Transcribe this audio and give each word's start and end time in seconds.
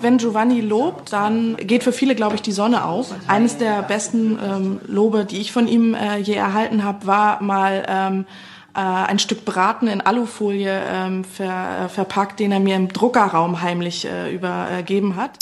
Wenn 0.00 0.18
Giovanni 0.18 0.60
lobt, 0.60 1.12
dann 1.12 1.56
geht 1.56 1.82
für 1.82 1.92
viele, 1.92 2.14
glaube 2.14 2.34
ich, 2.34 2.42
die 2.42 2.52
Sonne 2.52 2.84
auf. 2.84 3.12
Eines 3.26 3.58
der 3.58 3.82
besten 3.82 4.38
ähm, 4.42 4.80
Lobe, 4.86 5.24
die 5.24 5.40
ich 5.40 5.52
von 5.52 5.66
ihm 5.66 5.94
äh, 5.94 6.18
je 6.18 6.34
erhalten 6.34 6.84
habe, 6.84 7.06
war 7.06 7.42
mal 7.42 7.84
ähm, 7.88 8.26
äh, 8.74 8.80
ein 8.80 9.18
Stück 9.18 9.44
Braten 9.44 9.88
in 9.88 10.00
Alufolie 10.00 10.80
ähm, 10.88 11.24
ver, 11.24 11.84
äh, 11.84 11.88
verpackt, 11.88 12.40
den 12.40 12.52
er 12.52 12.60
mir 12.60 12.76
im 12.76 12.88
Druckerraum 12.88 13.62
heimlich 13.62 14.06
äh, 14.06 14.32
übergeben 14.32 15.16
hat. 15.16 15.32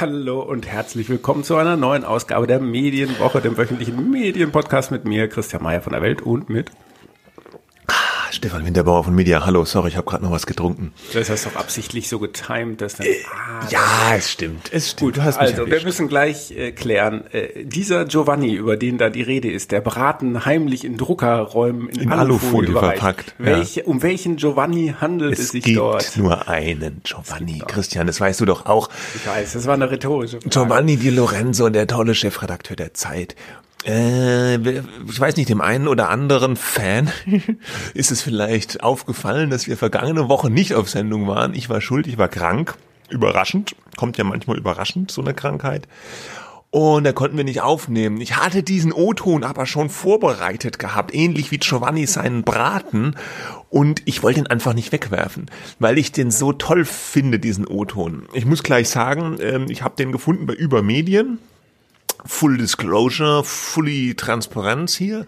Hallo 0.00 0.42
und 0.42 0.68
herzlich 0.68 1.08
willkommen 1.08 1.42
zu 1.42 1.56
einer 1.56 1.76
neuen 1.76 2.04
Ausgabe 2.04 2.46
der 2.46 2.60
Medienwoche, 2.60 3.40
dem 3.40 3.56
wöchentlichen 3.58 4.12
Medienpodcast 4.12 4.92
mit 4.92 5.04
mir, 5.04 5.28
Christian 5.28 5.64
Mayer 5.64 5.80
von 5.80 5.92
der 5.92 6.02
Welt 6.02 6.22
und 6.22 6.48
mit 6.48 6.70
Stefan 8.38 8.64
Winterbauer 8.64 9.02
von 9.02 9.16
Media. 9.16 9.44
Hallo, 9.44 9.64
sorry, 9.64 9.88
ich 9.88 9.96
habe 9.96 10.08
gerade 10.08 10.22
noch 10.22 10.30
was 10.30 10.46
getrunken. 10.46 10.92
Das 11.12 11.28
hast 11.28 11.44
du 11.44 11.50
doch 11.50 11.56
absichtlich 11.56 12.08
so 12.08 12.20
getimed, 12.20 12.80
dass 12.80 12.94
dann. 12.94 13.08
Äh, 13.08 13.16
ah, 13.34 13.66
ja, 13.68 14.14
es 14.16 14.30
stimmt. 14.30 14.70
Es 14.72 14.92
stimmt. 14.92 15.16
Gut, 15.16 15.24
also 15.24 15.68
wir 15.68 15.82
müssen 15.82 16.06
gleich 16.06 16.52
äh, 16.52 16.70
klären. 16.70 17.24
Äh, 17.32 17.64
dieser 17.64 18.04
Giovanni, 18.04 18.54
über 18.54 18.76
den 18.76 18.96
da 18.96 19.10
die 19.10 19.22
Rede 19.22 19.50
ist, 19.50 19.72
der 19.72 19.80
Braten 19.80 20.44
heimlich 20.44 20.84
in 20.84 20.96
Druckerräumen 20.96 21.88
in, 21.88 22.02
in 22.02 22.12
Alufolie, 22.12 22.68
Alufolie 22.68 22.78
verpackt. 22.78 23.34
Welche, 23.38 23.82
Um 23.82 24.02
welchen 24.02 24.36
Giovanni 24.36 24.94
handelt 25.00 25.32
es, 25.32 25.40
es 25.40 25.48
sich 25.48 25.64
gibt 25.64 25.78
dort? 25.78 26.16
nur 26.16 26.46
einen 26.46 27.00
Giovanni. 27.02 27.60
Christian, 27.66 28.06
das 28.06 28.20
weißt 28.20 28.40
du 28.40 28.44
doch 28.44 28.66
auch. 28.66 28.88
Ich 29.16 29.26
weiß, 29.26 29.54
das 29.54 29.66
war 29.66 29.74
eine 29.74 29.90
rhetorische 29.90 30.40
Frage. 30.40 30.50
Giovanni 30.50 30.96
Di 30.96 31.10
Lorenzo, 31.10 31.70
der 31.70 31.88
tolle 31.88 32.14
Chefredakteur 32.14 32.76
der 32.76 32.94
Zeit. 32.94 33.34
Äh, 33.86 34.56
ich 34.56 35.20
weiß 35.20 35.36
nicht, 35.36 35.48
dem 35.48 35.60
einen 35.60 35.88
oder 35.88 36.10
anderen 36.10 36.56
Fan 36.56 37.10
ist 37.94 38.10
es 38.10 38.22
vielleicht 38.22 38.82
aufgefallen, 38.82 39.50
dass 39.50 39.66
wir 39.66 39.76
vergangene 39.76 40.28
Woche 40.28 40.50
nicht 40.50 40.74
auf 40.74 40.88
Sendung 40.88 41.26
waren. 41.26 41.54
Ich 41.54 41.70
war 41.70 41.80
schuld, 41.80 42.06
ich 42.06 42.18
war 42.18 42.28
krank. 42.28 42.76
Überraschend. 43.10 43.74
Kommt 43.96 44.18
ja 44.18 44.24
manchmal 44.24 44.58
überraschend, 44.58 45.10
so 45.10 45.22
eine 45.22 45.32
Krankheit. 45.32 45.88
Und 46.70 47.04
da 47.04 47.12
konnten 47.12 47.38
wir 47.38 47.44
nicht 47.44 47.62
aufnehmen. 47.62 48.20
Ich 48.20 48.36
hatte 48.36 48.62
diesen 48.62 48.92
O-Ton 48.92 49.42
aber 49.42 49.64
schon 49.64 49.88
vorbereitet 49.88 50.78
gehabt, 50.78 51.14
ähnlich 51.14 51.50
wie 51.50 51.56
Giovanni 51.56 52.06
seinen 52.06 52.42
Braten. 52.42 53.16
Und 53.70 54.02
ich 54.04 54.22
wollte 54.22 54.40
ihn 54.40 54.46
einfach 54.46 54.74
nicht 54.74 54.92
wegwerfen, 54.92 55.50
weil 55.78 55.96
ich 55.96 56.12
den 56.12 56.30
so 56.30 56.52
toll 56.52 56.84
finde, 56.84 57.38
diesen 57.38 57.66
O-Ton. 57.66 58.28
Ich 58.34 58.44
muss 58.44 58.62
gleich 58.62 58.90
sagen, 58.90 59.38
ähm, 59.40 59.66
ich 59.70 59.82
habe 59.82 59.96
den 59.96 60.12
gefunden 60.12 60.46
bei 60.46 60.52
Übermedien. 60.52 61.38
Full 62.28 62.58
Disclosure, 62.58 63.42
fully 63.42 64.14
Transparenz 64.14 64.94
hier. 64.94 65.24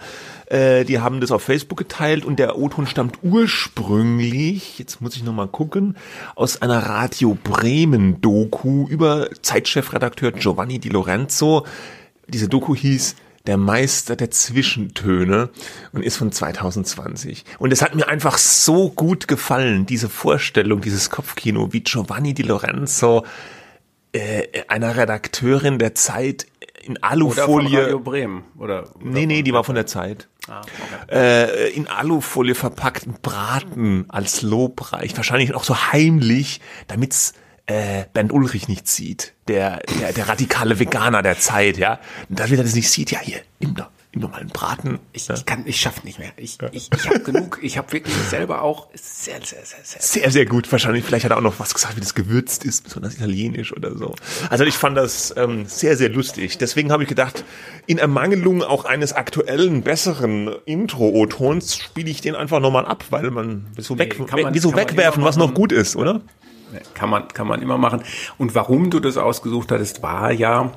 Äh, 0.47 0.85
die 0.85 1.01
haben 1.01 1.23
das 1.23 1.31
auf 1.31 1.43
Facebook 1.43 1.79
geteilt 1.79 2.27
und 2.27 2.39
der 2.39 2.59
O-Ton 2.59 2.87
stammt 2.87 3.19
ursprünglich, 3.23 4.79
jetzt 4.79 5.01
muss 5.01 5.17
ich 5.17 5.25
nochmal 5.25 5.49
gucken, 5.49 5.97
aus 6.37 6.61
einer 6.61 6.79
Radio 6.79 7.39
Bremen 7.43 8.21
Doku 8.21 8.87
über 8.87 9.31
Zeitchefredakteur 9.41 10.33
Giovanni 10.33 10.79
Di 10.79 10.91
Lorenzo. 10.91 11.65
Diese 12.29 12.49
Doku 12.49 12.77
hieß 12.77 13.17
der 13.47 13.57
Meister 13.57 14.15
der 14.15 14.31
Zwischentöne 14.31 15.49
und 15.93 16.03
ist 16.03 16.19
von 16.19 16.31
2020. 16.31 17.47
Und 17.59 17.73
es 17.73 17.81
hat 17.81 17.95
mir 17.95 18.09
einfach 18.09 18.37
so 18.37 18.91
gut 18.91 19.27
gefallen, 19.27 19.87
diese 19.87 20.11
Vorstellung, 20.11 20.83
dieses 20.83 21.09
Kopfkino, 21.09 21.73
wie 21.73 21.81
Giovanni 21.81 22.35
Di 22.35 22.43
Lorenzo 22.43 23.25
äh, 24.13 24.65
einer 24.69 24.97
Redakteurin 24.97 25.79
der 25.79 25.95
Zeit 25.95 26.47
in 26.83 27.03
Alufolie. 27.03 27.45
Oder 27.45 27.63
von 27.69 27.77
Radio 27.77 28.01
Bremen. 28.01 28.45
Oder, 28.59 28.83
oder 28.83 29.05
nee, 29.05 29.27
nee, 29.27 29.43
die 29.43 29.53
war 29.53 29.65
von 29.65 29.75
der 29.75 29.87
Zeit. 29.87 30.29
Ah, 30.49 30.61
okay. 30.61 31.17
äh, 31.17 31.69
in 31.71 31.87
Alufolie 31.87 32.55
verpackten 32.55 33.17
Braten 33.23 34.07
als 34.09 34.43
Lobreich. 34.43 35.17
Wahrscheinlich 35.17 35.55
auch 35.55 35.65
so 35.65 35.77
heimlich, 35.93 36.61
damit's 36.89 37.35
äh, 37.67 38.05
Bernd 38.13 38.33
Ulrich 38.33 38.69
nicht 38.69 38.89
sieht. 38.89 39.35
Der, 39.49 39.81
der, 40.01 40.13
der 40.13 40.29
radikale 40.29 40.79
Veganer 40.79 41.23
der 41.23 41.39
Zeit, 41.39 41.77
ja. 41.77 42.01
Und 42.29 42.41
damit 42.41 42.59
er 42.59 42.65
das 42.65 42.75
nicht 42.75 42.91
sieht, 42.91 43.11
ja, 43.11 43.21
hier, 43.21 43.41
nimm 43.61 43.75
doch 43.75 43.91
ihm 44.13 44.23
nochmal 44.23 44.41
einen 44.41 44.51
Braten. 44.51 44.99
Ich, 45.13 45.31
ich 45.31 45.47
kann, 45.47 45.63
ich 45.67 45.81
schaff 45.81 46.03
nicht 46.03 46.19
mehr. 46.19 46.33
Ich, 46.37 46.59
ja. 46.61 46.69
ich, 46.73 46.91
ich 46.93 47.07
habe 47.07 47.21
genug. 47.21 47.61
Ich 47.63 47.79
habe 47.79 47.93
wirklich 47.93 48.15
selber 48.15 48.63
auch 48.63 48.89
sehr, 48.95 49.41
sehr, 49.43 49.65
sehr, 49.65 49.79
sehr, 49.85 50.01
sehr, 50.01 50.31
sehr 50.31 50.47
gut. 50.47 50.71
Wahrscheinlich, 50.71 51.05
vielleicht 51.05 51.25
hat 51.25 51.31
er 51.31 51.39
auch 51.39 51.43
noch 51.43 51.61
was 51.61 51.75
gesagt, 51.75 51.97
wie 51.97 52.01
das 52.01 52.15
gewürzt 52.15 52.65
ist, 52.65 52.85
besonders 52.85 53.15
italienisch 53.15 53.73
oder 53.73 53.97
so. 53.97 54.15
Also 54.49 54.65
ich 54.65 54.75
fand 54.75 54.97
das 54.97 55.33
ähm, 55.37 55.67
sehr, 55.67 55.97
sehr 55.97 56.09
lustig. 56.09 56.59
Deswegen 56.59 56.91
habe 56.91 57.05
ich 57.05 57.09
gedacht, 57.09 57.45
in 57.87 57.99
Ermangelung 57.99 58.63
auch 58.65 58.85
eines 58.85 59.13
aktuellen, 59.13 59.83
besseren 59.83 60.57
Intro-O-Tons 60.65 61.77
spiele 61.77 62.11
ich 62.11 62.21
den 62.21 62.35
einfach 62.35 62.59
nochmal 62.59 62.87
ab, 62.87 63.05
weil 63.11 63.31
man 63.31 63.67
so, 63.79 63.99
weg, 63.99 64.19
nee, 64.35 64.43
man, 64.43 64.55
wieso 64.55 64.75
wegwerfen, 64.75 65.23
was 65.23 65.37
noch 65.37 65.55
gut 65.55 65.71
ist, 65.71 65.95
oder? 65.95 66.21
Kann 66.95 67.11
man, 67.11 67.29
kann 67.29 67.47
man 67.47 67.63
immer 67.63 67.79
machen. 67.79 68.03
Und 68.39 68.55
warum 68.55 68.91
du 68.91 69.01
das 69.01 69.17
ausgesucht 69.17 69.73
hattest, 69.73 70.03
war 70.03 70.31
ja, 70.31 70.73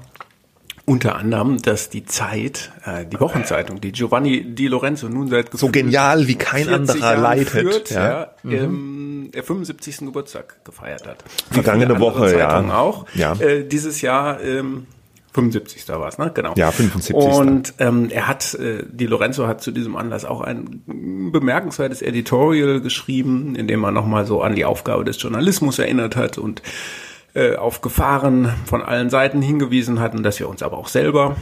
unter 0.85 1.15
anderem, 1.15 1.61
dass 1.61 1.89
die 1.89 2.05
Zeit, 2.05 2.71
äh, 2.85 3.05
die 3.05 3.19
Wochenzeitung, 3.19 3.79
die 3.79 3.93
Giovanni 3.93 4.43
Di 4.53 4.67
Lorenzo 4.67 5.07
nun 5.07 5.29
seit 5.29 5.57
so 5.57 5.69
genial 5.69 6.27
wie 6.27 6.35
kein 6.35 6.67
anderer 6.67 7.15
leitet, 7.15 7.49
führt, 7.49 7.89
ja. 7.91 8.09
ja 8.09 8.29
mhm. 8.43 8.51
ähm, 8.53 9.31
der 9.33 9.43
75. 9.43 9.99
Geburtstag 9.99 10.63
gefeiert 10.65 11.07
hat. 11.07 11.23
Vergangene 11.51 11.99
Woche, 11.99 12.37
ja. 12.37 12.59
auch. 12.73 13.05
Ja. 13.13 13.33
Äh, 13.33 13.63
dieses 13.65 14.01
Jahr 14.01 14.41
ähm, 14.41 14.87
75. 15.33 15.87
war 15.87 16.07
es, 16.07 16.17
ne? 16.17 16.31
Genau. 16.33 16.53
Ja, 16.55 16.71
75. 16.71 17.15
Und 17.15 17.73
ähm, 17.79 18.09
er 18.11 18.27
hat, 18.27 18.53
äh, 18.55 18.83
die 18.87 19.07
Lorenzo 19.07 19.47
hat 19.47 19.61
zu 19.61 19.71
diesem 19.71 19.95
Anlass 19.95 20.25
auch 20.25 20.41
ein 20.41 20.83
bemerkenswertes 21.31 22.01
Editorial 22.01 22.81
geschrieben, 22.81 23.55
in 23.55 23.67
dem 23.67 23.83
er 23.83 23.91
nochmal 23.91 24.25
so 24.25 24.41
an 24.41 24.55
die 24.55 24.65
Aufgabe 24.65 25.03
des 25.03 25.21
Journalismus 25.21 25.79
erinnert 25.79 26.15
hat 26.15 26.37
und 26.37 26.61
äh, 27.33 27.55
auf 27.55 27.81
Gefahren 27.81 28.53
von 28.65 28.81
allen 28.81 29.09
Seiten 29.09 29.41
hingewiesen 29.41 29.99
hatten, 29.99 30.23
dass 30.23 30.39
wir 30.39 30.49
uns 30.49 30.63
aber 30.63 30.77
auch 30.77 30.87
selber 30.87 31.35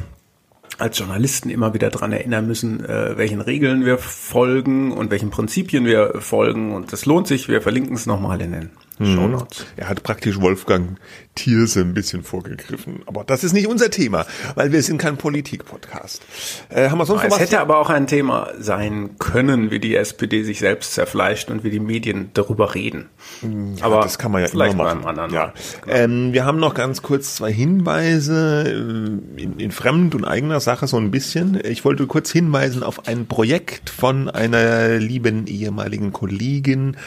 als 0.78 0.98
Journalisten 0.98 1.50
immer 1.50 1.74
wieder 1.74 1.90
dran 1.90 2.12
erinnern 2.12 2.48
müssen, 2.48 2.84
äh, 2.84 3.18
welchen 3.18 3.42
Regeln 3.42 3.86
wir 3.86 3.98
folgen 3.98 4.92
und 4.92 5.12
welchen 5.12 5.30
Prinzipien 5.30 5.86
wir 5.86 6.22
folgen. 6.22 6.74
Und 6.74 6.92
das 6.92 7.06
lohnt 7.06 7.28
sich. 7.28 7.48
Wir 7.48 7.62
verlinken 7.62 7.96
es 7.96 8.06
nochmal 8.06 8.42
in 8.42 8.52
den 8.52 8.70
Mhm. 9.02 9.16
Shownotes. 9.16 9.66
Er 9.78 9.90
hat 9.90 10.04
praktisch 10.04 10.40
Wolfgang 10.40 10.98
Thierse 11.36 11.82
ein 11.82 11.94
bisschen 11.94 12.24
vorgegriffen. 12.24 13.04
Aber 13.06 13.24
das 13.24 13.44
ist 13.44 13.54
nicht 13.54 13.68
unser 13.68 13.90
Thema, 13.90 14.26
weil 14.56 14.72
wir 14.72 14.82
sind 14.84 14.98
kein 14.98 15.18
Politik-Podcast. 15.18 16.22
Äh, 16.70 16.90
haben 16.90 16.98
wir 16.98 17.06
sonst 17.06 17.24
es 17.24 17.32
was? 17.32 17.40
hätte 17.40 17.60
aber 17.62 17.78
auch 17.78 17.90
ein 17.90 18.08
Thema 18.08 18.50
sein 18.60 19.12
können, 19.18 19.72
wie 19.72 19.80
die 19.80 19.96
SPD 19.96 20.44
sich 20.44 20.60
selbst 20.60 20.94
zerfleischt 20.94 21.50
und 21.50 21.64
wie 21.64 21.70
die 21.70 21.80
Medien 21.80 22.32
darüber 22.34 22.76
reden. 22.76 23.10
Ja, 23.42 23.86
aber 23.86 24.02
das 24.02 24.20
kann 24.20 24.32
man 24.32 24.42
ja 24.42 24.48
vielleicht 24.48 24.74
immer 24.74 24.84
machen. 24.84 25.06
Anderen 25.06 25.34
ja. 25.34 25.54
Genau. 25.84 25.96
Ähm, 25.96 26.34
wir 26.34 26.46
haben 26.46 26.60
noch 26.60 26.74
ganz 26.74 27.02
kurz 27.02 27.36
zwei 27.36 27.52
Hinweise 27.52 28.66
äh, 28.68 29.42
in, 29.42 29.58
in 29.58 29.72
fremd 29.72 30.16
und 30.16 30.26
eigener 30.26 30.60
Sache 30.60 30.88
so 30.88 30.98
ein 30.98 31.12
bisschen. 31.12 31.60
Ich 31.64 31.86
wollte 31.86 32.08
kurz 32.08 32.32
hinweisen 32.32 32.84
auf 32.84 33.08
ein 33.08 33.28
Projekt 33.28 33.90
von 33.90 34.30
einer 34.30 34.98
lieben 34.98 35.48
ehemaligen 35.48 36.12
Kollegin, 36.12 36.98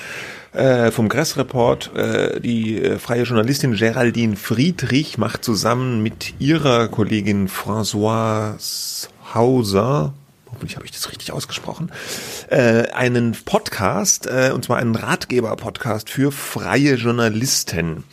äh, 0.55 0.91
vom 0.91 1.09
Gress 1.09 1.37
Report. 1.37 1.95
Äh, 1.95 2.41
die 2.41 2.83
äh, 2.83 2.99
freie 2.99 3.25
Journalistin 3.25 3.75
Geraldine 3.75 4.37
Friedrich 4.37 5.19
macht 5.19 5.45
zusammen 5.45 6.03
mit 6.03 6.35
ihrer 6.39 6.89
Kollegin 6.89 7.49
Françoise 7.49 9.09
Hauser, 9.35 10.15
hoffentlich 10.51 10.77
habe 10.77 10.87
ich 10.87 10.93
das 10.93 11.11
richtig 11.11 11.33
ausgesprochen, 11.33 11.91
äh, 12.49 12.89
einen 12.93 13.37
Podcast, 13.45 14.27
äh, 14.27 14.53
und 14.55 14.65
zwar 14.65 14.79
einen 14.79 14.95
Ratgeber-Podcast 14.95 16.09
für 16.09 16.31
freie 16.31 16.95
Journalisten. 16.95 18.05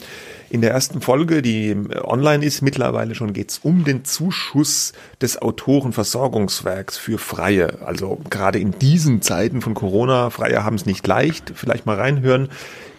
In 0.51 0.59
der 0.59 0.71
ersten 0.71 0.99
Folge, 0.99 1.41
die 1.41 1.73
online 2.03 2.43
ist, 2.43 2.61
mittlerweile 2.61 3.15
schon 3.15 3.31
geht's 3.31 3.61
um 3.63 3.85
den 3.85 4.03
Zuschuss 4.03 4.91
des 5.21 5.41
Autorenversorgungswerks 5.41 6.97
für 6.97 7.17
Freie. 7.19 7.81
Also 7.85 8.19
gerade 8.29 8.59
in 8.59 8.77
diesen 8.77 9.21
Zeiten 9.21 9.61
von 9.61 9.75
Corona, 9.75 10.29
Freie 10.29 10.65
haben 10.65 10.75
es 10.75 10.85
nicht 10.85 11.07
leicht. 11.07 11.53
Vielleicht 11.55 11.85
mal 11.85 11.95
reinhören. 11.95 12.49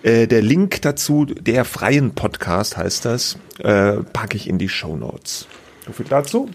Äh, 0.02 0.28
der 0.28 0.40
Link 0.40 0.80
dazu, 0.80 1.26
der 1.26 1.66
freien 1.66 2.14
Podcast 2.14 2.78
heißt 2.78 3.04
das, 3.04 3.36
äh, 3.58 3.98
packe 3.98 4.38
ich 4.38 4.48
in 4.48 4.56
die 4.56 4.70
Show 4.70 4.96
Notes. 4.96 5.46
So 5.84 5.92
viel 5.92 6.06
dazu. 6.08 6.48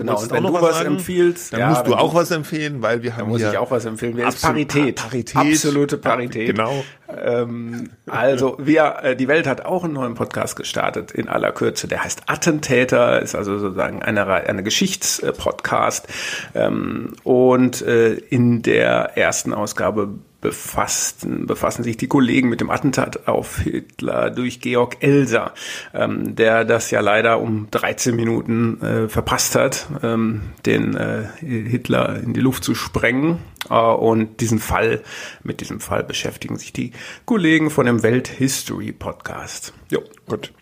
Genau, 0.00 0.18
und 0.18 0.30
wenn 0.30 0.42
du 0.42 0.52
was, 0.52 0.62
was 0.62 0.80
empfiehlst, 0.82 1.52
dann 1.52 1.60
ja, 1.60 1.68
musst 1.68 1.86
du 1.86 1.94
auch 1.94 2.14
was 2.14 2.30
empfehlen, 2.30 2.80
weil 2.80 3.02
wir 3.02 3.12
haben 3.12 3.20
dann 3.20 3.28
muss 3.28 3.42
ich 3.42 3.58
auch 3.58 3.70
was 3.70 3.84
empfehlen. 3.84 4.16
Wir 4.16 4.30
Parität. 4.30 4.96
Parität. 4.96 5.36
Absolute 5.36 5.98
Parität. 5.98 6.46
Genau. 6.46 6.84
Ähm, 7.08 7.90
also 8.06 8.56
wir, 8.58 8.96
äh, 9.02 9.16
die 9.16 9.28
Welt 9.28 9.46
hat 9.46 9.64
auch 9.64 9.84
einen 9.84 9.92
neuen 9.92 10.14
Podcast 10.14 10.56
gestartet 10.56 11.10
in 11.10 11.28
aller 11.28 11.52
Kürze. 11.52 11.86
Der 11.86 12.02
heißt 12.02 12.22
Attentäter, 12.26 13.20
ist 13.20 13.34
also 13.34 13.58
sozusagen 13.58 14.02
eine, 14.02 14.26
eine 14.26 14.62
Geschichtspodcast. 14.62 16.08
Ähm, 16.54 17.12
und 17.22 17.82
äh, 17.82 18.14
in 18.14 18.62
der 18.62 19.18
ersten 19.18 19.52
Ausgabe 19.52 20.14
befassten, 20.40 21.46
befassen 21.46 21.82
sich 21.82 21.96
die 21.96 22.06
Kollegen 22.06 22.48
mit 22.48 22.60
dem 22.60 22.70
Attentat 22.70 23.28
auf 23.28 23.58
Hitler 23.58 24.30
durch 24.30 24.60
Georg 24.60 24.96
Elser, 25.00 25.52
ähm, 25.94 26.34
der 26.34 26.64
das 26.64 26.90
ja 26.90 27.00
leider 27.00 27.40
um 27.40 27.68
13 27.70 28.14
Minuten 28.14 28.80
äh, 28.80 29.08
verpasst 29.08 29.54
hat, 29.54 29.86
ähm, 30.02 30.42
den 30.66 30.96
äh, 30.96 31.24
Hitler 31.40 32.20
in 32.22 32.32
die 32.32 32.40
Luft 32.40 32.64
zu 32.64 32.74
sprengen. 32.74 33.38
Äh, 33.68 33.74
und 33.74 34.40
diesen 34.40 34.58
Fall, 34.58 35.02
mit 35.42 35.60
diesem 35.60 35.80
Fall 35.80 36.04
beschäftigen 36.04 36.56
sich 36.56 36.72
die 36.72 36.92
Kollegen 37.26 37.70
von 37.70 37.86
dem 37.86 38.02
Welt 38.02 38.28
History 38.28 38.92
Podcast. 38.92 39.72
Jo, 39.90 40.00
gut. 40.28 40.52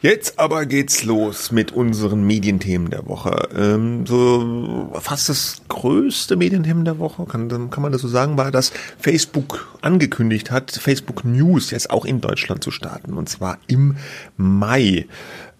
Jetzt 0.00 0.38
aber 0.38 0.64
geht's 0.64 1.02
los 1.02 1.50
mit 1.50 1.72
unseren 1.72 2.24
Medienthemen 2.24 2.88
der 2.90 3.06
Woche. 3.08 3.48
Ähm, 3.56 4.06
so 4.06 4.92
fast 5.00 5.28
das 5.28 5.62
größte 5.68 6.36
Medienthemen 6.36 6.84
der 6.84 6.98
Woche, 6.98 7.24
kann, 7.26 7.70
kann 7.70 7.82
man 7.82 7.92
das 7.92 8.02
so 8.02 8.08
sagen, 8.08 8.38
war, 8.38 8.52
dass 8.52 8.72
Facebook 8.98 9.76
angekündigt 9.82 10.50
hat, 10.50 10.70
Facebook 10.70 11.24
News 11.24 11.72
jetzt 11.72 11.90
auch 11.90 12.04
in 12.04 12.20
Deutschland 12.20 12.62
zu 12.62 12.70
starten. 12.70 13.14
Und 13.14 13.28
zwar 13.28 13.58
im 13.66 13.96
Mai. 14.36 15.06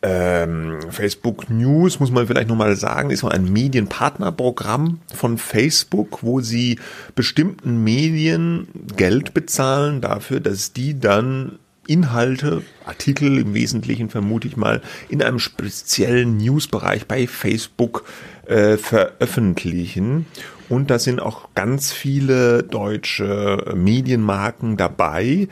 Ähm, 0.03 0.79
Facebook 0.91 1.49
News, 1.49 1.99
muss 2.01 2.11
man 2.11 2.27
vielleicht 2.27 2.49
nochmal 2.49 2.77
sagen, 2.77 3.11
ist 3.11 3.25
ein 3.25 3.51
Medienpartnerprogramm 3.53 5.01
von 5.15 5.39
Facebook, 5.39 6.23
wo 6.23 6.41
sie 6.41 6.79
bestimmten 7.15 7.83
Medien 7.83 8.69
Geld 8.97 9.35
bezahlen 9.35 10.01
dafür, 10.01 10.41
dass 10.41 10.73
die 10.73 11.01
dann 11.01 11.59
Inhalte, 11.87 12.63
Artikel 12.85 13.39
im 13.39 13.55
Wesentlichen 13.55 14.11
vermute 14.11 14.49
ich 14.49 14.57
mal, 14.57 14.83
in 15.09 15.23
einem 15.23 15.39
speziellen 15.39 16.37
Newsbereich 16.37 17.07
bei 17.07 17.27
Facebook 17.27 18.05
äh, 18.47 18.77
veröffentlichen. 18.77 20.27
Und 20.69 20.91
da 20.91 20.99
sind 20.99 21.21
auch 21.21 21.49
ganz 21.55 21.93
viele 21.93 22.63
deutsche 22.63 23.73
Medienmarken 23.75 24.77
dabei. 24.77 25.49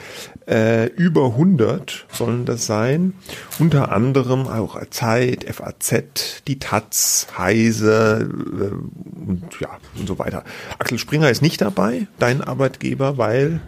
Äh, 0.47 0.87
über 0.87 1.27
100 1.27 2.07
sollen 2.11 2.45
das 2.45 2.67
sein. 2.67 3.15
Unter 3.59 3.93
anderem 3.93 4.49
auch 4.49 4.79
Zeit, 4.91 5.45
FAZ, 5.45 6.43
die 6.47 6.59
Taz, 6.59 7.29
Heise 7.39 8.29
äh, 8.29 9.29
und 9.29 9.61
ja 9.61 9.71
und 9.99 10.09
so 10.09 10.19
weiter. 10.19 10.45
Axel 10.79 10.99
Springer 10.99 11.31
ist 11.31 11.43
nicht 11.43 11.61
dabei, 11.61 12.09
dein 12.19 12.43
Arbeitgeber, 12.43 13.17
weil 13.17 13.61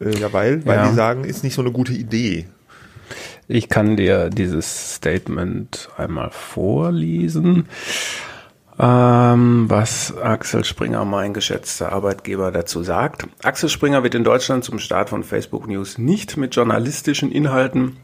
äh, 0.00 0.16
ja, 0.18 0.32
weil, 0.32 0.64
weil 0.66 0.76
ja. 0.76 0.88
die 0.88 0.94
sagen, 0.94 1.24
ist 1.24 1.44
nicht 1.44 1.54
so 1.54 1.62
eine 1.62 1.72
gute 1.72 1.92
Idee. 1.92 2.46
Ich 3.48 3.68
kann 3.68 3.96
dir 3.96 4.30
dieses 4.30 4.96
Statement 4.96 5.88
einmal 5.96 6.30
vorlesen, 6.30 7.66
was 8.78 10.16
Axel 10.18 10.64
Springer, 10.64 11.04
mein 11.04 11.32
geschätzter 11.32 11.92
Arbeitgeber, 11.92 12.52
dazu 12.52 12.82
sagt. 12.82 13.26
Axel 13.42 13.68
Springer 13.68 14.02
wird 14.02 14.14
in 14.14 14.24
Deutschland 14.24 14.64
zum 14.64 14.78
Start 14.78 15.10
von 15.10 15.24
Facebook 15.24 15.66
News 15.66 15.98
nicht 15.98 16.36
mit 16.36 16.54
journalistischen 16.54 17.32
Inhalten 17.32 17.96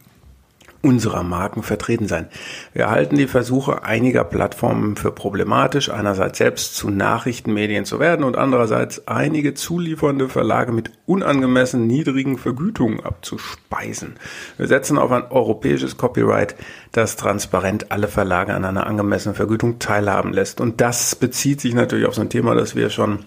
unserer 0.83 1.23
Marken 1.23 1.63
vertreten 1.63 2.09
sein. 2.09 2.27
Wir 2.73 2.91
halten 2.91 3.17
die 3.17 3.29
Versuche 3.29 3.85
einiger 3.85 4.25
Plattformen 4.25 4.97
für 4.97 5.13
problematisch, 5.13 5.91
einerseits 5.91 6.39
selbst 6.39 6.77
zu 6.77 6.91
Nachrichtenmedien 6.91 7.85
zu 7.85 8.01
werden 8.01 8.25
und 8.25 8.37
andererseits 8.37 9.07
einige 9.07 9.55
zuliefernde 9.55 10.29
Verlage 10.29 10.73
mit 10.73 10.91
unangemessen 11.07 11.87
niedrigen 11.87 12.37
Vergütungen 12.37 13.01
abzuspeisen. 13.01 14.17
Wir 14.59 14.67
setzen 14.67 14.99
auf 14.99 15.13
ein 15.13 15.31
europäisches 15.31 15.97
Copyright, 15.97 16.57
das 16.91 17.17
transparent 17.17 17.93
alle 17.93 18.09
Verlage 18.09 18.53
an 18.55 18.65
einer 18.65 18.87
angemessenen 18.87 19.37
Vergütung 19.37 19.79
teilhaben 19.79 20.33
lässt. 20.33 20.61
Und 20.61 20.81
das 20.81 21.15
bezieht 21.15 21.61
sich 21.61 21.75
natürlich 21.75 22.07
auf 22.07 22.15
so 22.15 22.21
ein 22.23 22.31
Thema, 22.31 22.55
das 22.55 22.75
wir 22.75 22.91
schon 22.91 23.21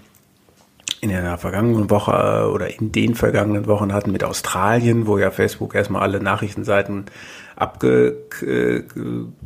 in 1.01 1.09
der 1.09 1.37
vergangenen 1.37 1.89
Woche 1.89 2.49
oder 2.51 2.79
in 2.79 2.91
den 2.91 3.15
vergangenen 3.15 3.67
Wochen 3.67 3.93
hatten 3.93 4.11
mit 4.11 4.23
Australien, 4.23 5.05
wo 5.05 5.17
ja 5.17 5.29
Facebook 5.29 5.75
erstmal 5.75 6.01
alle 6.01 6.19
Nachrichtenseiten 6.19 7.05
abge, 7.55 8.17
äh, 8.41 8.83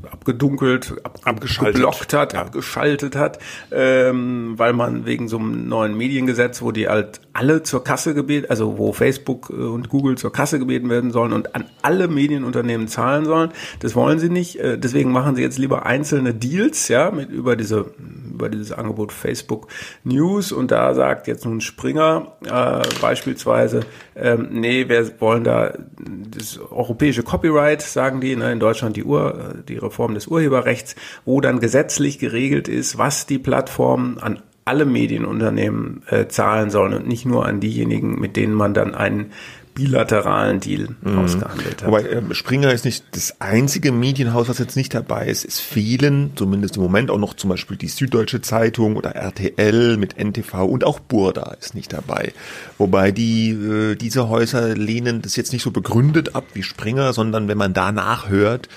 abgedunkelt, 0.09 0.95
ab, 1.03 1.19
abgeschaltet 1.23 1.75
geblockt 1.75 2.13
hat, 2.13 2.33
ja. 2.33 2.41
abgeschaltet 2.41 3.15
hat, 3.15 3.39
ähm, 3.71 4.53
weil 4.57 4.73
man 4.73 5.05
wegen 5.05 5.27
so 5.27 5.37
einem 5.37 5.67
neuen 5.67 5.95
Mediengesetz, 5.95 6.61
wo 6.61 6.71
die 6.71 6.87
halt 6.87 7.21
alle 7.33 7.63
zur 7.63 7.83
Kasse 7.83 8.13
gebeten, 8.13 8.47
also 8.49 8.77
wo 8.77 8.93
Facebook 8.93 9.49
äh, 9.49 9.53
und 9.53 9.89
Google 9.89 10.17
zur 10.17 10.31
Kasse 10.31 10.59
gebeten 10.59 10.89
werden 10.89 11.11
sollen 11.11 11.33
und 11.33 11.55
an 11.55 11.65
alle 11.81 12.07
Medienunternehmen 12.07 12.87
zahlen 12.87 13.25
sollen, 13.25 13.51
das 13.79 13.95
wollen 13.95 14.19
sie 14.19 14.29
nicht. 14.29 14.59
Äh, 14.59 14.77
deswegen 14.77 15.11
machen 15.11 15.35
sie 15.35 15.41
jetzt 15.41 15.57
lieber 15.57 15.85
einzelne 15.85 16.33
Deals, 16.33 16.87
ja, 16.87 17.11
mit 17.11 17.29
über 17.29 17.55
diese 17.55 17.93
über 18.39 18.47
dieses 18.49 18.71
Angebot 18.71 19.11
Facebook 19.11 19.67
News 20.05 20.53
und 20.53 20.71
da 20.71 20.93
sagt 20.93 21.27
jetzt 21.27 21.43
nun 21.43 21.59
Springer 21.59 22.37
äh, 22.45 22.81
beispielsweise, 23.01 23.81
ähm, 24.15 24.47
nee, 24.51 24.87
wir 24.87 25.19
wollen 25.19 25.43
da 25.43 25.73
das 25.97 26.57
europäische 26.57 27.23
Copyright 27.23 27.81
sagen 27.99 28.21
die, 28.21 28.37
ne, 28.37 28.53
in 28.53 28.61
Deutschland 28.61 28.95
die, 28.95 29.03
Ur, 29.03 29.55
die 29.67 29.75
Reform 29.77 30.13
des 30.13 30.27
Urheberrechts, 30.27 30.95
wo 31.25 31.41
dann 31.41 31.59
gesetzlich 31.59 32.17
geregelt 32.17 32.69
ist, 32.69 32.97
was 32.97 33.25
die 33.25 33.39
Plattformen 33.39 34.17
an 34.19 34.41
alle 34.63 34.85
Medienunternehmen 34.85 36.03
äh, 36.07 36.27
zahlen 36.27 36.69
sollen 36.69 36.93
und 36.93 37.07
nicht 37.09 37.25
nur 37.25 37.45
an 37.45 37.59
diejenigen, 37.59 38.17
mit 38.21 38.37
denen 38.37 38.53
man 38.53 38.73
dann 38.73 38.95
einen 38.95 39.33
bilateralen 39.73 40.59
Deal 40.59 40.89
mhm. 41.01 41.19
ausgehandelt 41.19 41.81
hat. 41.81 41.87
Wobei 41.87 42.03
äh, 42.03 42.21
Springer 42.33 42.71
ist 42.73 42.85
nicht 42.85 43.03
das 43.11 43.39
einzige 43.39 43.91
Medienhaus, 43.91 44.49
was 44.49 44.59
jetzt 44.59 44.75
nicht 44.75 44.93
dabei 44.93 45.27
ist. 45.27 45.45
Es 45.45 45.59
fehlen, 45.59 46.31
zumindest 46.35 46.77
im 46.77 46.83
Moment, 46.83 47.11
auch 47.11 47.17
noch 47.17 47.33
zum 47.33 47.49
Beispiel 47.49 47.77
die 47.77 47.87
Süddeutsche 47.87 48.41
Zeitung 48.41 48.95
oder 48.95 49.15
RTL 49.15 49.97
mit 49.97 50.17
NTV 50.17 50.65
und 50.65 50.83
auch 50.83 50.99
Burda 50.99 51.55
ist 51.59 51.75
nicht 51.75 51.93
dabei. 51.93 52.33
Wobei 52.77 53.11
die 53.11 53.51
äh, 53.51 53.95
diese 53.95 54.29
Häuser 54.29 54.75
lehnen 54.75 55.21
das 55.21 55.35
jetzt 55.35 55.53
nicht 55.53 55.63
so 55.63 55.71
begründet 55.71 56.35
ab 56.35 56.45
wie 56.53 56.63
Springer, 56.63 57.13
sondern 57.13 57.47
wenn 57.47 57.57
man 57.57 57.73
da 57.73 57.91
nachhört, 57.91 58.69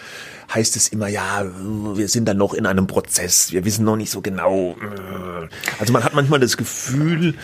heißt 0.53 0.77
es 0.77 0.89
immer, 0.89 1.09
ja, 1.09 1.45
wir 1.95 2.09
sind 2.09 2.27
dann 2.27 2.37
noch 2.37 2.55
in 2.55 2.67
einem 2.67 2.87
Prozess, 2.87 3.53
wir 3.53 3.65
wissen 3.65 3.85
noch 3.85 3.97
nicht 3.97 4.11
so 4.11 4.21
genau. 4.21 4.77
Also 5.79 5.93
man 5.93 6.05
hat 6.05 6.15
manchmal 6.15 6.41
das 6.41 6.57
Gefühl, 6.57 7.35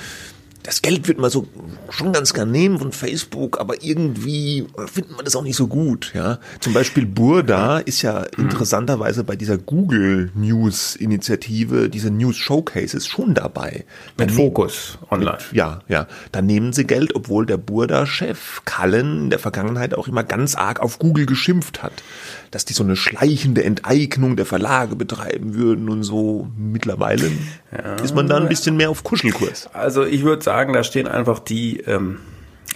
das 0.69 0.83
Geld 0.83 1.09
wird 1.09 1.17
man 1.17 1.31
so 1.31 1.49
schon 1.89 2.13
ganz 2.13 2.35
gern 2.35 2.51
nehmen 2.51 2.79
von 2.79 2.93
Facebook, 2.93 3.59
aber 3.59 3.83
irgendwie 3.83 4.67
findet 4.85 5.17
man 5.17 5.25
das 5.25 5.35
auch 5.35 5.43
nicht 5.43 5.57
so 5.57 5.67
gut. 5.67 6.13
Ja, 6.15 6.41
zum 6.61 6.75
Beispiel 6.75 7.07
Burda 7.07 7.79
ist 7.79 8.03
ja 8.03 8.25
interessanterweise 8.37 9.25
bei 9.25 9.35
dieser 9.35 9.57
Google 9.57 10.31
News 10.35 10.95
Initiative, 10.95 11.89
diese 11.89 12.11
News 12.11 12.37
Showcases 12.37 13.07
schon 13.07 13.33
dabei. 13.33 13.87
Mit 14.19 14.31
Fokus 14.31 14.99
online. 15.11 15.39
Mit, 15.39 15.57
ja, 15.57 15.81
ja. 15.89 16.07
Da 16.33 16.43
nehmen 16.43 16.75
sie 16.75 16.85
Geld, 16.87 17.17
obwohl 17.17 17.47
der 17.47 17.57
Burda-Chef 17.57 18.61
Cullen 18.67 19.23
in 19.23 19.31
der 19.31 19.39
Vergangenheit 19.39 19.95
auch 19.95 20.07
immer 20.07 20.23
ganz 20.23 20.55
arg 20.55 20.81
auf 20.81 20.99
Google 20.99 21.25
geschimpft 21.25 21.83
hat 21.83 22.03
dass 22.51 22.65
die 22.65 22.73
so 22.73 22.83
eine 22.83 22.97
schleichende 22.97 23.65
Enteignung 23.65 24.37
der 24.37 24.47
Verlage 24.47 24.97
betreiben 24.97 25.55
würden 25.55 25.89
und 25.89 26.03
so. 26.03 26.49
Mittlerweile 26.57 27.31
ja. 27.73 27.95
ist 27.97 28.15
man 28.15 28.27
da 28.27 28.39
ein 28.39 28.49
bisschen 28.49 28.77
mehr 28.77 28.91
auf 28.91 29.05
Kuschelkurs. 29.05 29.69
Also 29.73 30.05
ich 30.05 30.25
würde 30.25 30.43
sagen, 30.43 30.58
da 30.67 30.85
stehen 30.85 31.07
einfach 31.07 31.39
die, 31.39 31.81
ähm, 31.81 32.19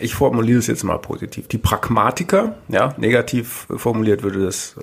ich 0.00 0.14
formuliere 0.14 0.58
es 0.58 0.66
jetzt 0.66 0.84
mal 0.84 0.98
positiv, 0.98 1.48
die 1.48 1.58
Pragmatiker, 1.58 2.56
ja, 2.68 2.94
negativ 2.96 3.66
formuliert 3.76 4.22
würde 4.22 4.44
das 4.44 4.76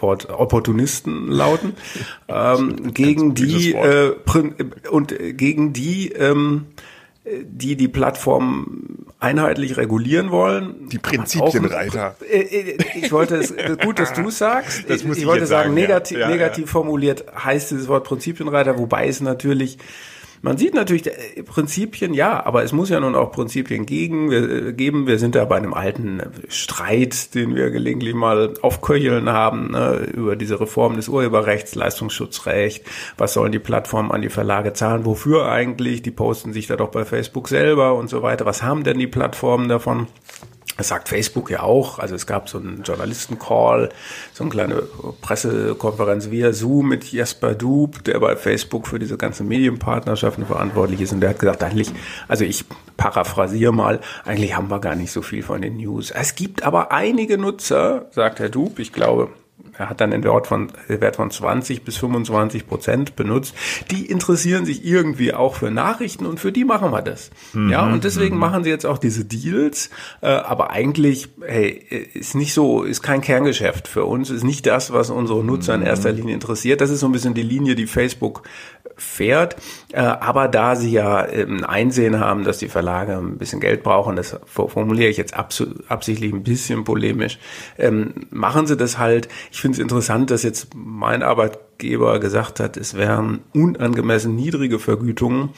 Wort 0.00 0.28
Opportunisten 0.30 1.28
lauten, 1.28 1.74
ähm, 2.28 2.92
gegen 2.92 3.34
die 3.34 3.72
äh, 3.72 4.14
und 4.90 5.14
gegen 5.36 5.72
die 5.72 6.10
ähm, 6.12 6.66
die 7.42 7.76
die 7.76 7.88
Plattform 7.88 9.06
einheitlich 9.18 9.76
regulieren 9.76 10.30
wollen. 10.30 10.88
Die 10.88 10.98
Prinzipienreiter. 10.98 12.14
Äh, 12.30 12.40
äh, 12.40 12.78
ich 12.94 13.10
wollte 13.10 13.36
es, 13.36 13.54
gut, 13.82 13.98
dass 13.98 14.12
du 14.12 14.28
es 14.28 14.38
sagst. 14.38 14.88
Das 14.88 15.04
muss 15.04 15.16
ich, 15.16 15.22
ich 15.22 15.28
wollte 15.28 15.46
sagen, 15.46 15.70
sagen, 15.70 15.74
negativ, 15.74 16.18
ja. 16.18 16.28
Ja, 16.28 16.32
negativ 16.32 16.66
ja. 16.66 16.70
formuliert 16.70 17.24
heißt 17.36 17.72
dieses 17.72 17.88
Wort 17.88 18.04
Prinzipienreiter, 18.04 18.78
wobei 18.78 19.08
es 19.08 19.20
natürlich 19.20 19.78
man 20.46 20.58
sieht 20.58 20.74
natürlich 20.74 21.08
äh, 21.08 21.42
Prinzipien, 21.42 22.14
ja, 22.14 22.46
aber 22.46 22.62
es 22.62 22.72
muss 22.72 22.88
ja 22.88 23.00
nun 23.00 23.16
auch 23.16 23.32
Prinzipien 23.32 23.84
gegen, 23.84 24.30
wir, 24.30 24.72
geben. 24.72 25.08
Wir 25.08 25.18
sind 25.18 25.34
da 25.34 25.44
bei 25.44 25.56
einem 25.56 25.74
alten 25.74 26.22
Streit, 26.46 27.34
den 27.34 27.56
wir 27.56 27.70
gelegentlich 27.70 28.14
mal 28.14 28.54
aufköcheln 28.62 29.28
haben, 29.28 29.72
ne, 29.72 30.06
über 30.14 30.36
diese 30.36 30.60
Reform 30.60 30.94
des 30.94 31.08
Urheberrechts, 31.08 31.74
Leistungsschutzrecht. 31.74 32.84
Was 33.18 33.32
sollen 33.32 33.50
die 33.50 33.58
Plattformen 33.58 34.12
an 34.12 34.22
die 34.22 34.28
Verlage 34.28 34.72
zahlen? 34.72 35.04
Wofür 35.04 35.50
eigentlich? 35.50 36.02
Die 36.02 36.12
posten 36.12 36.52
sich 36.52 36.68
da 36.68 36.76
doch 36.76 36.92
bei 36.92 37.04
Facebook 37.04 37.48
selber 37.48 37.94
und 37.94 38.08
so 38.08 38.22
weiter. 38.22 38.46
Was 38.46 38.62
haben 38.62 38.84
denn 38.84 39.00
die 39.00 39.08
Plattformen 39.08 39.68
davon? 39.68 40.06
Das 40.76 40.88
sagt 40.88 41.08
Facebook 41.08 41.50
ja 41.50 41.62
auch. 41.62 41.98
Also 41.98 42.14
es 42.14 42.26
gab 42.26 42.48
so 42.48 42.58
einen 42.58 42.82
Journalisten-Call, 42.82 43.88
so 44.32 44.44
eine 44.44 44.50
kleine 44.50 44.82
Pressekonferenz 45.22 46.30
via 46.30 46.52
Zoom 46.52 46.88
mit 46.88 47.04
Jesper 47.04 47.54
Dub, 47.54 48.04
der 48.04 48.20
bei 48.20 48.36
Facebook 48.36 48.86
für 48.86 48.98
diese 48.98 49.16
ganzen 49.16 49.48
Medienpartnerschaften 49.48 50.46
verantwortlich 50.46 51.00
ist. 51.00 51.12
Und 51.12 51.20
der 51.20 51.30
hat 51.30 51.38
gesagt, 51.38 51.62
eigentlich, 51.62 51.90
also 52.28 52.44
ich 52.44 52.64
paraphrasiere 52.96 53.72
mal, 53.72 54.00
eigentlich 54.24 54.56
haben 54.56 54.70
wir 54.70 54.80
gar 54.80 54.94
nicht 54.94 55.12
so 55.12 55.22
viel 55.22 55.42
von 55.42 55.62
den 55.62 55.78
News. 55.78 56.10
Es 56.10 56.34
gibt 56.34 56.62
aber 56.62 56.92
einige 56.92 57.38
Nutzer, 57.38 58.06
sagt 58.10 58.38
Herr 58.38 58.48
Dub, 58.48 58.78
ich 58.78 58.92
glaube, 58.92 59.30
er 59.78 59.90
hat 59.90 60.00
dann 60.00 60.10
den 60.10 60.24
Wert 60.24 60.46
von, 60.46 60.68
Wert 60.88 61.16
von 61.16 61.30
20 61.30 61.84
bis 61.84 61.96
25 61.98 62.66
Prozent 62.66 63.16
benutzt. 63.16 63.54
Die 63.90 64.06
interessieren 64.06 64.64
sich 64.64 64.84
irgendwie 64.84 65.34
auch 65.34 65.56
für 65.56 65.70
Nachrichten 65.70 66.26
und 66.26 66.40
für 66.40 66.52
die 66.52 66.64
machen 66.64 66.90
wir 66.92 67.02
das. 67.02 67.30
Mhm. 67.52 67.70
Ja, 67.70 67.86
und 67.86 68.04
deswegen 68.04 68.36
mhm. 68.36 68.40
machen 68.40 68.64
sie 68.64 68.70
jetzt 68.70 68.86
auch 68.86 68.98
diese 68.98 69.24
Deals. 69.24 69.90
Äh, 70.20 70.28
aber 70.28 70.70
eigentlich, 70.70 71.28
hey, 71.44 71.68
ist 72.14 72.34
nicht 72.34 72.54
so, 72.54 72.82
ist 72.82 73.02
kein 73.02 73.20
Kerngeschäft 73.20 73.88
für 73.88 74.04
uns, 74.04 74.30
ist 74.30 74.44
nicht 74.44 74.66
das, 74.66 74.92
was 74.92 75.10
unsere 75.10 75.44
Nutzer 75.44 75.74
in 75.74 75.82
erster 75.82 76.12
mhm. 76.12 76.18
Linie 76.18 76.34
interessiert. 76.34 76.80
Das 76.80 76.90
ist 76.90 77.00
so 77.00 77.06
ein 77.06 77.12
bisschen 77.12 77.34
die 77.34 77.42
Linie, 77.42 77.74
die 77.74 77.86
Facebook 77.86 78.42
fährt. 78.96 79.56
Äh, 79.92 80.00
aber 80.00 80.48
da 80.48 80.74
sie 80.76 80.90
ja 80.90 81.18
ein 81.18 81.64
Einsehen 81.64 82.18
haben, 82.18 82.44
dass 82.44 82.58
die 82.58 82.68
Verlage 82.68 83.16
ein 83.16 83.38
bisschen 83.38 83.60
Geld 83.60 83.82
brauchen, 83.82 84.16
das 84.16 84.38
formuliere 84.46 85.10
ich 85.10 85.16
jetzt 85.16 85.34
absichtlich 85.34 86.32
ein 86.32 86.42
bisschen 86.42 86.84
polemisch, 86.84 87.38
ähm, 87.78 88.14
machen 88.30 88.66
sie 88.66 88.76
das 88.76 88.98
halt. 88.98 89.28
Ich 89.52 89.60
finde 89.60 89.76
es 89.76 89.82
interessant, 89.82 90.30
dass 90.30 90.42
jetzt 90.42 90.68
mein 90.74 91.22
Arbeitgeber 91.22 92.18
gesagt 92.20 92.60
hat, 92.60 92.76
es 92.76 92.94
wären 92.94 93.40
unangemessen 93.52 94.34
niedrige 94.34 94.78
Vergütungen. 94.78 95.50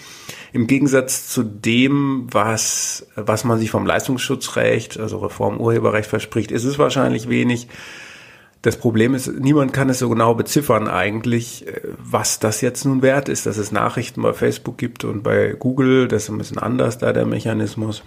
Im 0.53 0.67
Gegensatz 0.67 1.29
zu 1.29 1.43
dem, 1.43 2.27
was, 2.31 3.07
was 3.15 3.45
man 3.45 3.59
sich 3.59 3.71
vom 3.71 3.87
Leistungsschutzrecht, 3.87 4.99
also 4.99 5.19
Reformurheberrecht 5.19 6.09
verspricht, 6.09 6.51
ist 6.51 6.65
es 6.65 6.79
wahrscheinlich 6.79 7.29
wenig. 7.29 7.69
Das 8.63 8.77
Problem 8.77 9.15
ist, 9.15 9.29
niemand 9.29 9.73
kann 9.73 9.89
es 9.89 10.01
so 10.01 10.09
genau 10.09 10.35
beziffern 10.35 10.89
eigentlich, 10.89 11.67
äh, 11.67 11.81
was 11.99 12.41
das 12.41 12.61
jetzt 12.61 12.85
nun 12.85 13.03
wert 13.03 13.29
ist, 13.29 13.47
dass 13.47 13.57
es 13.57 13.71
Nachrichten 13.71 14.23
bei 14.23 14.33
Facebook 14.33 14.79
gibt 14.79 15.05
und 15.05 15.23
bei 15.23 15.55
Google, 15.59 16.09
das 16.09 16.25
ist 16.25 16.31
ein 16.31 16.39
bisschen 16.39 16.59
anders 16.59 16.99
da 16.99 17.13
der 17.13 17.25
Mechanismus. 17.25 18.03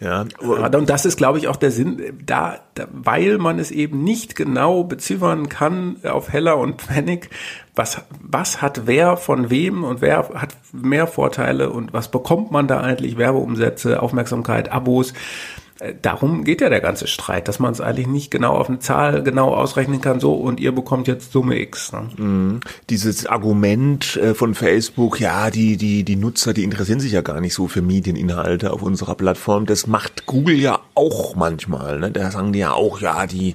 Ja. 0.00 0.24
Und 0.40 0.88
das 0.88 1.04
ist, 1.04 1.16
glaube 1.16 1.38
ich, 1.38 1.48
auch 1.48 1.56
der 1.56 1.70
Sinn, 1.70 2.00
da, 2.24 2.60
da, 2.74 2.86
weil 2.92 3.36
man 3.38 3.58
es 3.58 3.70
eben 3.70 4.02
nicht 4.02 4.36
genau 4.36 4.84
beziffern 4.84 5.48
kann 5.48 5.96
auf 6.04 6.32
Heller 6.32 6.56
und 6.56 6.80
Pfennig, 6.80 7.28
was, 7.74 8.00
was 8.22 8.62
hat 8.62 8.86
wer 8.86 9.16
von 9.16 9.50
wem 9.50 9.84
und 9.84 10.00
wer 10.00 10.30
hat 10.34 10.56
mehr 10.72 11.06
Vorteile 11.06 11.70
und 11.70 11.92
was 11.92 12.10
bekommt 12.10 12.50
man 12.50 12.68
da 12.68 12.80
eigentlich, 12.80 13.18
Werbeumsätze, 13.18 14.00
Aufmerksamkeit, 14.00 14.70
Abos. 14.72 15.12
Darum 16.02 16.44
geht 16.44 16.60
ja 16.60 16.68
der 16.68 16.80
ganze 16.80 17.06
Streit, 17.06 17.48
dass 17.48 17.58
man 17.58 17.72
es 17.72 17.80
eigentlich 17.80 18.06
nicht 18.06 18.30
genau 18.30 18.54
auf 18.54 18.68
eine 18.68 18.80
Zahl 18.80 19.22
genau 19.22 19.54
ausrechnen 19.54 20.02
kann, 20.02 20.20
so 20.20 20.34
und 20.34 20.60
ihr 20.60 20.72
bekommt 20.72 21.08
jetzt 21.08 21.32
Summe 21.32 21.58
X. 21.58 21.92
Ne? 21.92 22.08
Mhm. 22.18 22.60
Dieses 22.90 23.26
Argument 23.26 24.16
äh, 24.16 24.34
von 24.34 24.54
Facebook, 24.54 25.20
ja, 25.20 25.50
die, 25.50 25.78
die, 25.78 26.04
die 26.04 26.16
Nutzer, 26.16 26.52
die 26.52 26.64
interessieren 26.64 27.00
sich 27.00 27.12
ja 27.12 27.22
gar 27.22 27.40
nicht 27.40 27.54
so 27.54 27.66
für 27.66 27.80
Medieninhalte 27.80 28.74
auf 28.74 28.82
unserer 28.82 29.14
Plattform, 29.14 29.64
das 29.64 29.86
macht 29.86 30.26
Google 30.26 30.56
ja 30.56 30.80
auch 30.94 31.34
manchmal. 31.34 31.98
Ne? 31.98 32.10
Da 32.10 32.30
sagen 32.30 32.52
die 32.52 32.58
ja 32.58 32.72
auch, 32.72 33.00
ja, 33.00 33.26
die 33.26 33.54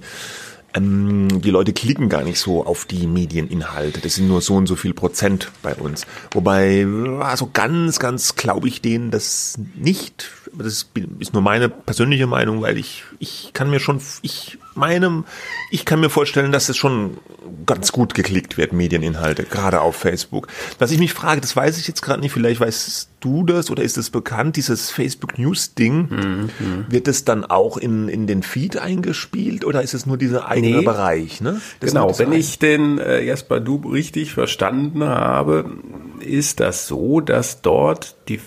ähm, 0.75 1.41
die 1.41 1.51
Leute 1.51 1.73
klicken 1.73 2.09
gar 2.09 2.23
nicht 2.23 2.39
so 2.39 2.65
auf 2.65 2.85
die 2.85 3.07
Medieninhalte. 3.07 4.01
Das 4.01 4.15
sind 4.15 4.27
nur 4.27 4.41
so 4.41 4.55
und 4.55 4.67
so 4.67 4.75
viel 4.75 4.93
Prozent 4.93 5.51
bei 5.61 5.73
uns. 5.73 6.05
Wobei, 6.31 6.85
also 7.21 7.49
ganz, 7.51 7.99
ganz 7.99 8.35
glaube 8.35 8.67
ich 8.67 8.81
denen 8.81 9.11
das 9.11 9.57
nicht. 9.75 10.31
Das 10.57 10.87
ist 11.19 11.33
nur 11.33 11.41
meine 11.41 11.69
persönliche 11.69 12.27
Meinung, 12.27 12.61
weil 12.61 12.77
ich, 12.77 13.03
ich 13.19 13.51
kann 13.53 13.69
mir 13.69 13.79
schon, 13.79 14.01
ich 14.21 14.57
meinem, 14.75 15.25
ich 15.71 15.85
kann 15.85 15.99
mir 15.99 16.09
vorstellen, 16.09 16.51
dass 16.51 16.69
es 16.69 16.77
schon 16.77 17.17
ganz 17.65 17.91
gut 17.91 18.13
geklickt 18.13 18.57
wird, 18.57 18.73
Medieninhalte, 18.73 19.43
gerade 19.43 19.81
auf 19.81 19.95
Facebook. 19.95 20.47
Was 20.79 20.91
ich 20.91 20.99
mich 20.99 21.13
frage, 21.13 21.41
das 21.41 21.55
weiß 21.55 21.77
ich 21.77 21.87
jetzt 21.87 22.01
gerade 22.01 22.19
nicht, 22.19 22.31
vielleicht 22.31 22.59
weißt 22.59 23.09
du 23.19 23.43
das 23.43 23.71
oder 23.71 23.83
ist 23.83 23.97
es 23.97 24.09
bekannt, 24.09 24.55
dieses 24.55 24.91
Facebook 24.91 25.39
News 25.39 25.73
Ding, 25.73 26.09
mhm. 26.09 26.85
wird 26.89 27.07
es 27.07 27.25
dann 27.25 27.45
auch 27.45 27.77
in, 27.77 28.07
in 28.07 28.27
den 28.27 28.43
Feed 28.43 28.77
eingespielt 28.77 29.65
oder 29.65 29.81
ist 29.81 29.93
es 29.93 30.05
nur 30.05 30.17
dieser 30.17 30.47
eigene 30.47 30.77
nee. 30.77 30.85
Bereich? 30.85 31.41
Ne? 31.41 31.61
Das 31.79 31.91
genau, 31.91 32.17
wenn 32.19 32.33
ich 32.33 32.59
den 32.59 32.99
äh, 32.99 33.23
Jasper 33.23 33.59
Du 33.59 33.77
richtig 33.77 34.33
verstanden 34.33 35.03
habe, 35.03 35.71
ist 36.19 36.59
das 36.59 36.87
so, 36.87 37.21
dass 37.21 37.61
dort 37.61 38.15
die 38.27 38.39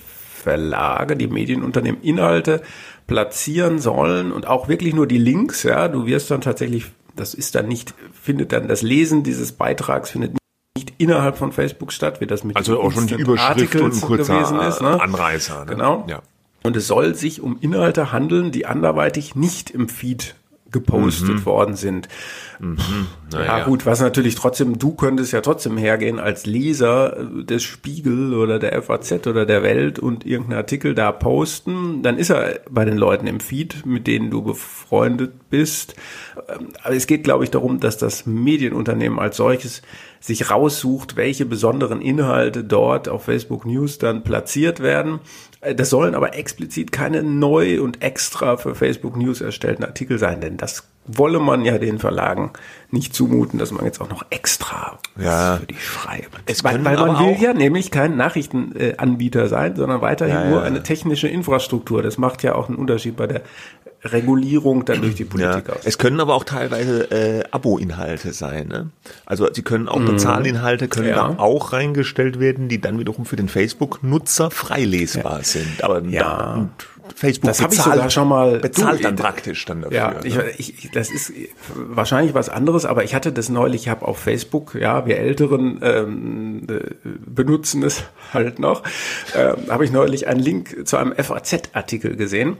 Verlage, 0.48 1.14
die 1.14 1.26
Medienunternehmen 1.26 2.00
Inhalte 2.00 2.62
platzieren 3.06 3.80
sollen 3.80 4.32
und 4.32 4.46
auch 4.46 4.66
wirklich 4.66 4.94
nur 4.94 5.06
die 5.06 5.18
Links, 5.18 5.62
ja, 5.62 5.88
du 5.88 6.06
wirst 6.06 6.30
dann 6.30 6.40
tatsächlich, 6.40 6.86
das 7.16 7.34
ist 7.34 7.54
dann 7.54 7.68
nicht, 7.68 7.94
findet 8.14 8.52
dann 8.52 8.66
das 8.66 8.80
Lesen 8.80 9.22
dieses 9.22 9.52
Beitrags 9.52 10.10
findet 10.10 10.38
nicht 10.74 10.94
innerhalb 10.96 11.36
von 11.36 11.52
Facebook 11.52 11.92
statt, 11.92 12.22
wie 12.22 12.26
das 12.26 12.44
mit 12.44 12.56
also 12.56 12.80
auch 12.80 12.92
schon 12.92 13.06
die 13.06 13.16
Überschrift 13.16 13.76
und 13.76 13.92
ein 13.92 14.00
kurzer 14.00 14.38
gewesen 14.38 14.60
ist, 14.60 14.80
ne? 14.80 14.98
Anreißer. 14.98 15.66
Ne? 15.66 15.72
Genau. 15.72 16.06
Ja. 16.08 16.22
Und 16.62 16.76
es 16.76 16.86
soll 16.86 17.14
sich 17.14 17.42
um 17.42 17.58
Inhalte 17.60 18.10
handeln, 18.10 18.50
die 18.50 18.64
anderweitig 18.64 19.34
nicht 19.34 19.68
im 19.68 19.90
Feed 19.90 20.34
gepostet 20.70 21.28
mhm. 21.28 21.46
worden 21.46 21.76
sind. 21.76 22.08
Mhm. 22.58 22.78
Naja. 23.32 23.58
Ja 23.58 23.64
gut, 23.64 23.86
was 23.86 24.00
natürlich 24.00 24.34
trotzdem, 24.34 24.78
du 24.78 24.92
könntest 24.94 25.32
ja 25.32 25.40
trotzdem 25.40 25.76
hergehen 25.76 26.18
als 26.18 26.46
Leser 26.46 27.16
des 27.44 27.62
Spiegel 27.62 28.34
oder 28.34 28.58
der 28.58 28.82
FAZ 28.82 29.26
oder 29.26 29.46
der 29.46 29.62
Welt 29.62 29.98
und 29.98 30.26
irgendeinen 30.26 30.58
Artikel 30.58 30.94
da 30.94 31.12
posten, 31.12 32.02
dann 32.02 32.18
ist 32.18 32.30
er 32.30 32.60
bei 32.70 32.84
den 32.84 32.98
Leuten 32.98 33.26
im 33.26 33.40
Feed, 33.40 33.86
mit 33.86 34.06
denen 34.06 34.30
du 34.30 34.42
befreundet 34.42 35.32
bist. 35.50 35.94
Aber 36.82 36.94
es 36.94 37.06
geht, 37.06 37.24
glaube 37.24 37.44
ich, 37.44 37.50
darum, 37.50 37.80
dass 37.80 37.96
das 37.96 38.26
Medienunternehmen 38.26 39.18
als 39.18 39.36
solches 39.36 39.82
sich 40.20 40.50
raussucht, 40.50 41.16
welche 41.16 41.46
besonderen 41.46 42.00
Inhalte 42.00 42.64
dort 42.64 43.08
auf 43.08 43.24
Facebook 43.24 43.66
News 43.66 43.98
dann 43.98 44.24
platziert 44.24 44.80
werden. 44.80 45.20
Äh, 45.60 45.74
das 45.74 45.90
sollen 45.90 46.14
aber 46.14 46.34
explizit 46.36 46.92
keine 46.92 47.22
neu 47.22 47.80
und 47.80 48.02
extra 48.02 48.56
für 48.56 48.74
Facebook 48.74 49.16
News 49.16 49.40
erstellten 49.40 49.84
Artikel 49.84 50.18
sein, 50.18 50.40
denn 50.40 50.56
das 50.56 50.84
wolle 51.08 51.40
man 51.40 51.64
ja 51.64 51.78
den 51.78 51.98
Verlagen 51.98 52.52
nicht 52.90 53.14
zumuten, 53.14 53.58
dass 53.58 53.70
man 53.70 53.84
jetzt 53.84 54.00
auch 54.00 54.08
noch 54.08 54.24
extra 54.30 54.98
ja. 55.18 55.56
für 55.56 55.66
die 55.66 55.74
schreibt. 55.74 56.64
Weil, 56.64 56.84
weil 56.84 56.96
man 56.96 57.18
will 57.18 57.42
ja 57.42 57.54
nämlich 57.54 57.90
kein 57.90 58.16
Nachrichtenanbieter 58.16 59.48
sein, 59.48 59.74
sondern 59.76 60.00
weiterhin 60.00 60.34
ja, 60.34 60.48
nur 60.48 60.62
eine 60.62 60.82
technische 60.82 61.28
Infrastruktur. 61.28 62.02
Das 62.02 62.18
macht 62.18 62.42
ja 62.42 62.54
auch 62.54 62.68
einen 62.68 62.76
Unterschied 62.76 63.16
bei 63.16 63.26
der 63.26 63.42
Regulierung 64.04 64.84
dann 64.84 65.02
durch 65.02 65.16
die 65.16 65.24
Politik 65.24 65.68
ja. 65.68 65.74
aus. 65.74 65.80
Es 65.84 65.98
können 65.98 66.20
aber 66.20 66.34
auch 66.34 66.44
teilweise 66.44 67.10
äh, 67.10 67.44
Abo-Inhalte 67.50 68.32
sein. 68.32 68.68
Ne? 68.68 68.90
Also 69.26 69.48
sie 69.52 69.62
können 69.62 69.88
auch 69.88 69.98
mhm. 69.98 70.06
Bezahlinhalte 70.06 70.88
können 70.88 71.08
ja. 71.08 71.28
da 71.28 71.38
auch 71.38 71.72
reingestellt 71.72 72.38
werden, 72.38 72.68
die 72.68 72.80
dann 72.80 72.98
wiederum 72.98 73.24
für 73.24 73.36
den 73.36 73.48
Facebook-Nutzer 73.48 74.50
freilesbar 74.50 75.38
ja. 75.38 75.44
sind. 75.44 75.82
Aber 75.82 76.02
ja. 76.04 76.22
Da, 76.22 76.70
Facebook 77.14 77.48
das 77.48 77.58
bezahlt, 77.58 77.72
ich 77.72 77.82
sogar 77.82 78.10
schon 78.10 78.28
mal 78.28 78.58
bezahlt 78.58 79.00
du, 79.00 79.02
dann 79.04 79.16
praktisch 79.16 79.64
dann 79.64 79.82
dafür. 79.82 79.96
Ja, 79.96 80.10
ne? 80.12 80.50
ich, 80.58 80.84
ich, 80.84 80.90
das 80.90 81.10
ist 81.10 81.32
wahrscheinlich 81.74 82.34
was 82.34 82.48
anderes, 82.48 82.84
aber 82.84 83.04
ich 83.04 83.14
hatte 83.14 83.32
das 83.32 83.48
neulich, 83.48 83.82
ich 83.82 83.88
habe 83.88 84.06
auf 84.06 84.18
Facebook, 84.18 84.74
ja, 84.74 85.06
wir 85.06 85.18
Älteren 85.18 85.80
ähm, 85.82 86.66
äh, 86.68 86.80
benutzen 87.26 87.82
es 87.82 88.04
halt 88.32 88.58
noch, 88.58 88.82
äh, 89.34 89.54
habe 89.68 89.84
ich 89.84 89.90
neulich 89.92 90.28
einen 90.28 90.40
Link 90.40 90.86
zu 90.86 90.96
einem 90.96 91.14
FAZ-Artikel 91.14 92.16
gesehen 92.16 92.56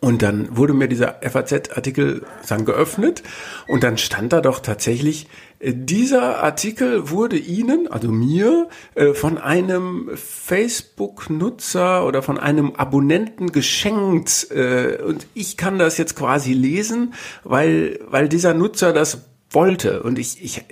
und 0.00 0.22
dann 0.22 0.56
wurde 0.56 0.72
mir 0.72 0.88
dieser 0.88 1.20
FAZ-Artikel 1.20 2.22
dann 2.48 2.64
geöffnet. 2.64 3.22
Und 3.68 3.84
dann 3.84 3.98
stand 3.98 4.32
da 4.32 4.40
doch 4.40 4.60
tatsächlich, 4.60 5.28
äh, 5.58 5.74
dieser 5.74 6.42
Artikel 6.42 7.10
wurde 7.10 7.36
Ihnen, 7.36 7.86
also 7.86 8.08
mir, 8.10 8.68
äh, 8.94 9.12
von 9.12 9.36
einem 9.36 10.10
Facebook-Nutzer 10.14 12.06
oder 12.06 12.22
von 12.22 12.38
einem 12.38 12.74
Abonnenten 12.76 13.52
geschenkt. 13.52 14.50
Äh, 14.50 15.02
und 15.02 15.26
ich 15.34 15.58
kann 15.58 15.78
das 15.78 15.98
jetzt 15.98 16.16
quasi 16.16 16.54
lesen, 16.54 17.12
weil, 17.44 18.00
weil 18.08 18.30
dieser 18.30 18.54
Nutzer 18.54 18.94
das 18.94 19.26
wollte. 19.50 20.02
Und 20.02 20.18
ich, 20.18 20.42
ich 20.42 20.64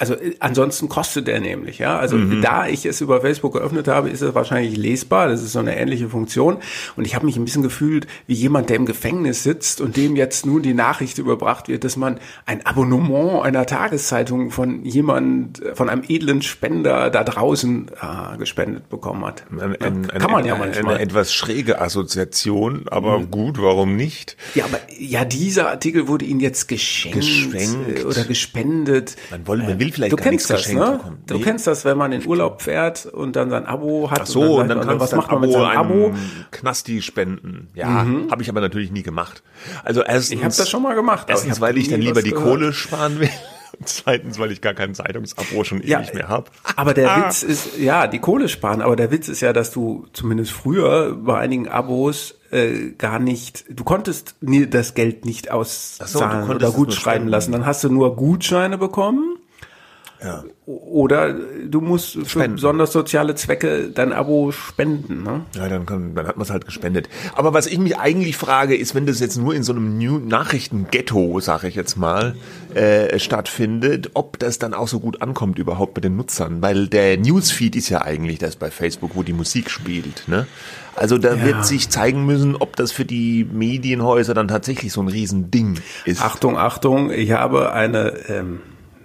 also 0.00 0.14
äh, 0.14 0.34
ansonsten 0.40 0.88
kostet 0.88 1.26
der 1.26 1.40
nämlich, 1.40 1.78
ja. 1.78 1.98
Also 1.98 2.16
mhm. 2.16 2.40
da 2.40 2.66
ich 2.66 2.86
es 2.86 3.00
über 3.00 3.20
Facebook 3.20 3.52
geöffnet 3.52 3.86
habe, 3.86 4.08
ist 4.08 4.22
es 4.22 4.34
wahrscheinlich 4.34 4.76
lesbar. 4.76 5.28
Das 5.28 5.42
ist 5.42 5.52
so 5.52 5.58
eine 5.58 5.76
ähnliche 5.76 6.08
Funktion. 6.08 6.56
Und 6.96 7.06
ich 7.06 7.14
habe 7.14 7.26
mich 7.26 7.36
ein 7.36 7.44
bisschen 7.44 7.62
gefühlt 7.62 8.06
wie 8.26 8.32
jemand, 8.32 8.70
der 8.70 8.76
im 8.76 8.86
Gefängnis 8.86 9.42
sitzt 9.42 9.80
und 9.80 9.96
dem 9.98 10.16
jetzt 10.16 10.46
nun 10.46 10.62
die 10.62 10.72
Nachricht 10.72 11.18
überbracht 11.18 11.68
wird, 11.68 11.84
dass 11.84 11.96
man 11.96 12.18
ein 12.46 12.64
Abonnement 12.64 13.44
einer 13.44 13.66
Tageszeitung 13.66 14.50
von 14.50 14.84
jemand, 14.86 15.60
von 15.74 15.90
einem 15.90 16.02
edlen 16.08 16.40
Spender 16.40 17.10
da 17.10 17.22
draußen 17.22 17.88
äh, 17.88 18.38
gespendet 18.38 18.88
bekommen 18.88 19.24
hat. 19.26 19.44
Ein, 19.50 19.76
ein, 19.82 20.08
Kann 20.08 20.30
man 20.30 20.46
ja 20.46 20.56
manchmal. 20.56 20.94
Eine 20.94 21.04
etwas 21.04 21.34
schräge 21.34 21.80
Assoziation, 21.80 22.86
aber 22.90 23.18
mhm. 23.18 23.30
gut, 23.30 23.60
warum 23.60 23.96
nicht? 23.96 24.38
Ja, 24.54 24.64
aber 24.64 24.80
ja, 24.98 25.26
dieser 25.26 25.68
Artikel 25.68 26.08
wurde 26.08 26.24
Ihnen 26.24 26.40
jetzt 26.40 26.68
geschenkt, 26.68 27.20
geschenkt. 27.20 28.06
oder 28.06 28.24
gespendet. 28.24 29.16
Man, 29.30 29.46
wollte, 29.46 29.64
man 29.64 29.78
will 29.78 29.89
will 29.92 30.08
vielleicht 30.08 30.12
du 30.12 30.16
kennst 30.16 30.50
das, 30.50 30.68
ne? 30.72 30.80
bekommen. 30.80 31.22
Du 31.26 31.40
kennst 31.40 31.66
das, 31.66 31.84
wenn 31.84 31.98
man 31.98 32.12
in 32.12 32.26
Urlaub 32.26 32.62
fährt 32.62 33.06
und 33.06 33.36
dann 33.36 33.50
sein 33.50 33.66
Abo 33.66 34.10
hat. 34.10 34.22
Ach 34.22 34.26
so, 34.26 34.60
und 34.60 34.68
dann, 34.68 34.78
und 34.78 34.86
dann 34.86 34.98
kannst 34.98 35.12
was 35.12 35.16
macht 35.16 35.30
man 35.30 35.40
mit 35.40 35.52
seinem 35.52 35.76
Abo? 35.76 36.14
Knasti 36.50 37.02
spenden. 37.02 37.68
Ja, 37.74 38.04
mhm. 38.04 38.30
habe 38.30 38.42
ich 38.42 38.48
aber 38.48 38.60
natürlich 38.60 38.90
nie 38.90 39.02
gemacht. 39.02 39.42
Also 39.84 40.02
erstens, 40.02 40.38
ich 40.38 40.44
habe 40.44 40.54
das 40.54 40.68
schon 40.68 40.82
mal 40.82 40.94
gemacht. 40.94 41.26
Erstens, 41.28 41.60
weil 41.60 41.76
ich 41.78 41.88
dann 41.88 42.00
lieber 42.00 42.22
die 42.22 42.30
gehört. 42.30 42.46
Kohle 42.46 42.72
sparen 42.72 43.20
will. 43.20 43.30
Zweitens, 43.84 44.38
weil 44.38 44.52
ich 44.52 44.60
gar 44.60 44.74
kein 44.74 44.94
Zeitungsabo 44.94 45.64
schon 45.64 45.82
ja, 45.82 46.00
ewig 46.00 46.12
mehr 46.12 46.28
habe. 46.28 46.50
Aber 46.76 46.92
der 46.92 47.10
ah. 47.10 47.24
Witz 47.26 47.42
ist, 47.42 47.78
ja, 47.78 48.06
die 48.06 48.18
Kohle 48.18 48.48
sparen, 48.48 48.82
aber 48.82 48.96
der 48.96 49.10
Witz 49.10 49.28
ist 49.28 49.40
ja, 49.40 49.52
dass 49.52 49.70
du 49.70 50.06
zumindest 50.12 50.52
früher 50.52 51.14
bei 51.14 51.38
einigen 51.38 51.68
Abos 51.68 52.34
äh, 52.50 52.90
gar 52.98 53.18
nicht, 53.18 53.64
du 53.70 53.84
konntest 53.84 54.34
das 54.40 54.94
Geld 54.94 55.24
nicht 55.24 55.50
auszahlen 55.50 56.46
so, 56.46 56.54
oder 56.54 56.70
gut 56.72 56.92
schreiben 56.92 57.16
spenden. 57.16 57.28
lassen. 57.28 57.52
Dann 57.52 57.66
hast 57.66 57.82
du 57.84 57.88
nur 57.88 58.16
Gutscheine 58.16 58.76
bekommen. 58.76 59.36
Ja. 60.22 60.44
Oder 60.66 61.32
du 61.32 61.80
musst 61.80 62.12
für 62.12 62.28
Spenden. 62.28 62.56
besonders 62.56 62.92
soziale 62.92 63.34
Zwecke 63.34 63.90
dein 63.90 64.12
Abo 64.12 64.52
spenden. 64.52 65.22
Ne? 65.22 65.42
Ja, 65.54 65.68
dann, 65.68 65.86
kann, 65.86 66.14
dann 66.14 66.26
hat 66.26 66.36
man 66.36 66.44
es 66.44 66.50
halt 66.50 66.66
gespendet. 66.66 67.08
Aber 67.34 67.54
was 67.54 67.66
ich 67.66 67.78
mich 67.78 67.98
eigentlich 67.98 68.36
frage, 68.36 68.76
ist, 68.76 68.94
wenn 68.94 69.06
das 69.06 69.20
jetzt 69.20 69.36
nur 69.36 69.54
in 69.54 69.62
so 69.62 69.72
einem 69.72 69.98
New 69.98 70.18
Nachrichtenghetto, 70.18 71.40
sage 71.40 71.68
ich 71.68 71.74
jetzt 71.74 71.96
mal, 71.96 72.36
äh, 72.74 73.18
stattfindet, 73.18 74.10
ob 74.14 74.38
das 74.38 74.58
dann 74.58 74.74
auch 74.74 74.88
so 74.88 75.00
gut 75.00 75.22
ankommt 75.22 75.58
überhaupt 75.58 75.94
bei 75.94 76.00
den 76.00 76.16
Nutzern. 76.16 76.60
Weil 76.60 76.86
der 76.88 77.16
Newsfeed 77.16 77.74
ist 77.74 77.88
ja 77.88 78.02
eigentlich 78.02 78.38
das 78.38 78.56
bei 78.56 78.70
Facebook, 78.70 79.12
wo 79.14 79.22
die 79.22 79.32
Musik 79.32 79.70
spielt. 79.70 80.28
Ne? 80.28 80.46
Also 80.96 81.16
da 81.16 81.42
wird 81.42 81.64
sich 81.64 81.88
zeigen 81.88 82.26
müssen, 82.26 82.56
ob 82.56 82.76
das 82.76 82.92
für 82.92 83.04
die 83.04 83.46
Medienhäuser 83.50 84.34
dann 84.34 84.48
tatsächlich 84.48 84.92
so 84.92 85.00
ein 85.00 85.08
Riesending 85.08 85.78
ist. 86.04 86.20
Achtung, 86.20 86.58
Achtung, 86.58 87.10
ich 87.10 87.32
habe 87.32 87.72
eine 87.72 88.12
ähm, 88.28 88.60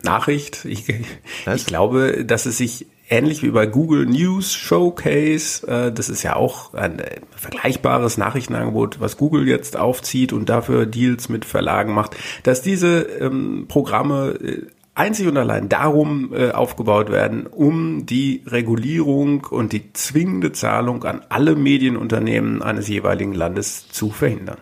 Nachricht. 0.06 0.64
Ich, 0.66 0.86
ich 0.88 1.66
glaube, 1.66 2.24
dass 2.26 2.46
es 2.46 2.58
sich 2.58 2.88
ähnlich 3.10 3.44
wie 3.44 3.50
bei 3.50 3.66
Google 3.66 4.06
News 4.06 4.54
Showcase, 4.54 5.68
äh, 5.68 5.92
das 5.92 6.10
ist 6.10 6.24
ja 6.24 6.36
auch 6.36 6.74
ein 6.74 7.00
äh, 7.00 7.20
vergleichbares 7.36 8.18
Nachrichtenangebot, 8.18 9.00
was 9.00 9.18
Google 9.18 9.48
jetzt 9.48 9.78
aufzieht 9.78 10.34
und 10.34 10.50
dafür 10.50 10.86
Deals 10.86 11.30
mit 11.30 11.46
Verlagen 11.46 11.94
macht, 11.94 12.16
dass 12.44 12.62
diese 12.62 13.02
ähm, 13.02 13.66
Programme 13.68 14.38
äh, 14.42 14.62
einzig 14.96 15.28
und 15.28 15.38
allein 15.38 15.70
darum 15.70 16.34
äh, 16.34 16.52
aufgebaut 16.52 17.12
werden, 17.12 17.46
um 17.46 18.06
die 18.06 18.42
Regulierung 18.48 19.44
und 19.44 19.74
die 19.74 19.92
zwingende 19.94 20.54
Zahlung 20.54 21.04
an 21.04 21.22
alle 21.30 21.56
Medienunternehmen 21.56 22.64
eines 22.64 22.88
jeweiligen 22.88 23.34
Landes 23.34 23.90
zu 23.90 24.10
verhindern. 24.10 24.58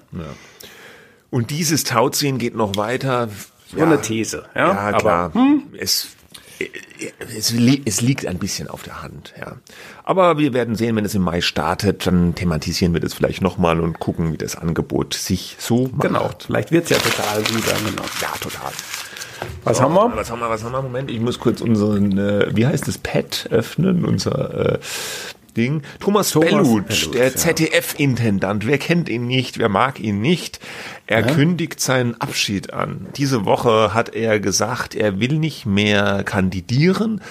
Und 1.29 1.51
dieses 1.51 1.83
Tauziehen 1.83 2.39
geht 2.39 2.55
noch 2.55 2.75
weiter. 2.75 3.29
So 3.75 3.83
eine 3.83 4.01
These, 4.01 4.45
ja. 4.55 4.67
Ja, 4.67 4.79
Aber, 4.89 4.97
klar. 4.97 5.31
Es, 5.77 6.09
es, 7.35 7.51
li- 7.51 7.81
es 7.85 8.01
liegt 8.01 8.25
ein 8.25 8.37
bisschen 8.37 8.67
auf 8.67 8.83
der 8.83 9.01
Hand, 9.01 9.33
ja. 9.39 9.57
Aber 10.03 10.37
wir 10.37 10.53
werden 10.53 10.75
sehen, 10.75 10.95
wenn 10.95 11.05
es 11.05 11.15
im 11.15 11.21
Mai 11.23 11.41
startet, 11.41 12.05
dann 12.07 12.35
thematisieren 12.35 12.93
wir 12.93 13.01
das 13.01 13.13
vielleicht 13.13 13.41
nochmal 13.41 13.79
und 13.81 13.99
gucken, 13.99 14.31
wie 14.33 14.37
das 14.37 14.55
Angebot 14.55 15.13
sich 15.13 15.55
so 15.59 15.87
macht. 15.91 16.01
Genau, 16.01 16.29
vielleicht 16.45 16.71
wird's 16.71 16.89
ja 16.89 16.97
total 16.97 17.41
gut 17.43 17.67
angenommen. 17.73 18.09
Ja, 18.21 18.29
total. 18.39 18.71
Was 19.65 19.81
haben 19.81 19.93
wir? 19.93 20.15
Was 20.15 20.31
haben 20.31 20.39
wir, 20.39 20.49
was 20.49 20.63
haben 20.63 20.71
wir? 20.71 20.81
Moment, 20.81 21.11
ich 21.11 21.19
muss 21.19 21.39
kurz 21.39 21.59
unseren, 21.59 22.17
äh, 22.17 22.47
wie 22.55 22.65
heißt 22.65 22.87
das, 22.87 22.97
Pad 22.97 23.47
öffnen, 23.51 24.05
unser 24.05 24.73
äh, 24.75 24.79
Ding. 25.53 25.83
Thomas, 25.99 26.31
Thomas 26.31 26.49
Bellut, 26.49 26.87
Bellut, 26.87 27.13
der 27.13 27.27
ja. 27.27 27.35
ZDF-Intendant. 27.35 28.65
Wer 28.65 28.77
kennt 28.77 29.09
ihn 29.09 29.27
nicht? 29.27 29.57
Wer 29.57 29.69
mag 29.69 29.99
ihn 29.99 30.21
nicht? 30.21 30.59
Er 31.05 31.23
kündigt 31.23 31.79
seinen 31.79 32.19
Abschied 32.19 32.73
an. 32.73 33.07
Diese 33.17 33.45
Woche 33.45 33.93
hat 33.93 34.15
er 34.15 34.39
gesagt, 34.39 34.95
er 34.95 35.19
will 35.19 35.37
nicht 35.37 35.65
mehr 35.65 36.23
kandidieren 36.23 37.21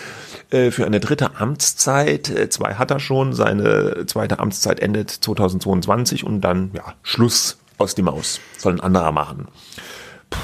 äh, 0.50 0.70
für 0.70 0.84
eine 0.84 1.00
dritte 1.00 1.36
Amtszeit. 1.36 2.30
Äh, 2.30 2.48
Zwei 2.50 2.74
hat 2.74 2.90
er 2.90 3.00
schon. 3.00 3.32
Seine 3.32 4.04
zweite 4.06 4.38
Amtszeit 4.38 4.80
endet 4.80 5.10
2022 5.10 6.24
und 6.24 6.42
dann, 6.42 6.70
ja, 6.74 6.94
Schluss 7.02 7.58
aus 7.78 7.94
die 7.94 8.02
Maus. 8.02 8.40
Soll 8.58 8.74
ein 8.74 8.80
anderer 8.80 9.12
machen. 9.12 9.48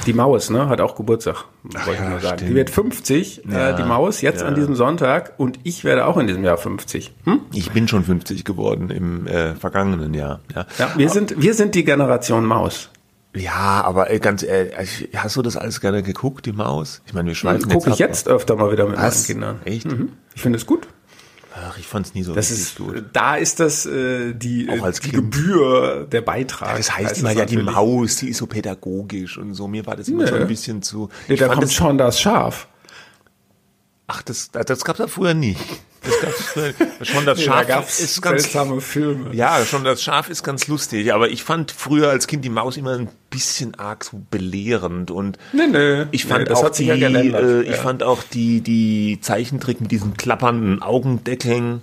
Die 0.06 0.12
Maus, 0.12 0.50
ne, 0.50 0.68
hat 0.68 0.80
auch 0.80 0.94
Geburtstag, 0.96 1.44
wollte 1.62 2.02
ich 2.02 2.08
nur 2.08 2.20
sagen. 2.20 2.46
Die 2.46 2.54
wird 2.54 2.70
50, 2.70 3.42
Ja, 3.50 3.70
äh, 3.70 3.76
die 3.76 3.82
Maus, 3.82 4.20
jetzt 4.20 4.42
an 4.42 4.54
diesem 4.54 4.74
Sonntag 4.74 5.34
und 5.36 5.58
ich 5.64 5.84
werde 5.84 6.06
auch 6.06 6.16
in 6.16 6.26
diesem 6.26 6.44
Jahr 6.44 6.56
50. 6.56 7.12
Hm? 7.24 7.40
Ich 7.52 7.70
bin 7.72 7.88
schon 7.88 8.04
50 8.04 8.44
geworden 8.44 8.90
im 8.90 9.26
äh, 9.26 9.54
vergangenen 9.54 10.14
Jahr. 10.14 10.40
Ja, 10.54 10.66
Ja, 10.78 10.90
wir 10.96 11.08
sind, 11.10 11.40
wir 11.40 11.54
sind 11.54 11.74
die 11.74 11.84
Generation 11.84 12.44
Maus. 12.46 12.90
ja 13.34 13.82
aber 13.84 14.10
äh, 14.10 14.18
ganz 14.18 14.42
ehrlich, 14.42 15.08
hast 15.16 15.36
du 15.36 15.42
das 15.42 15.56
alles 15.56 15.80
gerne 15.80 16.02
geguckt, 16.02 16.46
die 16.46 16.52
Maus? 16.52 17.02
Ich 17.06 17.14
meine, 17.14 17.28
wir 17.28 17.34
schweifen 17.34 17.68
Gucke 17.68 17.90
ich 17.90 17.94
ab. 17.94 17.98
jetzt 18.10 18.28
öfter 18.28 18.56
mal 18.56 18.70
wieder 18.72 18.86
mit 18.86 18.96
meinen 18.96 19.12
Kindern. 19.24 19.60
Echt? 19.64 19.86
Mhm. 19.86 20.12
Ich 20.34 20.42
finde 20.42 20.56
es 20.58 20.66
gut. 20.66 20.86
Ach, 21.60 21.76
ich 21.78 21.86
fand's 21.86 22.14
nie 22.14 22.22
so 22.22 22.34
Das 22.34 22.50
richtig 22.50 22.66
ist, 22.66 22.76
gut. 22.78 23.04
da 23.12 23.36
ist 23.36 23.58
das 23.60 23.84
äh, 23.86 24.32
die, 24.34 24.68
Auch 24.70 24.84
als 24.84 25.00
die 25.00 25.10
Kind. 25.10 25.32
Gebühr, 25.32 26.06
der 26.10 26.20
Beitrag. 26.20 26.76
Das 26.76 26.96
heißt 26.96 27.12
es 27.12 27.18
immer 27.20 27.32
ja 27.32 27.44
die. 27.46 27.56
Maus, 27.58 28.16
die 28.16 28.28
ist 28.28 28.38
so 28.38 28.46
pädagogisch 28.46 29.38
und 29.38 29.54
so. 29.54 29.66
Mir 29.68 29.84
war 29.86 29.96
das 29.96 30.08
immer 30.08 30.22
Nö. 30.24 30.28
so 30.28 30.34
ein 30.36 30.46
bisschen 30.46 30.82
zu. 30.82 31.08
Nee, 31.26 31.36
da 31.36 31.48
kommt 31.48 31.62
das, 31.64 31.74
schon 31.74 31.98
das 31.98 32.20
Schaf. 32.20 32.68
ach, 34.06 34.22
das, 34.22 34.50
das 34.50 34.84
gab's 34.84 34.98
ja 34.98 35.06
früher 35.06 35.34
nicht. 35.34 35.60
Gab's 36.22 36.42
früher, 36.54 36.74
schon 37.02 37.26
das 37.26 37.42
Schaf 37.44 37.56
da 37.66 37.74
gab's 37.74 38.00
ist 38.00 38.22
ganz 38.22 38.42
seltsame 38.42 38.80
Filme. 38.80 39.34
Ja, 39.34 39.64
schon 39.64 39.84
das 39.84 40.02
Schaf 40.02 40.28
ist 40.30 40.42
ganz 40.42 40.66
lustig, 40.68 41.12
aber 41.12 41.28
ich 41.30 41.42
fand 41.42 41.70
früher 41.72 42.10
als 42.10 42.26
Kind 42.26 42.44
die 42.44 42.48
Maus 42.50 42.76
immer 42.76 42.92
ein 42.92 43.08
bisschen 43.30 43.74
arg 43.74 44.04
so 44.04 44.20
belehrend 44.30 45.10
und 45.10 45.38
Nee, 45.52 45.66
nee. 45.66 46.06
ich 46.12 46.24
fand 46.24 46.40
nee, 46.44 46.48
das 46.48 46.58
auch 46.60 46.64
hat 46.66 46.76
sich 46.76 46.88
die, 46.90 46.98
ja 46.98 47.08
äh, 47.08 47.62
ich 47.62 47.68
Ja. 47.70 47.74
fand 47.76 48.02
auch 48.02 48.22
die 48.22 48.60
die 48.60 49.18
Zeichentrick 49.20 49.80
mit 49.80 49.90
diesen 49.90 50.16
klappernden 50.16 50.82
Augendeckeln 50.82 51.82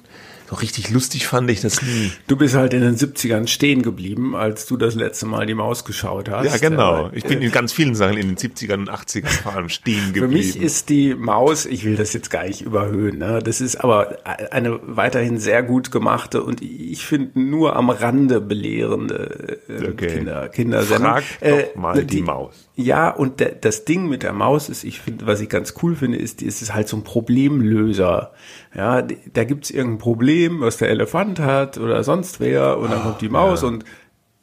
so 0.50 0.56
richtig 0.56 0.92
lustig 0.92 1.26
fand 1.28 1.50
ich 1.50 1.62
das 1.62 1.82
nie. 1.82 2.12
Du 2.28 2.36
bist 2.38 2.54
halt 2.56 2.74
in 2.74 2.82
den 2.82 2.96
70ern 2.96 3.48
stehen 3.48 3.82
geblieben, 3.82 4.36
als 4.36 4.66
du 4.68 4.78
das 4.78 4.94
letzte 4.96 5.26
Mal 5.26 5.46
die 5.48 5.56
Maus 5.56 5.86
geschaut 5.86 6.30
hast. 6.30 6.46
Ja, 6.46 6.58
genau. 6.70 7.08
Äh, 7.08 7.18
Ich 7.18 7.24
bin 7.24 7.42
in 7.42 7.52
ganz 7.52 7.74
vielen 7.74 7.96
Sachen 7.96 8.18
in 8.18 8.28
den 8.28 8.38
70ern 8.38 8.76
und 8.80 8.92
80ern 8.92 9.28
vor 9.44 9.54
allem 9.56 9.70
stehen 9.70 10.08
Für 10.08 10.14
geblieben. 10.22 10.34
mich 10.34 10.56
ist 10.62 10.90
die 10.90 11.16
Maus, 11.16 11.66
ich 11.66 11.84
will 11.84 11.96
das 11.96 12.14
jetzt 12.14 12.30
gar 12.30 12.44
nicht 12.46 12.62
überhöhen, 12.62 13.18
ne? 13.18 13.40
das 13.44 13.60
ist 13.62 13.78
aber 13.78 14.18
eine 14.52 14.80
weiterhin 14.84 15.40
sehr 15.40 15.64
gut 15.64 15.92
gemachte 15.92 16.44
und 16.44 16.62
ich 16.62 17.06
finde 17.06 17.40
nur 17.40 17.76
am 17.76 17.90
Rande 17.90 18.40
belehrende 18.42 19.60
äh, 19.68 19.86
Okay. 19.96 20.08
Kinder, 20.08 20.50
Kindersendung. 20.50 21.12
Frag 21.12 21.24
doch 21.42 21.76
mal 21.76 22.04
die 22.06 22.22
Maus. 22.22 22.70
Ja, 22.76 23.10
und 23.10 23.42
das 23.62 23.86
Ding 23.86 24.10
mit 24.10 24.24
der 24.24 24.34
Maus 24.34 24.68
ist, 24.70 24.84
ich 24.84 25.00
finde, 25.00 25.26
was 25.28 25.40
ich 25.42 25.48
ganz 25.50 25.74
cool 25.82 25.96
finde, 25.96 26.18
ist, 26.18 26.42
die- 26.42 26.48
es 26.48 26.62
ist 26.62 26.74
halt 26.74 26.88
so 26.90 26.98
ein 26.98 27.04
Problemlöser. 27.04 28.34
Ja, 28.76 29.02
da 29.02 29.44
gibt's 29.46 29.70
irgendein 29.70 30.00
Problem, 30.00 30.60
was 30.60 30.78
der 30.78 30.90
Elefant 30.90 31.40
hat 31.40 31.78
oder 31.78 32.04
sonst 32.04 32.40
wer, 32.42 32.78
und 32.78 32.92
dann 32.92 33.02
kommt 33.04 33.22
die 33.22 33.30
Maus 33.30 33.64
und 33.64 33.86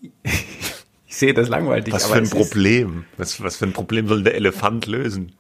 ich 0.23 1.17
sehe 1.17 1.35
das 1.35 1.49
langweilig. 1.49 1.93
was 1.93 2.07
aber 2.07 2.15
für 2.15 2.23
ein 2.23 2.31
Problem? 2.31 3.05
Was, 3.19 3.43
was 3.43 3.57
für 3.57 3.67
ein 3.67 3.75
Problem 3.75 4.09
soll 4.09 4.23
der 4.23 4.35
Elefant 4.35 4.87
lösen? 4.87 5.33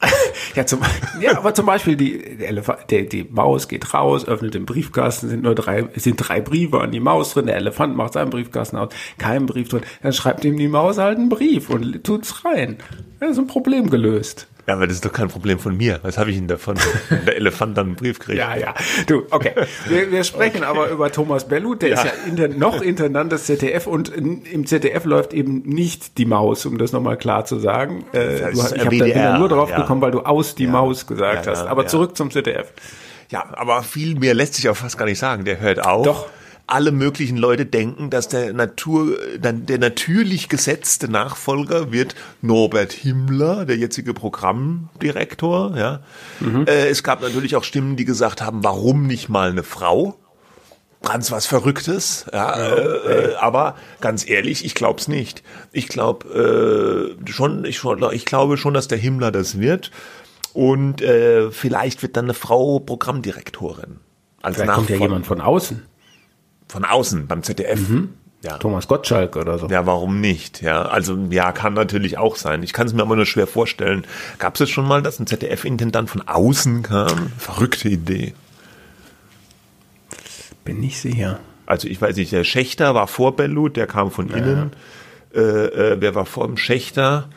Ja, 0.54 0.66
zum, 0.66 0.80
ja, 1.20 1.36
aber 1.36 1.52
zum 1.52 1.66
Beispiel 1.66 1.96
die, 1.96 2.36
der 2.36 2.48
Elefant, 2.48 2.90
der, 2.90 3.02
die 3.02 3.24
Maus 3.24 3.66
geht 3.66 3.92
raus, 3.92 4.24
öffnet 4.24 4.54
den 4.54 4.66
Briefkasten, 4.66 5.28
sind 5.28 5.42
nur 5.42 5.56
drei, 5.56 5.88
es 5.94 6.04
sind 6.04 6.16
drei 6.16 6.40
Briefe 6.40 6.80
an 6.80 6.92
die 6.92 7.00
Maus 7.00 7.34
drin, 7.34 7.46
der 7.46 7.56
Elefant 7.56 7.96
macht 7.96 8.12
seinen 8.12 8.30
Briefkasten 8.30 8.76
aus, 8.76 8.92
kein 9.18 9.46
Brief 9.46 9.68
drin, 9.68 9.82
dann 10.02 10.12
schreibt 10.12 10.44
ihm 10.44 10.56
die 10.56 10.68
Maus 10.68 10.98
halt 10.98 11.18
einen 11.18 11.28
Brief 11.28 11.70
und 11.70 12.04
tut's 12.04 12.44
rein. 12.44 12.76
Ja, 13.20 13.28
ist 13.28 13.38
ein 13.38 13.48
Problem 13.48 13.90
gelöst. 13.90 14.46
Ja, 14.66 14.74
aber 14.74 14.86
das 14.86 14.96
ist 14.96 15.04
doch 15.04 15.12
kein 15.12 15.28
Problem 15.28 15.58
von 15.58 15.76
mir. 15.76 16.00
Was 16.02 16.16
habe 16.16 16.30
ich 16.30 16.36
denn 16.36 16.48
davon, 16.48 16.76
der 17.26 17.36
Elefant 17.36 17.76
dann 17.76 17.88
einen 17.88 17.96
Brief 17.96 18.18
kriegt? 18.18 18.38
Ja, 18.38 18.56
ja. 18.56 18.74
Du, 19.06 19.24
okay. 19.30 19.52
Wir, 19.86 20.10
wir 20.10 20.24
sprechen 20.24 20.64
aber 20.64 20.88
über 20.88 21.12
Thomas 21.12 21.46
Bellut, 21.46 21.82
der 21.82 21.90
ist 21.90 22.04
ja 22.04 22.12
inter, 22.26 22.48
noch 22.48 22.80
Intendant 22.80 23.30
des 23.30 23.44
ZDF 23.44 23.86
und 23.86 24.08
in, 24.08 24.42
im 24.44 24.66
ZDF 24.66 25.04
läuft 25.04 25.34
eben 25.34 25.62
nicht 25.62 26.16
die 26.16 26.24
Maus, 26.24 26.64
um 26.64 26.78
das 26.78 26.92
nochmal 26.92 27.18
klar 27.18 27.44
zu 27.44 27.58
sagen. 27.58 28.04
Äh, 28.12 28.38
Das 28.38 28.52
du, 28.52 28.60
ist 28.60 28.76
ich 28.76 28.84
habe 28.86 28.98
da 29.12 29.38
nur 29.38 29.48
drauf 29.48 29.70
ja. 29.70 29.80
gekommen, 29.80 30.00
weil 30.00 30.12
du 30.12 30.20
aus 30.20 30.54
die 30.54 30.66
Maus 30.66 31.06
gesagt 31.06 31.46
Ja, 31.46 31.52
ja, 31.52 31.58
hast. 31.58 31.66
Aber 31.66 31.82
ja. 31.82 31.88
zurück 31.88 32.16
zum 32.16 32.30
ZDF. 32.30 32.72
Ja, 33.30 33.46
aber 33.52 33.82
viel 33.82 34.18
mehr 34.18 34.34
lässt 34.34 34.54
sich 34.54 34.68
auch 34.68 34.76
fast 34.76 34.96
gar 34.96 35.06
nicht 35.06 35.18
sagen. 35.18 35.44
Der 35.44 35.60
hört 35.60 35.84
auf. 35.84 36.06
Doch. 36.06 36.26
Alle 36.66 36.92
möglichen 36.92 37.36
Leute 37.36 37.66
denken, 37.66 38.08
dass 38.08 38.28
der 38.28 38.54
Natur, 38.54 39.18
dann 39.38 39.66
der 39.66 39.78
natürlich 39.78 40.48
gesetzte 40.48 41.08
Nachfolger 41.08 41.92
wird 41.92 42.14
Norbert 42.40 42.92
Himmler, 42.92 43.66
der 43.66 43.76
jetzige 43.76 44.14
Programmdirektor. 44.14 45.76
Ja, 45.76 46.00
äh, 46.66 46.88
es 46.88 47.02
gab 47.02 47.20
natürlich 47.20 47.54
auch 47.56 47.64
Stimmen, 47.64 47.96
die 47.96 48.06
gesagt 48.06 48.40
haben, 48.40 48.64
warum 48.64 49.06
nicht 49.06 49.28
mal 49.28 49.50
eine 49.50 49.62
Frau? 49.62 50.16
Ganz 51.02 51.30
was 51.30 51.44
Verrücktes, 51.44 52.24
ja, 52.32 52.54
äh, 52.54 53.32
äh, 53.32 53.34
aber 53.34 53.76
ganz 54.00 54.26
ehrlich, 54.26 54.64
ich 54.64 54.74
glaub's 54.74 55.06
nicht. 55.06 55.42
Ich 55.70 55.88
glaube 55.88 57.16
äh, 57.26 57.30
schon, 57.30 57.66
ich, 57.66 57.84
ich 58.12 58.24
glaube 58.24 58.56
schon, 58.56 58.72
dass 58.72 58.88
der 58.88 58.96
Himmler 58.96 59.30
das 59.30 59.60
wird 59.60 59.90
und 60.54 61.02
äh, 61.02 61.50
vielleicht 61.50 62.00
wird 62.02 62.16
dann 62.16 62.24
eine 62.26 62.34
Frau 62.34 62.78
Programmdirektorin. 62.78 63.98
Als 64.40 64.56
Vielleicht 64.56 64.72
kommt 64.72 64.88
ja 64.88 64.96
jemand 64.96 65.26
von 65.26 65.40
außen. 65.42 65.82
Von 66.68 66.84
außen 66.84 67.26
beim 67.26 67.42
ZDF. 67.42 67.80
Ja. 68.42 68.58
Thomas 68.58 68.88
Gottschalk 68.88 69.36
oder 69.36 69.58
so. 69.58 69.68
Ja, 69.68 69.86
warum 69.86 70.20
nicht? 70.20 70.60
Ja, 70.60 70.82
also 70.82 71.16
ja, 71.30 71.52
kann 71.52 71.72
natürlich 71.72 72.18
auch 72.18 72.36
sein. 72.36 72.62
Ich 72.62 72.74
kann 72.74 72.86
es 72.86 72.92
mir 72.92 73.00
aber 73.02 73.16
nur 73.16 73.24
schwer 73.24 73.46
vorstellen. 73.46 74.04
Gab 74.38 74.56
es 74.56 74.60
es 74.60 74.70
schon 74.70 74.86
mal, 74.86 75.00
dass 75.00 75.18
ein 75.18 75.26
ZDF-Intendant 75.26 76.10
von 76.10 76.20
außen 76.28 76.82
kam? 76.82 77.32
Verrückte 77.38 77.88
Idee. 77.88 78.34
Bin 80.64 80.80
nicht 80.80 81.00
sicher. 81.00 81.40
Also 81.66 81.88
ich 81.88 82.00
weiß 82.00 82.16
nicht, 82.16 82.32
der 82.32 82.44
Schächter 82.44 82.94
war 82.94 83.06
vor 83.06 83.36
Bellut, 83.36 83.76
der 83.76 83.86
kam 83.86 84.10
von 84.10 84.28
innen. 84.28 84.72
Äh, 85.34 85.40
äh, 85.40 85.96
wer 86.00 86.14
war 86.14 86.26
vor 86.26 86.46
dem 86.46 86.56
Schächter? 86.58 87.28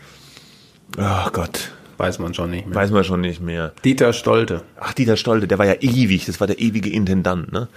Ach 0.97 1.31
Gott, 1.31 1.71
Weiß 1.97 2.19
man 2.19 2.33
schon 2.33 2.51
nicht 2.51 2.67
mehr. 2.67 2.75
weiß 2.75 2.91
man 2.91 3.03
schon 3.03 3.21
nicht 3.21 3.41
mehr. 3.41 3.73
Dieter 3.83 4.13
Stolte. 4.13 4.61
Ach, 4.79 4.93
Dieter 4.93 5.17
Stolte, 5.17 5.47
der 5.47 5.57
war 5.57 5.65
ja 5.65 5.75
ewig, 5.79 6.25
das 6.25 6.39
war 6.39 6.47
der 6.47 6.59
ewige 6.59 6.89
Intendant, 6.89 7.51
ne? 7.51 7.67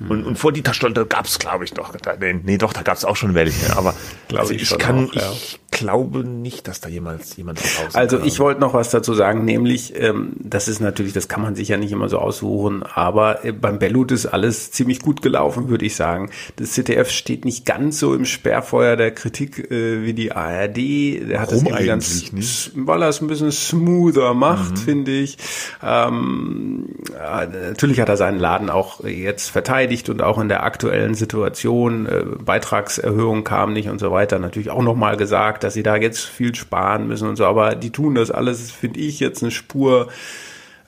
Und, 0.00 0.24
und 0.24 0.38
vor 0.38 0.52
Dieter 0.52 0.74
Stolter 0.74 1.04
gab's, 1.04 1.38
glaube 1.38 1.64
ich, 1.64 1.72
doch. 1.72 1.92
Nee, 2.20 2.40
nee, 2.44 2.58
doch, 2.58 2.72
da 2.72 2.82
gab's 2.82 3.04
auch 3.04 3.16
schon 3.16 3.34
welche. 3.34 3.76
Aber 3.76 3.94
also 4.34 4.52
ich 4.52 4.62
ich, 4.62 4.78
kann, 4.78 5.08
auch, 5.08 5.14
ja. 5.14 5.32
ich 5.32 5.58
glaube 5.70 6.24
nicht, 6.24 6.68
dass 6.68 6.80
da 6.80 6.88
jemals 6.88 7.36
jemand 7.36 7.60
draußen 7.60 7.94
Also 7.94 8.20
ich 8.20 8.38
wollte 8.38 8.60
noch 8.60 8.74
was 8.74 8.90
dazu 8.90 9.14
sagen, 9.14 9.44
nämlich, 9.44 9.94
ähm, 9.96 10.32
das 10.38 10.68
ist 10.68 10.80
natürlich, 10.80 11.12
das 11.12 11.28
kann 11.28 11.42
man 11.42 11.54
sich 11.54 11.68
ja 11.68 11.76
nicht 11.76 11.92
immer 11.92 12.08
so 12.08 12.18
aussuchen, 12.18 12.82
aber 12.82 13.44
äh, 13.44 13.52
beim 13.52 13.78
Bellut 13.78 14.12
ist 14.12 14.26
alles 14.26 14.70
ziemlich 14.70 15.00
gut 15.00 15.20
gelaufen, 15.20 15.68
würde 15.68 15.84
ich 15.84 15.96
sagen. 15.96 16.30
Das 16.56 16.72
ZDF 16.72 17.10
steht 17.10 17.44
nicht 17.44 17.66
ganz 17.66 17.98
so 17.98 18.14
im 18.14 18.24
Sperrfeuer 18.24 18.96
der 18.96 19.12
Kritik 19.12 19.70
äh, 19.70 20.04
wie 20.04 20.14
die 20.14 20.32
ARD. 20.32 20.76
Der 20.76 21.40
hat 21.40 21.50
Warum 21.50 21.64
das 21.64 21.72
irgendwie 21.72 21.86
ganz, 21.86 22.32
nicht? 22.32 22.72
weil 22.74 23.02
er 23.02 23.08
es 23.08 23.20
ein 23.20 23.26
bisschen 23.26 23.52
smoother 23.52 24.34
macht, 24.34 24.78
finde 24.78 25.12
ich. 25.12 25.38
Ähm, 25.82 26.86
ja, 27.12 27.46
natürlich 27.46 28.00
hat 28.00 28.08
er 28.08 28.16
seinen 28.16 28.38
Laden 28.38 28.70
auch 28.70 29.04
jetzt 29.04 29.50
verteidigt 29.50 29.87
und 30.08 30.22
auch 30.22 30.38
in 30.38 30.48
der 30.48 30.62
aktuellen 30.62 31.14
Situation, 31.14 32.06
äh, 32.06 32.24
Beitragserhöhung 32.44 33.44
kam 33.44 33.72
nicht 33.72 33.88
und 33.88 33.98
so 33.98 34.10
weiter, 34.10 34.38
natürlich 34.38 34.70
auch 34.70 34.82
nochmal 34.82 35.16
gesagt, 35.16 35.64
dass 35.64 35.74
sie 35.74 35.82
da 35.82 35.96
jetzt 35.96 36.24
viel 36.24 36.54
sparen 36.54 37.08
müssen 37.08 37.28
und 37.28 37.36
so, 37.36 37.44
aber 37.46 37.74
die 37.74 37.90
tun 37.90 38.14
das 38.14 38.30
alles, 38.30 38.70
finde 38.70 39.00
ich, 39.00 39.20
jetzt 39.20 39.42
eine 39.42 39.50
Spur 39.50 40.08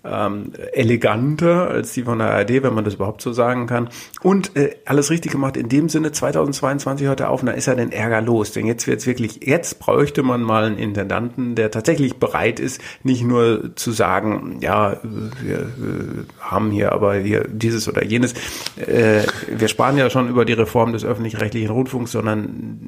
ähm, 0.05 0.53
eleganter 0.73 1.69
als 1.69 1.93
die 1.93 2.03
von 2.03 2.19
der 2.19 2.31
ARD, 2.31 2.63
wenn 2.63 2.75
man 2.75 2.85
das 2.85 2.95
überhaupt 2.95 3.21
so 3.23 3.33
sagen 3.33 3.67
kann. 3.67 3.89
Und 4.23 4.57
äh, 4.57 4.77
alles 4.87 5.11
richtig 5.11 5.33
gemacht. 5.33 5.57
In 5.57 5.69
dem 5.69 5.89
Sinne, 5.89 6.13
2022 6.13 7.07
hört 7.07 7.21
er 7.21 7.31
auf, 7.31 7.41
und 7.41 7.47
da 7.47 7.53
ist 7.53 7.67
er 7.67 7.77
den 7.77 7.93
Ärger 7.93 8.23
los. 8.23 8.53
Denn 8.53 8.67
jetzt 8.67 8.87
wird's 8.87 9.07
wirklich, 9.07 9.41
jetzt 9.45 9.79
bräuchte 9.79 10.23
man 10.23 10.43
mal 10.43 10.65
einen 10.65 10.79
Intendanten, 10.79 11.55
der 11.55 11.71
tatsächlich 11.71 12.17
bereit 12.17 12.61
ist, 12.61 12.81
nicht 13.03 13.25
nur 13.25 13.77
zu 13.77 13.93
sagen, 13.93 14.59
ja, 14.61 14.97
wir 15.03 15.59
äh, 15.59 15.65
haben 16.41 16.71
hier 16.71 16.93
aber 16.93 17.15
hier 17.17 17.47
dieses 17.49 17.89
oder 17.89 18.05
jenes. 18.05 18.33
Äh, 18.77 19.23
wir 19.49 19.69
sparen 19.69 19.99
ja 19.99 20.09
schon 20.09 20.29
über 20.29 20.45
die 20.45 20.55
Reform 20.55 20.93
des 20.93 21.05
öffentlich-rechtlichen 21.05 21.71
Rundfunks, 21.71 22.13
sondern 22.13 22.79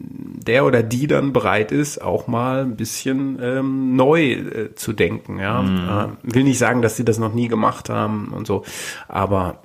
der 0.46 0.64
oder 0.64 0.82
die 0.82 1.06
dann 1.06 1.32
bereit 1.32 1.72
ist, 1.72 2.02
auch 2.02 2.26
mal 2.26 2.62
ein 2.62 2.76
bisschen 2.76 3.38
ähm, 3.40 3.96
neu 3.96 4.32
äh, 4.32 4.74
zu 4.74 4.92
denken. 4.92 5.38
Ja, 5.38 5.62
äh, 6.04 6.08
will 6.22 6.44
nicht 6.44 6.58
sagen, 6.58 6.82
dass 6.82 6.96
sie 7.02 7.04
das 7.04 7.18
noch 7.18 7.34
nie 7.34 7.48
gemacht 7.48 7.88
haben 7.88 8.32
und 8.34 8.46
so, 8.46 8.64
aber 9.08 9.58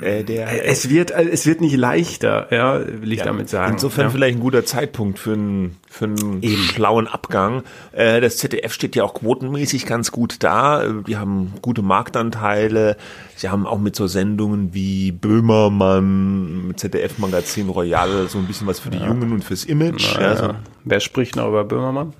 äh, 0.00 0.24
der, 0.24 0.66
es 0.66 0.88
wird 0.88 1.10
äh, 1.10 1.28
es 1.30 1.46
wird 1.46 1.60
nicht 1.60 1.76
leichter, 1.76 2.48
ja, 2.50 2.80
will 2.86 3.12
ich 3.12 3.22
damit 3.22 3.48
sagen. 3.48 3.74
Insofern 3.74 4.06
ja. 4.06 4.10
vielleicht 4.10 4.38
ein 4.38 4.40
guter 4.40 4.64
Zeitpunkt 4.64 5.18
für 5.18 5.34
einen, 5.34 5.76
für 5.88 6.06
einen 6.06 6.42
schlauen 6.42 7.06
Abgang. 7.06 7.62
Äh, 7.92 8.20
das 8.20 8.38
ZDF 8.38 8.72
steht 8.72 8.96
ja 8.96 9.04
auch 9.04 9.14
quotenmäßig 9.14 9.86
ganz 9.86 10.10
gut 10.10 10.42
da. 10.42 10.82
Äh, 10.82 11.02
Die 11.06 11.16
haben 11.16 11.52
gute 11.60 11.82
Marktanteile. 11.82 12.96
Sie 13.36 13.48
haben 13.48 13.66
auch 13.66 13.78
mit 13.78 13.94
so 13.96 14.06
Sendungen 14.06 14.74
wie 14.74 15.12
Böhmermann, 15.12 16.68
mit 16.68 16.80
ZDF-Magazin 16.80 17.68
Royal 17.68 18.28
so 18.28 18.38
ein 18.38 18.46
bisschen 18.46 18.66
was 18.66 18.80
für 18.80 18.90
die 18.90 18.98
Jungen 18.98 19.32
und 19.32 19.44
fürs 19.44 19.64
Image. 19.64 20.16
Ja, 20.18 20.36
so. 20.36 20.44
ja. 20.44 20.54
Wer 20.84 21.00
spricht 21.00 21.36
noch 21.36 21.48
über 21.48 21.64
Böhmermann? 21.64 22.14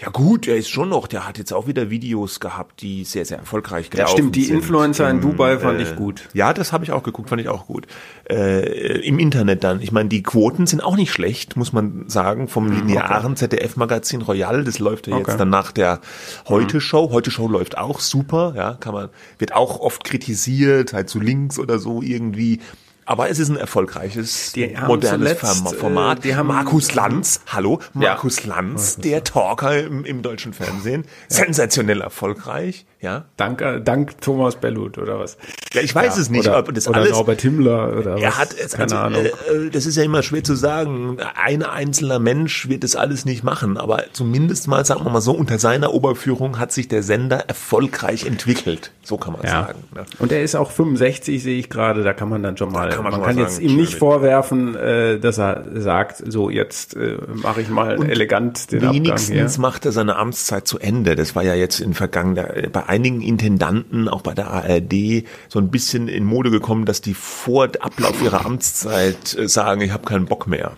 Ja 0.00 0.10
gut, 0.10 0.46
er 0.46 0.56
ist 0.56 0.68
schon 0.68 0.90
noch, 0.90 1.08
der 1.08 1.26
hat 1.26 1.38
jetzt 1.38 1.52
auch 1.52 1.66
wieder 1.66 1.90
Videos 1.90 2.38
gehabt, 2.38 2.82
die 2.82 3.02
sehr, 3.04 3.24
sehr 3.24 3.38
erfolgreich 3.38 3.90
gelaufen 3.90 4.12
stimmt, 4.12 4.36
die 4.36 4.44
sind. 4.44 4.56
Influencer 4.58 5.10
in 5.10 5.20
Dubai 5.20 5.58
fand 5.58 5.80
ich 5.80 5.96
gut. 5.96 6.28
Ja, 6.34 6.52
das 6.52 6.72
habe 6.72 6.84
ich 6.84 6.92
auch 6.92 7.02
geguckt, 7.02 7.28
fand 7.28 7.40
ich 7.40 7.48
auch 7.48 7.66
gut. 7.66 7.88
Äh, 8.30 9.00
Im 9.00 9.18
Internet 9.18 9.64
dann. 9.64 9.80
Ich 9.82 9.90
meine, 9.90 10.08
die 10.08 10.22
Quoten 10.22 10.68
sind 10.68 10.84
auch 10.84 10.94
nicht 10.94 11.10
schlecht, 11.10 11.56
muss 11.56 11.72
man 11.72 12.08
sagen, 12.08 12.46
vom 12.46 12.70
linearen 12.70 13.34
ZDF-Magazin 13.34 14.22
Royal. 14.22 14.62
Das 14.62 14.78
läuft 14.78 15.08
ja 15.08 15.16
Okay. 15.16 15.24
jetzt 15.32 15.40
dann 15.40 15.50
nach 15.50 15.72
der 15.72 16.00
Heute-Show. 16.48 17.10
Heute-Show 17.10 17.48
läuft 17.48 17.76
auch 17.76 17.98
super, 17.98 18.52
ja, 18.56 18.74
kann 18.74 18.94
man, 18.94 19.08
wird 19.38 19.52
auch 19.52 19.80
oft 19.80 20.04
kritisiert, 20.04 20.92
halt 20.92 21.10
so 21.10 21.18
links 21.18 21.58
oder 21.58 21.80
so 21.80 22.02
irgendwie. 22.02 22.60
Aber 23.08 23.30
es 23.30 23.38
ist 23.38 23.48
ein 23.48 23.56
erfolgreiches, 23.56 24.52
modernes 24.86 25.38
zuletzt, 25.38 25.40
Form- 25.40 25.74
Format. 25.78 26.26
äh, 26.26 26.42
Markus 26.44 26.92
Lanz, 26.94 27.40
hallo, 27.46 27.80
Ja. 27.94 28.00
Markus 28.10 28.44
Lanz, 28.44 28.96
der 28.96 29.24
Talker 29.24 29.82
im, 29.82 30.04
im 30.04 30.20
deutschen 30.20 30.52
Fernsehen, 30.52 31.06
sensationell 31.26 32.02
erfolgreich, 32.02 32.84
ja. 33.00 33.26
Dank, 33.36 33.60
äh, 33.60 33.80
dank 33.80 34.20
Thomas 34.20 34.56
Bellut 34.56 34.98
oder 34.98 35.20
was? 35.20 35.38
Ja, 35.72 35.82
ich 35.82 35.94
weiß 35.94 36.16
es 36.18 36.30
nicht, 36.30 36.48
oder, 36.48 36.58
ob 36.58 36.74
das 36.74 36.88
oder 36.88 36.98
alles. 36.98 37.12
Norbert 37.12 37.40
Himmler 37.42 37.96
oder 37.96 38.14
was? 38.14 38.22
Er 38.22 38.38
hat 38.38 38.54
es, 38.58 38.72
keine 38.72 38.82
also, 38.84 38.96
Ahnung. 38.96 39.26
Äh, 39.26 39.70
das 39.70 39.86
ist 39.86 39.96
ja 39.96 40.02
immer 40.02 40.22
schwer 40.22 40.42
zu 40.42 40.54
sagen. 40.56 41.18
Ein 41.36 41.62
einzelner 41.62 42.18
Mensch 42.18 42.68
wird 42.68 42.82
das 42.82 42.96
alles 42.96 43.24
nicht 43.24 43.44
machen, 43.44 43.76
aber 43.76 44.04
zumindest 44.12 44.66
mal, 44.66 44.84
sagen 44.84 45.04
wir 45.04 45.10
mal 45.10 45.20
so, 45.20 45.32
unter 45.32 45.58
seiner 45.58 45.94
Oberführung 45.94 46.58
hat 46.58 46.72
sich 46.72 46.88
der 46.88 47.04
Sender 47.04 47.44
erfolgreich 47.46 48.26
entwickelt. 48.26 48.90
So 49.02 49.16
kann 49.16 49.34
man 49.34 49.42
Ja. 49.42 49.66
sagen. 49.66 49.84
Ne? 49.94 50.04
Und 50.18 50.32
er 50.32 50.42
ist 50.42 50.56
auch 50.56 50.70
65, 50.72 51.40
sehe 51.42 51.58
ich 51.58 51.70
gerade. 51.70 52.02
Da 52.02 52.14
kann 52.14 52.28
man 52.28 52.42
dann 52.42 52.56
schon 52.56 52.72
mal. 52.72 52.88
kann 52.88 53.04
man 53.04 53.12
man 53.12 53.22
kann 53.22 53.36
mal 53.36 53.42
jetzt 53.42 53.56
sagen, 53.56 53.68
ihm 53.68 53.76
nicht 53.76 53.94
vorwerfen, 53.94 54.74
äh, 54.74 55.20
dass 55.20 55.38
er 55.38 55.64
sagt, 55.74 56.22
so 56.26 56.50
jetzt 56.50 56.96
äh, 56.96 57.16
mache 57.32 57.60
ich 57.60 57.68
mal 57.68 58.02
elegant 58.10 58.72
den 58.72 58.80
Abgang 58.80 58.94
Wenigstens 58.94 59.58
macht 59.58 59.86
er 59.86 59.92
seine 59.92 60.16
Amtszeit 60.16 60.66
zu 60.66 60.78
Ende. 60.78 61.14
Das 61.14 61.36
war 61.36 61.44
ja 61.44 61.54
jetzt 61.54 61.80
in 61.80 61.94
vergangener, 61.94 62.48
bei 62.72 62.87
einigen 62.88 63.20
Intendanten, 63.20 64.08
auch 64.08 64.22
bei 64.22 64.34
der 64.34 64.48
ARD, 64.50 65.24
so 65.48 65.58
ein 65.58 65.70
bisschen 65.70 66.08
in 66.08 66.24
Mode 66.24 66.50
gekommen, 66.50 66.84
dass 66.86 67.00
die 67.00 67.14
vor 67.14 67.68
Ablauf 67.80 68.20
ihrer 68.22 68.44
Amtszeit 68.46 69.36
äh, 69.38 69.48
sagen, 69.48 69.80
ich 69.80 69.92
habe 69.92 70.04
keinen 70.06 70.26
Bock 70.26 70.46
mehr. 70.46 70.72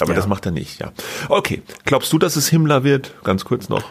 Aber 0.00 0.10
Ja. 0.10 0.16
das 0.16 0.26
macht 0.26 0.46
er 0.46 0.52
nicht, 0.52 0.80
ja. 0.80 0.92
Okay, 1.28 1.62
glaubst 1.84 2.12
du, 2.12 2.18
dass 2.18 2.36
es 2.36 2.48
Himmler 2.48 2.84
wird? 2.84 3.14
Ganz 3.24 3.44
kurz 3.44 3.68
noch. 3.68 3.84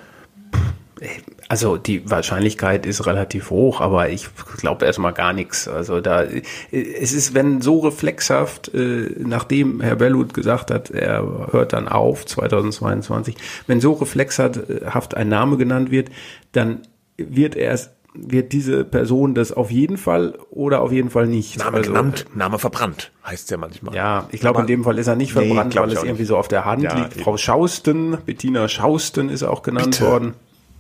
Also 1.51 1.77
die 1.77 2.07
Wahrscheinlichkeit 2.09 2.85
ist 2.85 3.07
relativ 3.07 3.49
hoch, 3.49 3.81
aber 3.81 4.09
ich 4.09 4.29
glaube 4.59 4.85
erstmal 4.85 5.13
gar 5.13 5.33
nichts. 5.33 5.67
Also 5.67 5.99
da 5.99 6.23
es 6.71 7.12
ist, 7.12 7.33
wenn 7.33 7.59
so 7.62 7.79
reflexhaft, 7.79 8.71
äh, 8.75 9.15
nachdem 9.17 9.81
Herr 9.81 9.95
Bellut 9.95 10.35
gesagt 10.35 10.69
hat, 10.69 10.91
er 10.91 11.47
hört 11.51 11.73
dann 11.73 11.88
auf 11.88 12.23
2022, 12.27 13.35
wenn 13.65 13.81
so 13.81 13.93
reflexhaft 13.93 15.15
ein 15.15 15.27
Name 15.27 15.57
genannt 15.57 15.89
wird, 15.89 16.09
dann 16.51 16.81
wird 17.17 17.55
er 17.55 17.77
wird 18.13 18.53
diese 18.53 18.85
Person 18.85 19.33
das 19.35 19.51
auf 19.51 19.69
jeden 19.71 19.97
Fall 19.97 20.33
oder 20.49 20.81
auf 20.81 20.91
jeden 20.91 21.09
Fall 21.09 21.27
nicht. 21.27 21.57
Name 21.57 21.77
Also, 21.77 21.91
genannt, 21.93 22.25
Name 22.35 22.57
verbrannt, 22.59 23.12
heißt 23.25 23.49
ja 23.51 23.57
manchmal. 23.57 23.95
Ja, 23.95 24.27
ich 24.31 24.39
glaube, 24.41 24.62
in 24.62 24.67
dem 24.67 24.83
Fall 24.83 24.97
ist 24.97 25.07
er 25.07 25.15
nicht 25.15 25.35
Nee, 25.35 25.47
verbrannt, 25.47 25.71
glaub 25.71 25.85
weil 25.85 25.93
es 25.93 25.99
irgendwie 26.03 26.21
nicht. 26.21 26.27
so 26.27 26.38
auf 26.38 26.47
der 26.47 26.65
Hand 26.65 26.83
Ja, 26.83 26.95
liegt. 26.97 27.13
eben. 27.15 27.23
Frau 27.23 27.38
Schausten, 27.38 28.17
Bettina 28.25 28.67
Schausten 28.67 29.29
ist 29.29 29.43
auch 29.43 29.62
genannt 29.63 29.91
Bitte? 29.99 30.05
worden. 30.12 30.33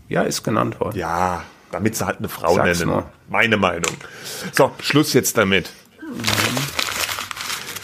Ja, 0.09 0.23
ist 0.23 0.43
genannt 0.43 0.79
worden. 0.79 0.97
Ja, 0.97 1.43
damit 1.71 1.95
sie 1.95 2.05
halt 2.05 2.17
eine 2.17 2.29
Frau 2.29 2.55
Sag's 2.55 2.79
nennen. 2.79 2.91
nur. 2.91 3.09
Meine 3.29 3.57
Meinung. 3.57 3.95
So, 4.51 4.71
Schluss 4.81 5.13
jetzt 5.13 5.37
damit. 5.37 5.71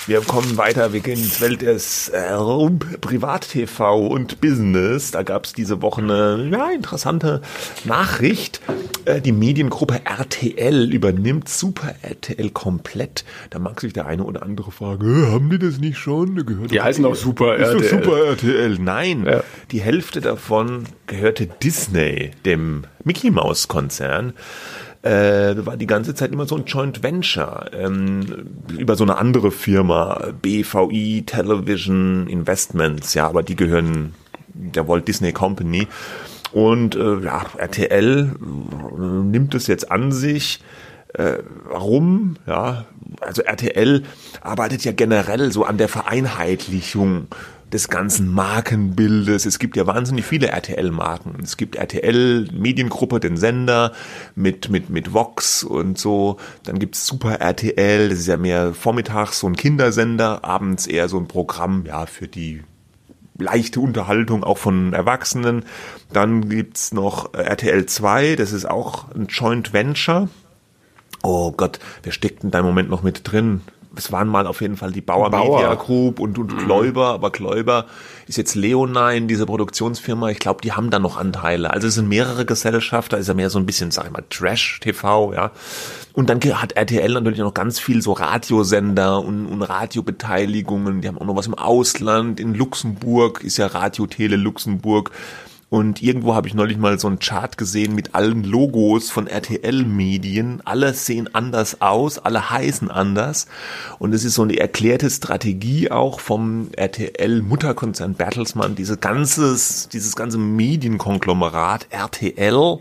Wir 0.07 0.21
kommen 0.21 0.55
weiter, 0.55 0.93
wir 0.93 0.99
gehen 0.99 1.17
ins 1.17 1.41
Welt 1.41 1.63
des 1.63 2.09
äh, 2.09 2.37
Privat-TV 3.01 4.05
und 4.05 4.39
Business. 4.39 5.09
Da 5.09 5.23
gab 5.23 5.45
es 5.45 5.53
diese 5.53 5.81
Woche 5.81 6.03
eine 6.03 6.47
ja, 6.51 6.69
interessante 6.69 7.41
Nachricht. 7.85 8.61
Äh, 9.05 9.19
die 9.19 9.31
Mediengruppe 9.31 10.01
RTL 10.05 10.93
übernimmt 10.93 11.49
Super 11.49 11.95
RTL 12.03 12.51
komplett. 12.51 13.25
Da 13.49 13.57
mag 13.57 13.81
sich 13.81 13.93
der 13.93 14.05
eine 14.05 14.23
oder 14.23 14.43
andere 14.43 14.71
fragen, 14.71 15.23
äh, 15.23 15.31
haben 15.31 15.49
die 15.49 15.57
das 15.57 15.79
nicht 15.79 15.97
schon? 15.97 16.35
Gehört 16.45 16.69
Die 16.69 16.81
heißen 16.81 17.03
auch 17.03 17.15
Super 17.15 17.55
ist 17.55 17.69
RTL. 17.69 17.89
Super 18.03 18.25
RTL. 18.25 18.77
Nein, 18.77 19.25
Ja. 19.25 19.43
die 19.71 19.81
Hälfte 19.81 20.21
davon 20.21 20.83
gehörte 21.07 21.47
Disney, 21.47 22.29
dem 22.45 22.83
Mickey 23.03 23.31
Mouse 23.31 23.67
Konzern. 23.67 24.33
Äh, 25.05 25.63
war 25.67 25.77
die 25.77 25.85
ganze 25.85 26.15
Zeit 26.15 26.31
immer 26.31 26.47
so 26.47 26.55
ein 26.55 26.65
Joint 26.65 27.03
Venture 27.03 27.69
ähm, 27.73 28.49
über 28.75 28.95
so 28.95 29.03
eine 29.03 29.19
andere 29.19 29.51
Firma, 29.51 30.31
BVI 30.41 31.21
Television 31.27 32.25
Investments, 32.25 33.13
ja, 33.13 33.27
aber 33.27 33.43
die 33.43 33.55
gehören 33.55 34.15
der 34.47 34.87
Walt 34.87 35.07
Disney 35.07 35.31
Company. 35.31 35.87
Und 36.53 36.95
äh, 36.95 37.19
ja, 37.19 37.45
RTL 37.55 38.31
äh, 38.31 38.99
nimmt 38.99 39.53
es 39.53 39.67
jetzt 39.67 39.91
an 39.91 40.11
sich. 40.11 40.63
Äh, 41.13 41.43
warum? 41.69 42.37
Ja, 42.47 42.85
also 43.21 43.43
RTL 43.43 44.01
arbeitet 44.41 44.85
ja 44.85 44.91
generell 44.91 45.51
so 45.51 45.65
an 45.65 45.77
der 45.77 45.87
Vereinheitlichung 45.87 47.27
des 47.75 47.89
ganzen 47.89 48.33
Markenbildes. 48.33 49.45
Es 49.45 49.59
gibt 49.59 49.75
ja 49.75 49.85
wahnsinnig 49.85 50.25
viele 50.25 50.47
RTL-Marken. 50.47 51.35
Es 51.43 51.57
gibt 51.57 51.75
RTL 51.75 52.47
Mediengruppe, 52.53 53.19
den 53.19 53.35
Sender 53.35 53.91
mit 54.33 54.69
mit 54.69 54.89
mit 54.89 55.13
Vox 55.13 55.61
und 55.61 55.97
so. 55.97 56.37
Dann 56.63 56.79
gibt's 56.79 57.05
Super 57.05 57.41
RTL, 57.41 58.07
das 58.07 58.19
ist 58.19 58.27
ja 58.27 58.37
mehr 58.37 58.73
vormittags 58.73 59.39
so 59.39 59.47
ein 59.47 59.57
Kindersender, 59.57 60.45
abends 60.45 60.87
eher 60.87 61.09
so 61.09 61.17
ein 61.17 61.27
Programm 61.27 61.83
ja 61.85 62.05
für 62.05 62.29
die 62.29 62.63
leichte 63.37 63.81
Unterhaltung 63.81 64.45
auch 64.45 64.57
von 64.57 64.93
Erwachsenen. 64.93 65.65
Dann 66.13 66.47
gibt's 66.47 66.93
noch 66.93 67.33
äh, 67.33 67.41
RTL 67.41 67.85
2, 67.85 68.37
das 68.37 68.53
ist 68.53 68.63
auch 68.63 69.13
ein 69.13 69.27
Joint 69.27 69.73
Venture. 69.73 70.29
Oh 71.23 71.51
Gott, 71.51 71.79
wer 72.03 72.13
steckt 72.13 72.43
denn 72.43 72.51
da 72.51 72.59
im 72.59 72.65
Moment 72.65 72.89
noch 72.89 73.03
mit 73.03 73.29
drin? 73.29 73.61
Es 73.97 74.11
waren 74.11 74.27
mal 74.27 74.47
auf 74.47 74.61
jeden 74.61 74.77
Fall 74.77 74.91
die 74.91 75.01
Bauer, 75.01 75.29
Bauer. 75.29 75.57
Media 75.57 75.73
Group 75.75 76.19
und, 76.19 76.37
und 76.37 76.57
Kläuber, 76.57 77.07
aber 77.09 77.31
Kläuber 77.31 77.85
ist 78.27 78.37
jetzt 78.37 78.55
Leonine, 78.55 79.27
diese 79.27 79.45
Produktionsfirma, 79.45 80.29
ich 80.29 80.39
glaube, 80.39 80.61
die 80.61 80.71
haben 80.71 80.89
da 80.89 80.99
noch 80.99 81.17
Anteile. 81.17 81.71
Also 81.71 81.87
es 81.87 81.95
sind 81.95 82.07
mehrere 82.07 82.45
Gesellschafter, 82.45 83.17
ist 83.17 83.27
ja 83.27 83.33
mehr 83.33 83.49
so 83.49 83.59
ein 83.59 83.65
bisschen, 83.65 83.91
sag 83.91 84.05
ich 84.05 84.11
mal, 84.11 84.23
Trash-TV, 84.29 85.33
ja. 85.33 85.51
Und 86.13 86.29
dann 86.29 86.39
hat 86.39 86.71
RTL 86.73 87.11
natürlich 87.11 87.39
noch 87.39 87.53
ganz 87.53 87.77
viel 87.77 88.01
so 88.01 88.13
Radiosender 88.13 89.19
und, 89.19 89.47
und 89.47 89.61
Radiobeteiligungen. 89.61 91.01
Die 91.01 91.09
haben 91.09 91.17
auch 91.17 91.25
noch 91.25 91.35
was 91.35 91.47
im 91.47 91.55
Ausland. 91.55 92.39
In 92.39 92.53
Luxemburg 92.53 93.43
ist 93.43 93.57
ja 93.57 93.67
Radio 93.67 94.07
Tele 94.07 94.37
Luxemburg. 94.37 95.11
Und 95.75 96.01
irgendwo 96.01 96.35
habe 96.35 96.47
ich 96.47 96.53
neulich 96.53 96.77
mal 96.77 96.97
so 96.97 97.09
einen 97.09 97.19
Chart 97.19 97.57
gesehen 97.57 97.95
mit 97.95 98.15
allen 98.15 98.45
Logos 98.45 99.11
von 99.11 99.27
RTL-Medien. 99.27 100.61
Alle 100.63 100.93
sehen 100.93 101.35
anders 101.35 101.81
aus, 101.81 102.17
alle 102.17 102.49
heißen 102.49 102.89
anders. 102.89 103.47
Und 103.99 104.13
es 104.13 104.23
ist 104.23 104.35
so 104.35 104.43
eine 104.43 104.57
erklärte 104.57 105.09
Strategie 105.09 105.91
auch 105.91 106.21
vom 106.21 106.69
RTL-Mutterkonzern 106.77 108.13
Bertelsmann, 108.13 108.75
diese 108.75 108.95
ganzes, 108.95 109.89
dieses 109.89 110.15
ganze 110.15 110.37
Medienkonglomerat 110.37 111.87
RTL 111.89 112.79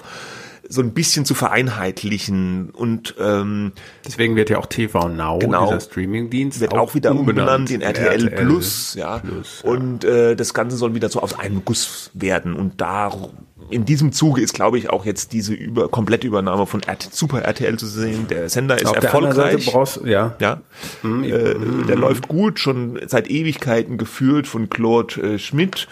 so 0.69 0.81
ein 0.81 0.93
bisschen 0.93 1.25
zu 1.25 1.35
vereinheitlichen 1.35 2.71
und 2.71 3.15
ähm, 3.21 3.73
Deswegen 4.07 4.37
wird 4.37 4.51
ja 4.51 4.59
auch 4.59 4.67
TV 4.67 5.09
Now, 5.09 5.39
Genau. 5.39 5.67
dieser 5.67 5.81
Streamingdienst, 5.81 6.61
wird 6.61 6.75
auch, 6.75 6.95
wieder 6.95 7.13
umbenannt 7.13 7.71
in 7.71 7.83
RTL, 7.83 8.25
RTL 8.29 8.31
Plus, 8.31 8.95
ja. 8.95 9.19
Plus, 9.19 9.63
ja. 9.63 9.71
Und 9.71 10.05
äh, 10.05 10.35
das 10.37 10.55
Ganze 10.55 10.77
soll 10.77 10.95
wieder 10.95 11.09
so 11.09 11.21
aus 11.21 11.39
einem 11.39 11.65
Guss 11.65 12.11
werden. 12.15 12.55
Und 12.55 12.81
da 12.81 13.13
in 13.71 13.85
diesem 13.85 14.13
Zuge 14.13 14.43
ist, 14.43 14.55
glaube 14.55 14.79
ich, 14.79 14.91
auch 14.91 15.05
jetzt 15.05 15.33
diese 15.33 15.55
über 15.55 15.89
komplette 15.89 16.27
Übernahme 16.27 16.67
von 16.67 16.81
RT, 16.83 17.15
Super 17.15 17.43
RTL 17.43 17.79
zu 17.79 17.87
sehen. 17.87 18.27
Der 18.29 18.49
Sender 18.49 18.77
ist 18.77 18.87
Auf 18.87 18.97
erfolgreich. 18.97 19.67
brauchst 19.67 20.01
ja. 20.05 20.35
Ja, 20.41 20.61
äh, 21.03 21.55
der 21.89 21.97
läuft 21.97 22.29
gut, 22.29 22.59
schon 22.59 23.01
seit 23.07 23.31
Ewigkeiten 23.31 23.97
geführt 23.99 24.47
von 24.47 24.69
Claude 24.71 25.21
äh, 25.35 25.39
Schmidt. 25.39 25.89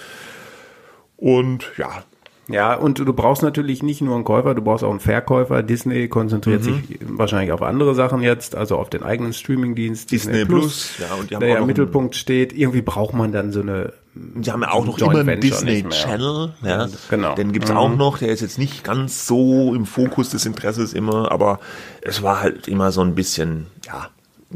Und 1.17 1.67
ja, 1.77 2.05
Ja, 2.53 2.75
und 2.75 2.99
du 2.99 3.13
brauchst 3.13 3.43
natürlich 3.43 3.83
nicht 3.83 4.01
nur 4.03 4.15
einen 4.15 4.25
Käufer, 4.25 4.55
du 4.55 4.63
brauchst 4.63 4.85
auch 4.85 4.91
einen 4.91 5.01
Verkäufer. 5.01 5.63
Disney 5.63 6.09
konzentriert 6.09 6.61
Mhm. 6.63 6.65
sich 6.65 6.99
wahrscheinlich 7.07 7.51
auf 7.53 7.63
andere 7.63 7.95
Sachen 7.95 8.23
jetzt, 8.23 8.55
also 8.55 8.77
auf 8.77 8.91
den 8.91 9.03
eigenen 9.03 9.33
Streamingdienst 9.33 10.11
Disney 10.11 10.45
Plus, 10.45 10.99
ja, 11.01 11.15
und 11.15 11.31
die 11.31 11.35
haben 11.35 11.41
der 11.41 11.49
ja 11.51 11.59
im 11.59 11.67
Mittelpunkt 11.67 12.15
steht. 12.15 12.53
Irgendwie 12.53 12.83
braucht 12.83 13.15
man 13.15 13.33
dann 13.33 13.53
so 13.53 13.61
eine 13.63 13.93
Die 14.15 14.51
haben 14.53 14.61
ja 14.61 14.71
auch 14.73 14.85
noch 14.85 14.99
Joint 14.99 15.19
immer 15.21 15.33
einen 15.33 15.41
Disney. 15.41 15.83
Channel. 15.89 16.53
Ja, 16.63 16.69
Ja, 16.83 16.89
genau. 17.09 17.35
Den 17.35 17.53
gibt's 17.53 17.71
Mhm. 17.71 17.77
auch 17.79 17.97
noch. 17.97 18.19
Der 18.19 18.29
ist 18.29 18.43
jetzt 18.43 18.59
nicht 18.59 18.85
ganz 18.85 19.27
so 19.27 19.75
im 19.75 19.87
Fokus 19.87 20.29
des 20.29 20.45
Interesses 20.45 20.93
immer, 20.93 21.33
aber 21.33 21.61
es 22.03 22.23
war 22.23 22.43
halt 22.43 22.69
immer 22.69 22.93
so 22.93 23.01
ein 23.01 23.15
bisschen, 23.15 23.69
ja, 23.87 24.09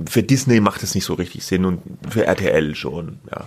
für 0.09 0.23
Disney 0.23 0.61
macht 0.61 0.83
es 0.83 0.95
nicht 0.95 1.05
so 1.05 1.15
richtig 1.15 1.45
Sinn 1.45 1.65
und 1.65 1.83
für 2.09 2.27
RTL 2.27 2.75
schon, 2.75 3.19
ja. 3.31 3.45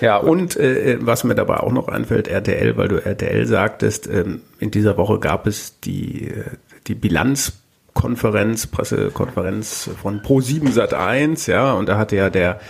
Ja, 0.00 0.16
und 0.16 0.56
äh, 0.56 0.98
was 1.00 1.24
mir 1.24 1.34
dabei 1.34 1.58
auch 1.58 1.72
noch 1.72 1.88
einfällt, 1.88 2.28
RTL, 2.28 2.76
weil 2.76 2.88
du 2.88 3.04
RTL 3.04 3.46
sagtest, 3.46 4.06
ähm, 4.06 4.42
in 4.60 4.70
dieser 4.70 4.96
Woche 4.96 5.18
gab 5.18 5.46
es 5.46 5.80
die, 5.80 6.28
äh, 6.28 6.44
die 6.86 6.94
Bilanzkonferenz, 6.94 8.68
Pressekonferenz 8.68 9.90
von 10.00 10.20
Pro7 10.20 10.70
Sat 10.70 10.94
1, 10.94 11.46
ja, 11.46 11.72
und 11.72 11.88
da 11.88 11.98
hatte 11.98 12.16
ja 12.16 12.30
der 12.30 12.60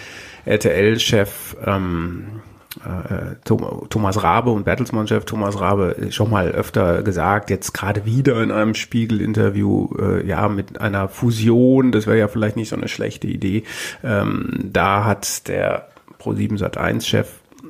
RTL-Chef 0.47 1.57
ähm, 1.67 2.41
äh, 2.85 3.35
Thom- 3.45 3.87
Thomas 3.89 4.23
Rabe 4.23 4.51
und 4.51 4.65
Bertelsmann-Chef 4.65 5.25
Thomas 5.25 5.61
Rabe 5.61 5.97
schon 6.11 6.31
mal 6.31 6.51
öfter 6.51 7.03
gesagt, 7.03 7.51
jetzt 7.51 7.73
gerade 7.75 8.05
wieder 8.05 8.43
in 8.43 8.51
einem 8.51 8.75
Spiegel-Interview, 8.75 9.89
äh, 9.99 10.27
ja, 10.27 10.49
mit 10.49 10.81
einer 10.81 11.09
Fusion, 11.09 11.93
das 11.93 12.07
wäre 12.07 12.19
ja 12.19 12.29
vielleicht 12.29 12.57
nicht 12.57 12.69
so 12.69 12.77
eine 12.77 12.89
schlechte 12.89 13.27
Idee. 13.27 13.65
Ähm, 14.05 14.71
da 14.73 15.05
hat 15.05 15.49
der 15.49 15.89
Pro7 16.21 16.59
Sat1-Chef 16.59 17.29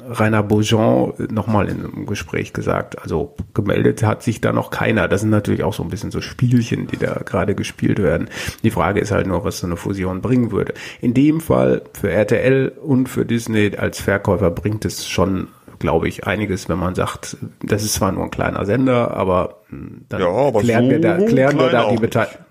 Rainer 0.09 0.43
Beaujean 0.43 1.13
nochmal 1.31 1.69
in 1.69 1.85
einem 1.85 2.07
Gespräch 2.07 2.53
gesagt, 2.53 3.01
also 3.03 3.35
gemeldet 3.55 4.03
hat 4.03 4.23
sich 4.23 4.41
da 4.41 4.53
noch 4.53 4.71
keiner. 4.71 5.09
Das 5.09 5.21
sind 5.21 5.31
natürlich 5.31 5.63
auch 5.63 5.75
so 5.75 5.83
ein 5.83 5.91
bisschen 5.91 6.11
so 6.11 6.21
Spielchen, 6.21 6.87
die 6.87 6.97
da 6.97 7.21
gerade 7.25 7.55
gespielt 7.55 8.03
werden. 8.03 8.29
Die 8.63 8.71
Frage 8.71 9.01
ist 9.01 9.11
halt 9.11 9.27
nur, 9.27 9.45
was 9.45 9.59
so 9.59 9.67
eine 9.67 9.77
Fusion 9.77 10.23
bringen 10.23 10.51
würde. 10.51 10.75
In 11.01 11.15
dem 11.15 11.41
Fall 11.41 11.83
für 11.93 12.11
RTL 12.11 12.69
und 12.81 13.09
für 13.09 13.25
Disney 13.25 13.77
als 13.77 14.01
Verkäufer 14.01 14.51
bringt 14.51 14.85
es 14.85 15.07
schon, 15.09 15.49
glaube 15.79 16.09
ich, 16.09 16.27
einiges, 16.27 16.69
wenn 16.69 16.79
man 16.79 16.95
sagt, 16.95 17.37
das 17.63 17.85
ist 17.85 17.95
zwar 17.95 18.13
nur 18.13 18.25
ein 18.25 18.31
kleiner 18.31 18.65
Sender, 18.65 19.13
aber 19.13 19.61
mh, 19.69 19.89
dann 20.09 20.21
Ja, 20.21 20.29
aber 20.29 20.61
klären, 20.61 20.85
so 20.85 20.91
wir 20.91 21.01
da, 21.01 21.17
klären, 21.19 21.59
wir 21.59 21.69
da 21.69 21.91
die 21.91 21.99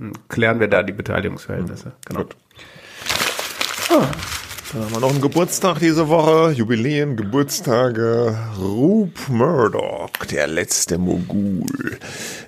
mh, 0.03 0.11
klären 0.29 0.59
wir 0.59 0.67
da 0.67 0.83
die 0.83 0.93
Beteiligungsverhältnisse. 0.93 1.93
Genau. 2.07 2.21
Gut. 2.21 2.35
Dann 4.73 4.83
haben 4.83 4.93
wir 4.95 4.99
noch 4.99 5.11
einen 5.11 5.21
Geburtstag 5.21 5.79
diese 5.79 6.09
Woche. 6.09 6.51
Jubiläen, 6.51 7.15
Geburtstage. 7.15 8.37
Rube 8.59 9.13
Murdoch, 9.29 10.09
der 10.29 10.47
letzte 10.47 10.97
Mogul, 10.97 11.97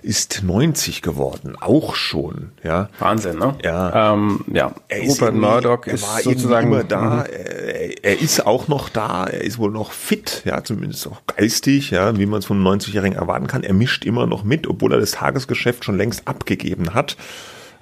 ist 0.01 0.41
90 0.43 1.01
geworden. 1.01 1.55
Auch 1.61 1.95
schon, 1.95 2.51
ja. 2.61 2.89
Wahnsinn, 2.99 3.37
ne? 3.37 3.55
Ja. 3.63 4.13
Ähm, 4.13 4.43
ja. 4.51 4.73
Er 4.89 5.01
ist 5.01 5.21
Rupert 5.21 5.35
Murdoch 5.35 5.87
er 5.87 5.93
ist 5.93 6.03
war 6.03 6.19
irgendwie 6.19 6.39
sozusagen 6.39 6.67
immer 6.67 6.83
da. 6.83 6.99
Mhm. 6.99 7.25
Er, 7.31 8.03
er 8.03 8.19
ist 8.19 8.45
auch 8.45 8.67
noch 8.67 8.89
da. 8.89 9.25
Er 9.25 9.41
ist 9.41 9.57
wohl 9.57 9.71
noch 9.71 9.93
fit, 9.93 10.41
ja, 10.43 10.61
zumindest 10.61 11.07
auch 11.07 11.21
geistig, 11.25 11.91
ja, 11.91 12.17
wie 12.17 12.25
man 12.25 12.39
es 12.39 12.45
von 12.45 12.57
einem 12.57 12.79
90-Jährigen 12.79 13.17
erwarten 13.17 13.47
kann. 13.47 13.63
Er 13.63 13.73
mischt 13.73 14.03
immer 14.03 14.27
noch 14.27 14.43
mit, 14.43 14.67
obwohl 14.67 14.91
er 14.91 14.99
das 14.99 15.11
Tagesgeschäft 15.11 15.85
schon 15.85 15.95
längst 15.95 16.27
abgegeben 16.27 16.93
hat 16.93 17.15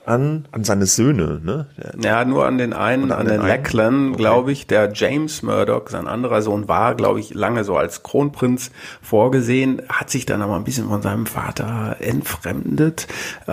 an, 0.07 0.45
an 0.51 0.63
seine 0.63 0.85
Söhne, 0.85 1.39
ne? 1.43 1.67
Ja, 2.01 2.23
nur 2.25 2.45
an 2.45 2.57
den 2.57 2.73
einen, 2.73 3.11
an, 3.11 3.19
an 3.19 3.27
den 3.27 3.41
den? 3.41 3.47
Lachlan, 3.47 4.07
Okay. 4.09 4.17
glaube 4.17 4.51
ich. 4.51 4.67
Der 4.67 4.91
James 4.93 5.43
Murdoch, 5.43 5.89
sein 5.89 6.07
anderer 6.07 6.41
Sohn, 6.41 6.67
war, 6.67 6.95
glaube 6.95 7.19
ich, 7.19 7.33
lange 7.33 7.63
so 7.63 7.75
als 7.75 8.03
Kronprinz 8.03 8.71
vorgesehen, 9.01 9.81
hat 9.89 10.09
sich 10.09 10.25
dann 10.25 10.41
aber 10.41 10.55
ein 10.55 10.63
bisschen 10.63 10.87
von 10.87 11.01
seinem 11.01 11.25
Vater 11.25 11.97
entfremdet. 11.99 13.07
Äh, 13.47 13.51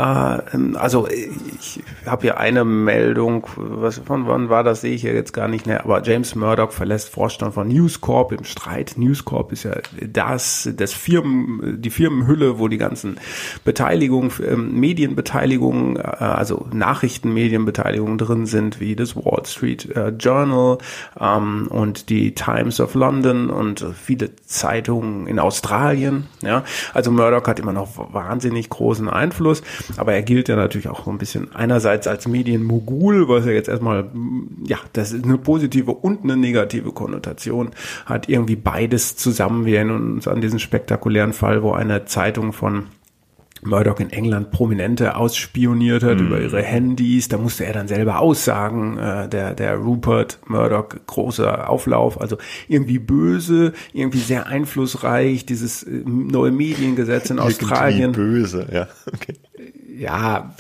ähm, 0.55 0.77
also 0.79 1.09
ich 1.09 1.83
habe 2.07 2.23
hier 2.23 2.39
eine 2.39 2.65
Meldung, 2.65 3.47
was 3.57 3.99
von 3.99 4.27
wann 4.27 4.49
war 4.49 4.63
das, 4.65 4.81
sehe 4.81 4.95
ich 4.95 5.03
hier 5.03 5.15
jetzt 5.15 5.33
gar 5.33 5.49
nicht 5.49 5.67
mehr, 5.67 5.85
aber 5.85 6.03
James 6.03 6.35
Murdoch 6.35 6.73
verlässt 6.73 7.09
Vorstand 7.09 7.55
von 7.55 7.69
News 7.69 8.01
Corp 8.01 8.33
im 8.33 8.45
Streit. 8.45 8.95
News 8.97 9.25
Corp 9.25 9.53
ist 9.53 9.65
ja 9.65 9.73
das, 10.01 10.69
das 10.77 10.93
Firmen, 10.93 11.81
die 11.81 11.91
Firmenhülle, 11.91 12.59
wo 12.59 12.69
die 12.69 12.79
ganzen 12.79 13.19
Beteiligungen, 13.65 14.31
ähm, 14.47 14.79
Medienbeteiligungen, 14.79 15.97
äh, 15.97 16.01
also 16.45 16.67
Nachrichtenmedienbeteiligungen 16.75 18.19
drin 18.19 18.45
sind, 18.45 18.79
wie 18.79 18.95
das 18.95 19.17
Wall 19.17 19.47
Street 19.47 19.97
äh, 19.97 20.09
Journal 20.11 20.77
ähm, 21.19 21.69
und 21.71 22.11
die 22.11 22.35
Times 22.35 22.81
of 22.81 22.95
London 22.95 23.49
und 23.49 23.85
viele 23.95 24.37
Zeitungen 24.45 25.27
in 25.27 25.39
Australien. 25.39 26.27
Ja, 26.43 26.65
also 26.93 27.11
Murdoch 27.11 27.47
hat 27.47 27.59
immer 27.59 27.73
noch 27.73 28.13
wahnsinnig 28.13 28.69
großen 28.69 29.09
Einfluss, 29.09 29.63
aber 29.97 30.13
er 30.13 30.23
gilt 30.23 30.49
ja 30.49 30.57
natürlich 30.57 30.89
auch 30.89 31.07
ein 31.07 31.17
bisschen 31.17 31.55
einerseits 31.55 32.07
als 32.07 32.29
Medienmogul, 32.29 33.27
was 33.27 33.47
ja 33.47 33.53
jetzt 33.53 33.71
erstmal, 33.71 34.03
mm, 34.03 34.65
ja, 34.67 34.77
das 34.93 35.13
ist 35.13 35.25
eine 35.25 35.39
positive 35.39 35.93
und 35.93 36.25
eine 36.25 36.37
negative 36.37 36.93
Konnotation, 36.93 37.71
hat 38.05 38.29
irgendwie 38.29 38.57
beides 38.57 39.17
zusammen. 39.17 39.65
Wir 39.65 39.79
erinnern 39.79 40.13
uns 40.13 40.29
an 40.29 40.43
diesen 40.43 40.59
spektakulären 40.59 41.33
Fall, 41.33 41.63
wo 41.63 41.73
eine 41.73 42.05
Zeitung 42.05 42.53
von 42.53 42.89
Murdoch 43.67 44.01
in 44.01 44.11
England 44.11 44.51
Prominente 44.51 45.17
ausspioniert 45.17 46.03
hat 46.03 46.21
über 46.21 46.41
ihre 46.41 46.63
Handys. 46.63 47.29
Da 47.29 47.39
musste 47.39 47.65
er 47.65 47.73
dann 47.73 47.89
selber 47.89 48.21
aussagen, 48.21 48.99
äh, 48.99 49.29
der, 49.29 49.55
der 49.55 49.77
Rupert 49.77 50.39
Murdoch, 50.47 50.89
großer 51.07 51.69
Auflauf, 51.69 52.21
also 52.21 52.37
irgendwie 52.69 52.99
böse, 52.99 53.73
irgendwie 53.93 54.19
sehr 54.19 54.47
einflussreich, 54.47 55.47
dieses 55.47 55.83
äh, 55.83 56.03
neue 56.05 56.51
Mediengesetz 56.51 57.31
in 57.31 57.39
Australien. 57.39 58.15
Irgendwie 58.15 58.21
böse, 58.21 58.69
ja. 58.73 58.89
Okay. 59.15 59.35
Ja, 59.97 60.55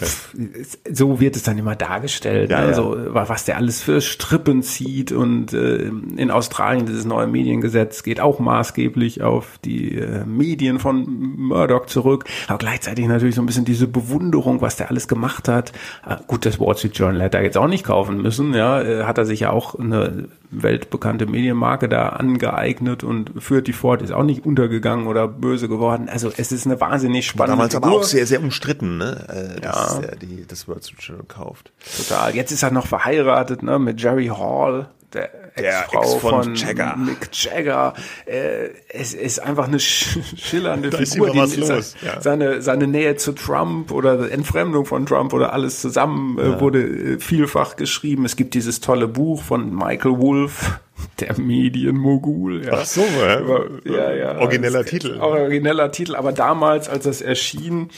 so 0.92 1.18
wird 1.20 1.34
es 1.36 1.42
dann 1.42 1.58
immer 1.58 1.74
dargestellt, 1.74 2.50
Ja, 2.50 2.66
ne? 2.66 2.72
ja. 2.72 3.28
Was 3.28 3.44
der 3.44 3.56
alles 3.56 3.82
für 3.82 4.00
Strippen 4.00 4.62
zieht 4.62 5.10
und 5.12 5.52
äh, 5.52 5.90
in 6.16 6.30
Australien 6.30 6.86
dieses 6.86 7.04
neue 7.04 7.26
Mediengesetz 7.26 8.02
geht 8.02 8.20
auch 8.20 8.38
maßgeblich 8.38 9.22
auf 9.22 9.58
die 9.64 9.96
äh, 9.98 10.24
Medien 10.24 10.78
von 10.78 11.06
Murdoch 11.36 11.86
zurück, 11.86 12.24
aber 12.48 12.58
gleichzeitig 12.58 13.06
natürlich 13.06 13.34
so 13.34 13.42
ein 13.42 13.46
bisschen 13.46 13.64
diese 13.64 13.88
Bewunderung, 13.88 14.60
was 14.60 14.76
der 14.76 14.90
alles 14.90 15.08
gemacht 15.08 15.48
hat. 15.48 15.72
Äh, 16.06 16.16
gut, 16.26 16.46
das 16.46 16.60
Wall 16.60 16.76
Street 16.76 16.96
Journal 16.96 17.22
hätte 17.22 17.38
er 17.38 17.44
jetzt 17.44 17.56
auch 17.58 17.68
nicht 17.68 17.84
kaufen 17.84 18.22
müssen, 18.22 18.54
ja, 18.54 18.80
äh, 18.82 19.04
hat 19.04 19.18
er 19.18 19.26
sich 19.26 19.40
ja 19.40 19.50
auch 19.50 19.74
eine 19.78 20.28
weltbekannte 20.50 21.26
Medienmarke 21.26 21.88
da 21.88 22.10
angeeignet 22.10 23.02
und 23.02 23.32
führt 23.42 23.66
die 23.66 23.72
fort, 23.72 24.02
ist 24.02 24.12
auch 24.12 24.22
nicht 24.22 24.46
untergegangen 24.46 25.08
oder 25.08 25.26
böse 25.26 25.68
geworden. 25.68 26.08
Also 26.08 26.30
es 26.36 26.52
ist 26.52 26.66
eine 26.66 26.80
wahnsinnig 26.80 27.26
War 27.26 27.46
spannende 27.46 27.56
damals 27.56 27.74
aber 27.74 27.86
Figur. 27.88 28.00
auch 28.00 28.04
sehr, 28.04 28.26
sehr 28.26 28.40
umstritten, 28.40 28.98
ne? 28.98 29.23
Äh, 29.28 29.60
dass 29.60 29.98
Ja. 29.98 30.02
er 30.02 30.16
die, 30.16 30.46
das 30.46 30.60
Street 30.62 30.84
Journal 31.00 31.26
kauft. 31.26 31.72
Total. 31.96 32.34
Jetzt 32.34 32.52
ist 32.52 32.62
er 32.62 32.70
noch 32.70 32.86
verheiratet 32.86 33.62
ne, 33.62 33.78
mit 33.78 34.00
Jerry 34.00 34.26
Hall, 34.26 34.88
der 35.12 35.30
Ex-Frau 35.56 36.00
Ex 36.02 36.14
von 36.14 36.42
von, 36.42 36.54
Jagger. 36.56 36.96
Mick 36.96 37.28
Jagger. 37.32 37.94
Äh, 38.26 38.70
es 38.88 39.14
ist 39.14 39.38
einfach 39.38 39.68
eine 39.68 39.78
sch 39.78 40.18
schillernde 40.36 40.90
Da 40.90 40.98
ist 40.98 41.12
Figur. 41.12 41.28
immer 41.32 41.42
was 41.44 41.52
die- 41.52 41.60
los, 41.60 41.94
ja. 42.02 42.20
Seine, 42.20 42.60
seine 42.62 42.86
Nähe 42.88 43.14
zu 43.16 43.32
Trump 43.32 43.92
oder 43.92 44.30
Entfremdung 44.32 44.84
von 44.86 45.06
Trump 45.06 45.32
oder 45.32 45.52
alles 45.52 45.80
zusammen 45.80 46.38
äh, 46.38 46.60
wurde 46.60 46.82
äh, 46.82 47.18
vielfach 47.20 47.76
geschrieben. 47.76 48.24
Es 48.24 48.34
gibt 48.34 48.54
dieses 48.54 48.80
tolle 48.80 49.06
Buch 49.06 49.42
von 49.42 49.72
Michael 49.74 50.18
Wolff, 50.18 50.80
der 51.20 51.38
Medienmogul. 51.40 52.64
Ja. 52.66 52.72
Ach 52.74 52.84
so, 52.84 53.02
ja. 53.02 53.40
Ja, 53.84 54.12
ja. 54.12 54.38
Origineller 54.38 54.80
Es- 54.80 54.86
Titel. 54.86 55.18
Origineller 55.20 55.90
Titel, 55.92 56.14
aber 56.16 56.32
damals, 56.32 56.88
als 56.88 57.04
das 57.04 57.20
erschien, 57.20 57.90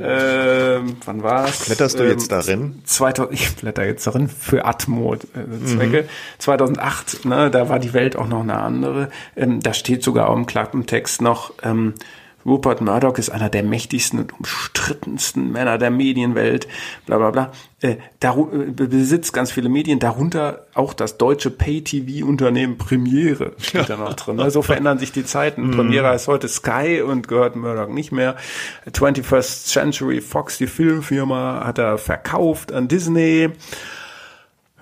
ähm, 0.00 0.96
wann 1.04 1.22
war's? 1.22 1.66
Blätterst 1.66 1.98
du 1.98 2.04
Ähm, 2.04 2.10
jetzt 2.10 2.30
darin? 2.30 2.82
2000, 2.84 3.32
ich 3.38 3.54
blätter 3.56 3.84
jetzt 3.84 4.06
darin 4.06 4.28
für 4.28 4.64
Atmo-Zwecke. 4.64 6.08
2008, 6.38 7.24
ne, 7.24 7.50
da 7.50 7.68
war 7.68 7.78
die 7.78 7.92
Welt 7.92 8.16
auch 8.16 8.28
noch 8.28 8.40
eine 8.42 8.58
andere. 8.58 9.10
Ähm, 9.36 9.60
da 9.60 9.72
steht 9.74 10.02
sogar 10.02 10.28
auch 10.28 10.36
im 10.36 10.46
Klappentext 10.46 11.22
noch, 11.22 11.52
ähm, 11.62 11.94
Rupert 12.44 12.80
Murdoch 12.80 13.18
ist 13.18 13.30
einer 13.30 13.48
der 13.50 13.62
mächtigsten 13.62 14.18
und 14.18 14.32
umstrittensten 14.36 15.52
Männer 15.52 15.78
der 15.78 15.92
Medienwelt, 15.92 16.66
bla 17.06 17.16
bla 17.18 17.30
bla. 17.30 17.52
Äh, 17.82 17.96
äh, 18.20 18.70
besitzt 18.70 19.32
ganz 19.32 19.50
viele 19.50 19.68
Medien, 19.68 19.98
darunter 19.98 20.66
auch 20.72 20.94
das 20.94 21.18
deutsche 21.18 21.50
Pay-TV-Unternehmen 21.50 22.78
Premiere 22.78 23.52
steht 23.58 23.90
da 23.90 23.96
noch 23.96 24.14
drin. 24.14 24.36
ne? 24.36 24.50
So 24.52 24.62
verändern 24.62 24.98
sich 24.98 25.10
die 25.10 25.24
Zeiten. 25.24 25.72
Premiere 25.72 26.06
heißt 26.08 26.28
heute 26.28 26.46
Sky 26.48 27.02
und 27.02 27.26
gehört 27.26 27.56
Murdoch 27.56 27.88
nicht 27.88 28.12
mehr. 28.12 28.36
21st 28.86 29.66
Century 29.66 30.20
Fox, 30.20 30.58
die 30.58 30.68
Filmfirma, 30.68 31.64
hat 31.66 31.78
er 31.78 31.98
verkauft 31.98 32.70
an 32.72 32.86
Disney. 32.86 33.50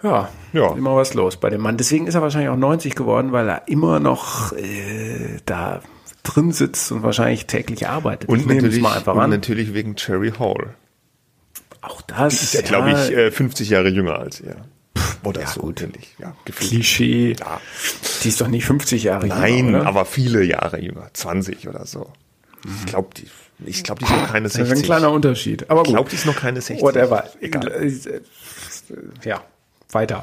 Ja, 0.03 0.29
Ja. 0.53 0.73
immer 0.75 0.97
was 0.97 1.15
los 1.15 1.37
bei 1.37 1.51
dem 1.51 1.61
Mann. 1.63 1.77
Deswegen 1.77 2.07
ist 2.07 2.15
er 2.15 2.23
wahrscheinlich 2.23 2.51
auch 2.51 2.57
90 2.57 2.95
geworden, 2.95 3.33
weil 3.33 3.49
er 3.49 3.69
immer 3.69 3.99
noch 4.01 4.53
äh, 4.53 5.39
da 5.47 5.81
drin 6.23 6.53
sitzt 6.53 6.93
und 6.93 7.03
wahrscheinlich 7.03 7.47
täglich 7.47 7.89
arbeitet. 7.89 8.29
Und 8.29 8.47
natürlich, 8.47 8.81
mal 8.83 8.97
einfach 8.97 9.15
und 9.15 9.21
an. 9.21 9.31
natürlich 9.31 9.73
wegen 9.75 9.97
Cherry 9.97 10.33
Hall. 10.39 10.75
Auch 11.83 12.03
das 12.03 12.38
Die 12.38 12.45
ist 12.45 12.55
ja, 12.55 12.61
glaube 12.62 12.90
ich, 12.90 13.11
äh, 13.16 13.31
50 13.31 13.69
Jahre 13.71 13.88
jünger 13.88 14.19
als 14.19 14.40
er. 14.40 14.57
Oder 15.25 15.43
Ja, 15.43 15.47
so, 15.49 15.61
gut. 15.61 15.87
Ja. 16.19 16.35
Klischee. 16.45 17.35
Ja. 17.38 17.61
Die 18.23 18.29
ist 18.29 18.40
doch 18.40 18.49
nicht 18.49 18.64
50 18.64 19.03
Jahre 19.05 19.27
Nein, 19.27 19.57
jünger, 19.66 19.81
oder? 19.81 19.88
aber 19.88 20.05
viele 20.05 20.43
Jahre 20.43 20.81
jünger. 20.81 21.09
20 21.12 21.69
oder 21.69 21.87
so. 21.87 22.11
Ich 22.81 22.87
glaube, 22.87 23.09
die, 23.16 23.27
ich 23.64 23.83
glaube, 23.85 24.01
die 24.01 24.05
ist 24.05 24.11
noch 24.11 24.31
keine 24.33 24.45
das 24.45 24.53
ist 24.55 24.66
60. 24.69 24.77
ein 24.79 24.83
kleiner 24.85 25.11
Unterschied. 25.11 25.71
Aber 25.71 25.81
ich 25.81 25.87
gut. 25.87 25.95
glaube, 25.97 26.11
die 26.11 26.16
ist 26.16 26.27
noch 26.27 26.37
keine 26.37 26.61
60. 26.61 26.83
Whatever. 26.83 27.25
Egal. 27.40 27.69
Äh, 27.69 27.93
Ja, 29.25 29.43
weiter. 29.93 30.23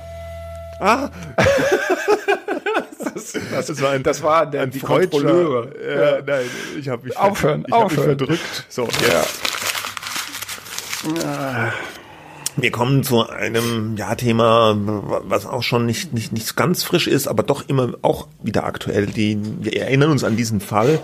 Ah. 0.79 1.09
das, 3.51 3.81
war 3.81 3.91
ein, 3.91 4.03
Das 4.03 4.21
war 4.21 4.45
der, 4.45 4.63
ein 4.63 4.71
die 4.71 4.79
Freudscher- 4.79 5.09
Kontrolleure. 5.09 5.71
Ja, 6.17 6.21
nein, 6.25 6.45
ich 6.79 6.87
habe 6.89 7.05
mich, 7.07 7.17
Aufhören, 7.17 7.63
ich 7.67 7.73
hab 7.73 7.89
mich 7.89 7.97
aufhören. 7.99 8.17
verdrückt. 8.17 8.65
So, 8.69 8.83
jetzt. 9.01 9.41
Wir 12.55 12.71
kommen 12.71 13.03
zu 13.03 13.29
einem 13.29 13.95
ja, 13.97 14.15
Thema, 14.15 14.75
was 14.77 15.45
auch 15.45 15.61
schon 15.61 15.85
nicht, 15.85 16.13
nicht, 16.13 16.31
nicht 16.31 16.55
ganz 16.55 16.83
frisch 16.83 17.07
ist, 17.07 17.27
aber 17.27 17.43
doch 17.43 17.69
immer 17.69 17.93
auch 18.01 18.27
wieder 18.41 18.63
aktuell. 18.63 19.05
Die, 19.05 19.37
wir 19.61 19.79
erinnern 19.79 20.09
uns 20.09 20.23
an 20.23 20.35
diesen 20.35 20.59
Fall 20.59 20.99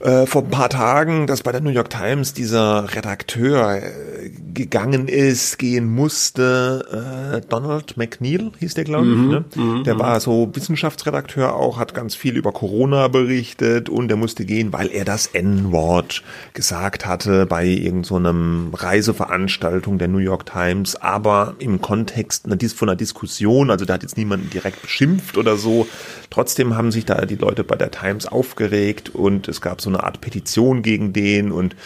äh, 0.00 0.26
vor 0.26 0.42
ein 0.42 0.50
paar 0.50 0.68
Tagen, 0.68 1.26
dass 1.26 1.42
bei 1.42 1.52
der 1.52 1.60
New 1.60 1.70
York 1.70 1.90
Times 1.90 2.34
dieser 2.34 2.94
Redakteur 2.94 3.82
äh, 3.82 4.30
gegangen 4.58 5.06
ist, 5.06 5.58
gehen 5.58 5.88
musste. 5.88 7.38
Äh, 7.38 7.40
Donald 7.48 7.96
McNeil 7.96 8.50
hieß 8.58 8.74
der, 8.74 8.84
glaube 8.84 9.06
ich. 9.06 9.14
ne? 9.14 9.82
der 9.84 9.98
war 10.00 10.18
so 10.18 10.50
Wissenschaftsredakteur 10.52 11.54
auch, 11.54 11.78
hat 11.78 11.94
ganz 11.94 12.16
viel 12.16 12.36
über 12.36 12.50
Corona 12.50 13.06
berichtet 13.06 13.88
und 13.88 14.08
der 14.08 14.16
musste 14.16 14.44
gehen, 14.44 14.72
weil 14.72 14.88
er 14.88 15.04
das 15.04 15.28
N-Wort 15.28 16.24
gesagt 16.54 17.06
hatte 17.06 17.46
bei 17.46 17.64
irgendeinem 17.64 18.70
so 18.72 18.76
Reiseveranstaltung 18.76 19.98
der 19.98 20.08
New 20.08 20.18
York 20.18 20.44
Times, 20.46 20.96
aber 20.96 21.54
im 21.60 21.80
Kontext 21.80 22.46
von 22.74 22.88
einer 22.88 22.96
Diskussion, 22.96 23.70
also 23.70 23.84
da 23.84 23.94
hat 23.94 24.02
jetzt 24.02 24.16
niemanden 24.16 24.50
direkt 24.50 24.82
beschimpft 24.82 25.38
oder 25.38 25.56
so. 25.56 25.86
Trotzdem 26.30 26.76
haben 26.76 26.90
sich 26.90 27.04
da 27.04 27.24
die 27.26 27.36
Leute 27.36 27.62
bei 27.62 27.76
der 27.76 27.92
Times 27.92 28.26
aufgeregt 28.26 29.14
und 29.14 29.46
es 29.46 29.60
gab 29.60 29.80
so 29.80 29.88
eine 29.88 30.02
Art 30.02 30.20
Petition 30.20 30.82
gegen 30.82 31.12
den 31.12 31.52
und 31.52 31.76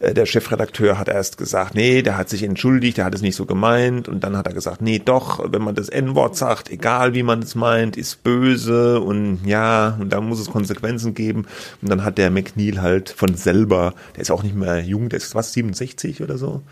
äh, 0.00 0.14
der 0.14 0.24
Chefredakteur 0.24 0.98
hat 0.98 1.08
erst 1.08 1.36
gesagt, 1.36 1.74
nee, 1.74 2.00
der 2.02 2.16
hat 2.16 2.21
sich 2.28 2.42
entschuldigt, 2.42 2.98
der 2.98 3.04
hat 3.04 3.14
es 3.14 3.22
nicht 3.22 3.36
so 3.36 3.46
gemeint 3.46 4.08
und 4.08 4.24
dann 4.24 4.36
hat 4.36 4.46
er 4.46 4.52
gesagt, 4.52 4.82
nee, 4.82 5.00
doch, 5.02 5.52
wenn 5.52 5.62
man 5.62 5.74
das 5.74 5.88
N-Wort 5.88 6.36
sagt, 6.36 6.70
egal 6.70 7.14
wie 7.14 7.22
man 7.22 7.40
es 7.40 7.54
meint, 7.54 7.96
ist 7.96 8.22
böse 8.22 9.00
und 9.00 9.40
ja, 9.44 9.96
und 10.00 10.12
da 10.12 10.20
muss 10.20 10.40
es 10.40 10.50
Konsequenzen 10.50 11.14
geben. 11.14 11.46
Und 11.80 11.90
dann 11.90 12.04
hat 12.04 12.18
der 12.18 12.30
McNeil 12.30 12.80
halt 12.80 13.10
von 13.10 13.34
selber, 13.34 13.94
der 14.16 14.22
ist 14.22 14.30
auch 14.30 14.42
nicht 14.42 14.54
mehr 14.54 14.80
jung, 14.80 15.08
der 15.08 15.18
ist 15.18 15.34
was, 15.34 15.52
67 15.52 16.22
oder 16.22 16.38
so, 16.38 16.62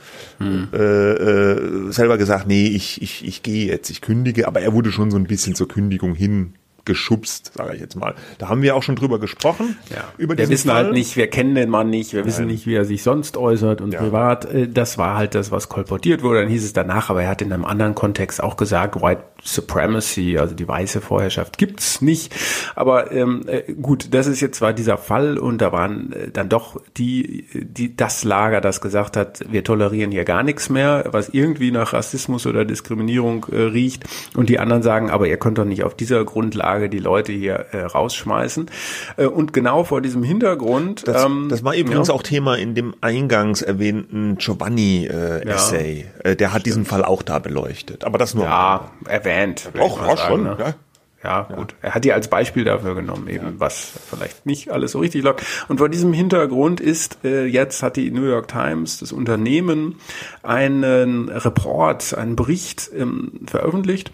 äh, 0.40 0.76
äh, 0.76 1.92
selber 1.92 2.18
gesagt, 2.18 2.46
nee, 2.46 2.66
ich, 2.68 3.02
ich, 3.02 3.26
ich 3.26 3.42
gehe 3.42 3.66
jetzt, 3.66 3.90
ich 3.90 4.00
kündige, 4.00 4.46
aber 4.46 4.60
er 4.60 4.72
wurde 4.72 4.92
schon 4.92 5.10
so 5.10 5.16
ein 5.16 5.26
bisschen 5.26 5.54
zur 5.54 5.68
Kündigung 5.68 6.14
hin 6.14 6.54
geschubst, 6.90 7.52
sage 7.56 7.74
ich 7.76 7.80
jetzt 7.80 7.94
mal. 7.94 8.14
Da 8.38 8.48
haben 8.48 8.62
wir 8.62 8.74
auch 8.74 8.82
schon 8.82 8.96
drüber 8.96 9.20
gesprochen. 9.20 9.76
Ja. 9.90 10.04
Über 10.18 10.36
wir 10.36 10.48
wissen 10.48 10.68
Fall. 10.70 10.84
halt 10.86 10.92
nicht, 10.92 11.16
wir 11.16 11.28
kennen 11.28 11.54
den 11.54 11.70
Mann 11.70 11.88
nicht, 11.88 12.12
wir 12.14 12.24
wissen 12.24 12.46
nicht, 12.48 12.66
wie 12.66 12.74
er 12.74 12.84
sich 12.84 13.04
sonst 13.04 13.36
äußert 13.36 13.80
und 13.80 13.92
Ja. 13.92 14.00
privat. 14.00 14.44
Äh, 14.52 14.68
Das 14.68 14.98
war 14.98 15.16
halt 15.16 15.34
das, 15.36 15.50
was 15.52 15.68
kolportiert 15.68 16.22
wurde. 16.22 16.40
Dann 16.40 16.48
hieß 16.48 16.64
es 16.64 16.72
danach, 16.72 17.10
aber 17.10 17.22
er 17.22 17.28
hat 17.28 17.42
in 17.42 17.52
einem 17.52 17.64
anderen 17.64 17.94
Kontext 17.94 18.42
auch 18.42 18.56
gesagt, 18.56 19.00
White 19.00 19.22
Supremacy, 19.42 20.36
also 20.38 20.54
die 20.54 20.66
weiße 20.66 21.00
Vorherrschaft, 21.00 21.58
gibt's 21.58 22.00
nicht. 22.02 22.34
Aber 22.74 23.12
ähm, 23.12 23.44
äh, 23.46 23.72
gut, 23.74 24.12
das 24.12 24.26
ist 24.26 24.40
jetzt 24.40 24.58
zwar 24.58 24.72
dieser 24.72 24.98
Fall 24.98 25.38
und 25.38 25.58
da 25.58 25.70
waren 25.72 26.12
äh, 26.12 26.30
dann 26.30 26.48
doch 26.48 26.80
die, 26.96 27.46
die 27.54 27.94
das 27.96 28.24
Lager, 28.24 28.60
das 28.60 28.80
gesagt 28.80 29.16
hat, 29.16 29.40
wir 29.50 29.62
tolerieren 29.64 30.10
hier 30.10 30.24
gar 30.24 30.42
nichts 30.42 30.68
mehr, 30.70 31.04
was 31.10 31.28
irgendwie 31.30 31.70
nach 31.70 31.92
Rassismus 31.92 32.46
oder 32.46 32.64
Diskriminierung 32.64 33.46
äh, 33.52 33.56
riecht. 33.62 34.04
Und 34.34 34.48
die 34.48 34.58
anderen 34.58 34.82
sagen, 34.82 35.10
aber 35.10 35.26
ihr 35.28 35.36
könnt 35.36 35.58
doch 35.58 35.64
nicht 35.64 35.84
auf 35.84 35.94
dieser 35.94 36.24
Grundlage 36.24 36.79
die 36.88 36.98
Leute 36.98 37.32
hier 37.32 37.66
äh, 37.72 37.82
rausschmeißen. 37.82 38.70
Äh, 39.16 39.26
und 39.26 39.52
genau 39.52 39.84
vor 39.84 40.00
diesem 40.00 40.22
Hintergrund. 40.22 41.06
Das, 41.06 41.24
ähm, 41.24 41.48
das 41.50 41.64
war 41.64 41.74
übrigens 41.74 42.08
ja. 42.08 42.14
auch 42.14 42.22
Thema 42.22 42.56
in 42.56 42.74
dem 42.74 42.94
eingangs 43.00 43.62
erwähnten 43.62 44.36
Giovanni-Essay. 44.38 46.06
Äh, 46.24 46.36
der 46.36 46.52
hat 46.52 46.66
diesen 46.66 46.84
Fall 46.84 47.04
auch 47.04 47.22
da 47.22 47.38
beleuchtet. 47.38 48.04
Aber 48.04 48.18
das 48.18 48.34
nur. 48.34 48.44
Ja, 48.44 48.90
erwähnt. 49.06 49.66
würde 49.66 49.82
Auch- 49.82 50.00
mal 50.00 50.08
auch 50.08 50.18
schon, 50.18 50.44
ne? 50.44 50.56
ja. 50.58 50.74
Ja, 51.22 51.42
gut. 51.54 51.74
Er 51.82 51.94
hat 51.94 52.04
die 52.04 52.14
als 52.14 52.28
Beispiel 52.28 52.64
dafür 52.64 52.94
genommen, 52.94 53.28
eben 53.28 53.60
was 53.60 53.92
vielleicht 54.08 54.46
nicht 54.46 54.70
alles 54.70 54.92
so 54.92 55.00
richtig 55.00 55.22
läuft. 55.22 55.44
Und 55.68 55.76
vor 55.76 55.90
diesem 55.90 56.14
Hintergrund 56.14 56.80
ist 56.80 57.18
äh, 57.24 57.44
jetzt 57.44 57.82
hat 57.82 57.96
die 57.96 58.10
New 58.10 58.24
York 58.24 58.48
Times, 58.48 59.00
das 59.00 59.12
Unternehmen, 59.12 59.96
einen 60.42 61.28
Report, 61.28 62.14
einen 62.14 62.36
Bericht 62.36 62.90
ähm, 62.96 63.40
veröffentlicht. 63.46 64.12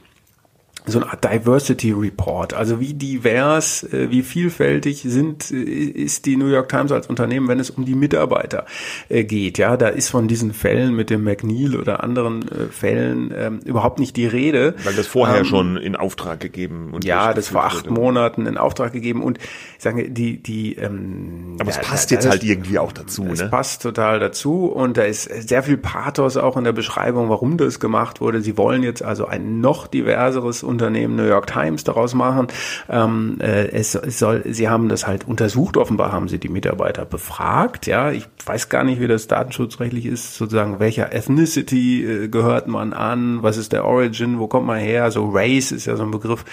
So 0.88 1.01
eine 1.01 1.11
Art 1.11 1.25
Diversity 1.25 1.90
Report. 1.92 2.55
Also 2.55 2.79
wie 2.81 2.94
divers, 2.94 3.83
äh, 3.92 4.11
wie 4.11 4.22
vielfältig 4.22 5.03
sind, 5.07 5.51
äh, 5.51 5.57
ist 5.57 6.27
die 6.27 6.37
New 6.37 6.46
York 6.46 6.68
Times 6.68 6.92
als 6.92 7.09
Unternehmen, 7.09 7.49
wenn 7.49 7.59
es 7.59 7.70
um 7.70 7.85
die 7.85 7.94
Mitarbeiter 7.96 8.66
äh, 9.09 9.25
geht. 9.25 9.59
Ja, 9.59 9.77
da 9.77 9.88
ist 9.88 10.09
von 10.11 10.29
diesen 10.29 10.53
Fällen 10.53 10.94
mit 10.94 11.11
dem 11.11 11.25
McNeil 11.25 11.75
oder 11.77 12.05
anderen 12.05 12.44
Fällen 12.70 13.33
ähm, 13.37 13.59
überhaupt 13.64 13.99
nicht 13.99 14.16
die 14.16 14.27
Rede. 14.27 14.75
Weil 14.85 14.94
das 14.94 15.07
vorher 15.09 15.38
Ähm, 15.40 15.44
schon 15.44 15.77
in 15.77 15.96
Auftrag 15.96 16.38
gegeben 16.40 16.90
und 16.92 17.05
ja, 17.05 17.35
das 17.35 17.49
vor 17.49 17.64
acht. 17.64 17.90
Monaten 17.90 18.46
in 18.46 18.57
Auftrag 18.57 18.92
gegeben 18.92 19.22
und 19.22 19.38
ich 19.38 19.83
sage, 19.83 20.09
die, 20.11 20.42
die, 20.42 20.75
ähm, 20.77 21.57
Aber 21.59 21.70
es 21.70 21.77
da- 21.77 21.83
passt 21.83 22.11
da- 22.11 22.14
jetzt 22.14 22.27
da 22.27 22.31
halt 22.31 22.44
ist- 22.44 22.49
irgendwie 22.51 22.79
auch 22.79 22.92
dazu, 22.92 23.27
es 23.33 23.40
ne? 23.42 23.49
passt 23.49 23.83
total 23.83 24.20
dazu 24.20 24.66
und 24.66 24.96
da 24.96 25.03
ist 25.03 25.25
sehr 25.49 25.62
viel 25.64 25.77
Pathos 25.79 26.37
auch 26.37 26.57
in 26.57 26.64
der 26.64 26.72
Beschreibung, 26.72 27.29
warum 27.29 27.57
das 27.57 27.81
gemacht 27.81 28.20
wurde. 28.20 28.40
Sie 28.40 28.57
wollen 28.57 28.83
jetzt 28.85 29.03
also 29.03 29.27
ein 29.27 29.61
noch 29.61 29.87
diverseres 29.88 30.62
Unternehmen 30.77 31.17
New 31.17 31.25
York 31.27 31.47
Times 31.47 31.85
daraus 31.85 32.15
machen. 32.15 32.49
Ähm, 32.89 33.39
äh, 33.41 33.69
es, 33.69 33.95
es 33.95 34.19
soll, 34.19 34.43
sie 34.47 34.69
haben 34.69 34.89
das 34.89 35.07
halt 35.07 35.27
untersucht. 35.27 35.77
Offenbar 35.77 36.12
haben 36.12 36.29
sie 36.29 36.39
die 36.39 36.51
Mitarbeiter 36.51 37.05
befragt. 37.05 37.87
Ja, 37.87 38.11
ich 38.11 38.29
weiß 38.45 38.69
gar 38.69 38.85
nicht, 38.85 39.01
wie 39.01 39.09
das 39.09 39.27
datenschutzrechtlich 39.27 40.07
ist. 40.07 40.37
Sozusagen, 40.37 40.79
welcher 40.79 41.12
Ethnicity 41.12 42.05
äh, 42.05 42.29
gehört 42.29 42.69
man 42.69 42.93
an? 42.93 43.43
Was 43.43 43.57
ist 43.57 43.73
der 43.73 43.85
Origin? 43.85 44.39
Wo 44.39 44.49
kommt 44.49 44.67
man 44.67 44.79
her? 44.79 45.11
So 45.11 45.31
Race 45.31 45.73
ist 45.73 45.87
ja 45.87 45.97
so 45.97 46.03
ein 46.03 46.11
Begriff, 46.11 46.45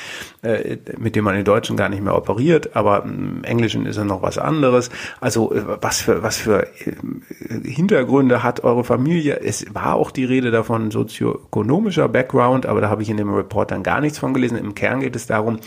äh, 0.42 0.78
mit 0.98 1.16
dem 1.16 1.26
man 1.26 1.36
in 1.36 1.44
Deutschen 1.44 1.76
gar 1.76 1.90
nicht 1.90 2.02
mehr 2.02 2.16
operiert, 2.16 2.76
aber 2.76 3.04
im 3.04 3.44
Englischen 3.44 3.86
ist 3.86 3.98
er 3.98 4.06
noch 4.06 4.22
was 4.22 4.38
anderes. 4.38 4.90
Also 5.20 5.54
äh, 5.54 5.62
was 5.82 6.02
für 6.02 6.24
was 6.24 6.38
für 6.38 6.64
äh, 6.64 6.94
Hintergründe 7.64 8.44
hat 8.44 8.64
eure 8.64 8.84
Familie? 8.84 9.40
Es 9.40 9.66
war 9.74 9.96
auch 9.96 10.12
die 10.12 10.26
Rede 10.26 10.52
davon 10.52 10.92
sozioökonomischer 10.92 12.08
Background, 12.10 12.66
aber 12.66 12.82
da 12.82 12.90
habe 12.90 13.02
ich 13.02 13.10
in 13.10 13.18
dem 13.18 13.34
Report 13.34 13.72
dann 13.72 13.84
gar 13.84 14.02
nichts 14.02 14.20
von 14.20 14.34
gelesen. 14.34 14.58
Im 14.58 14.76
Kern 14.76 15.02
geht 15.02 15.16
es 15.16 15.28
darum, 15.28 15.60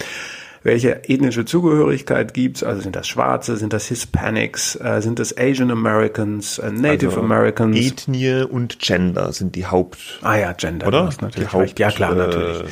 welche 0.66 1.08
ethnische 1.08 1.44
Zugehörigkeit 1.44 2.34
gibt's? 2.34 2.62
Also 2.62 2.82
sind 2.82 2.94
das 2.96 3.06
Schwarze, 3.08 3.56
sind 3.56 3.72
das 3.72 3.86
Hispanics, 3.86 4.76
äh, 4.76 5.00
sind 5.00 5.18
das 5.18 5.36
Asian 5.38 5.70
Americans, 5.70 6.58
äh, 6.58 6.70
Native 6.70 7.08
Also 7.10 7.20
Americans? 7.22 7.76
Ethnie 7.78 8.42
und 8.42 8.78
Gender 8.80 9.32
sind 9.32 9.54
die 9.54 9.64
Haupt. 9.66 9.98
Ah 10.22 10.36
ja, 10.36 10.52
Gender, 10.52 10.88
Oder? 10.88 11.10
natürlich 11.20 11.48
Die 11.50 11.56
recht. 11.56 11.78
Ja 11.78 11.86
Haupt- 11.88 11.96
klar, 11.96 12.12
äh, 12.12 12.16
natürlich. 12.16 12.64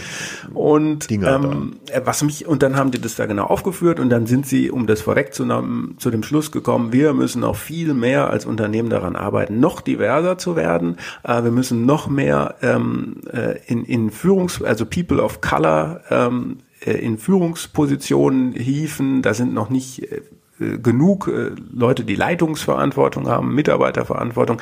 Und 0.53 1.09
Dinger 1.11 1.35
ähm, 1.37 1.77
äh, 1.91 2.01
was 2.05 2.23
mich 2.23 2.47
und 2.47 2.63
dann 2.63 2.77
haben 2.77 2.91
die 2.91 3.01
das 3.01 3.15
da 3.17 3.27
genau 3.27 3.45
aufgeführt 3.45 4.01
und 4.01 4.11
dann 4.11 4.27
sind 4.27 4.47
sie, 4.47 4.71
um 4.71 4.87
das 4.87 5.01
vorwegzunehmen, 5.01 5.97
zu 5.99 6.11
dem 6.11 6.23
Schluss 6.23 6.51
gekommen: 6.53 6.93
Wir 6.93 7.13
müssen 7.15 7.41
noch 7.41 7.57
viel 7.57 7.95
mehr 7.95 8.31
als 8.31 8.45
Unternehmen 8.47 8.91
daran 8.91 9.17
arbeiten, 9.17 9.61
noch 9.61 9.81
diverser 9.81 10.37
zu 10.39 10.57
werden. 10.57 10.97
Äh, 11.23 11.45
wir 11.45 11.51
müssen 11.51 11.87
noch 11.87 12.09
mehr 12.09 12.57
ähm, 12.63 13.21
äh, 13.33 13.59
in, 13.67 13.85
in 13.85 14.11
Führungs, 14.11 14.63
also 14.63 14.85
People 14.85 15.23
of 15.23 15.41
Color 15.41 16.01
ähm, 16.11 16.59
äh, 16.59 16.64
in 16.93 17.19
Führungspositionen 17.19 18.53
hieven. 18.53 19.23
Da 19.23 19.35
sind 19.35 19.55
noch 19.55 19.71
nicht 19.71 20.03
äh, 20.11 20.21
äh, 20.61 20.79
genug 20.79 21.29
äh, 21.29 21.51
Leute, 21.73 22.05
die 22.05 22.15
Leitungsverantwortung 22.17 23.29
haben, 23.29 23.55
Mitarbeiterverantwortung. 23.55 24.61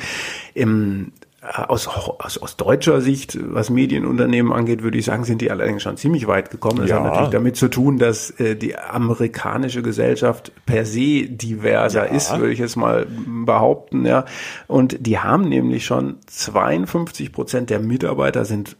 Im, 0.53 1.11
äh, 1.41 1.61
aus, 1.63 1.87
aus, 1.87 2.37
aus 2.37 2.57
deutscher 2.57 3.01
Sicht, 3.01 3.37
was 3.53 3.69
Medienunternehmen 3.69 4.51
angeht, 4.53 4.81
würde 4.81 4.97
ich 4.97 5.05
sagen, 5.05 5.23
sind 5.23 5.41
die 5.41 5.51
allerdings 5.51 5.83
schon 5.83 5.97
ziemlich 5.97 6.25
weit 6.25 6.49
gekommen. 6.49 6.79
Das 6.79 6.89
Ja. 6.89 6.95
hat 6.97 7.03
natürlich 7.03 7.29
damit 7.29 7.57
zu 7.57 7.67
tun, 7.67 7.99
dass 7.99 8.31
äh, 8.39 8.55
die 8.55 8.77
amerikanische 8.77 9.81
Gesellschaft 9.83 10.51
per 10.65 10.85
se 10.85 11.27
diverser 11.27 12.05
Ja. 12.07 12.15
ist, 12.15 12.37
würde 12.39 12.53
ich 12.53 12.59
jetzt 12.59 12.75
mal 12.77 13.05
behaupten. 13.45 14.05
Ja. 14.05 14.25
Und 14.67 15.05
die 15.05 15.19
haben 15.19 15.47
nämlich 15.49 15.85
schon 15.85 16.15
52 16.27 17.31
Prozent 17.31 17.69
der 17.69 17.79
Mitarbeiter 17.79 18.45
sind 18.45 18.77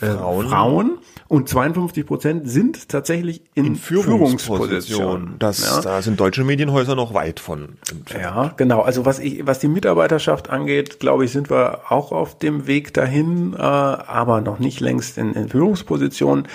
äh, 0.00 0.06
Frauen. 0.06 0.48
Frauen. 0.48 0.98
Und 1.28 1.46
52 1.46 2.06
Prozent 2.06 2.50
sind 2.50 2.88
tatsächlich 2.88 3.42
in, 3.54 3.76
Führungspositionen. 3.76 5.36
Das, 5.38 5.62
ja. 5.62 5.82
Da 5.82 6.00
sind 6.00 6.18
deutsche 6.18 6.42
Medienhäuser 6.42 6.94
noch 6.94 7.12
weit 7.12 7.38
von. 7.38 7.76
entfernt. 7.90 8.24
Ja, 8.24 8.54
genau. 8.56 8.80
Also 8.80 9.04
was 9.04 9.18
ich, 9.18 9.46
was 9.46 9.58
die 9.58 9.68
Mitarbeiterschaft 9.68 10.48
angeht, 10.48 11.00
glaube 11.00 11.26
ich, 11.26 11.32
sind 11.32 11.50
wir 11.50 11.92
auch 11.92 12.12
auf 12.12 12.38
dem 12.38 12.66
Weg 12.66 12.94
dahin, 12.94 13.52
äh, 13.52 13.58
aber 13.58 14.40
noch 14.40 14.58
nicht 14.58 14.80
längst 14.80 15.18
in, 15.18 15.34
in 15.34 15.50
Führungspositionen. 15.50 16.48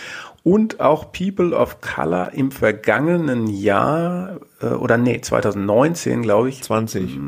Und 0.43 0.79
auch 0.81 1.11
People 1.13 1.55
of 1.55 1.79
Color 1.79 2.33
im 2.33 2.51
vergangenen 2.51 3.47
Jahr, 3.47 4.39
äh, 4.59 4.67
oder 4.67 4.97
nee, 4.97 5.21
2019, 5.21 6.23
glaube 6.23 6.49
ich. 6.49 6.63
20. 6.63 7.19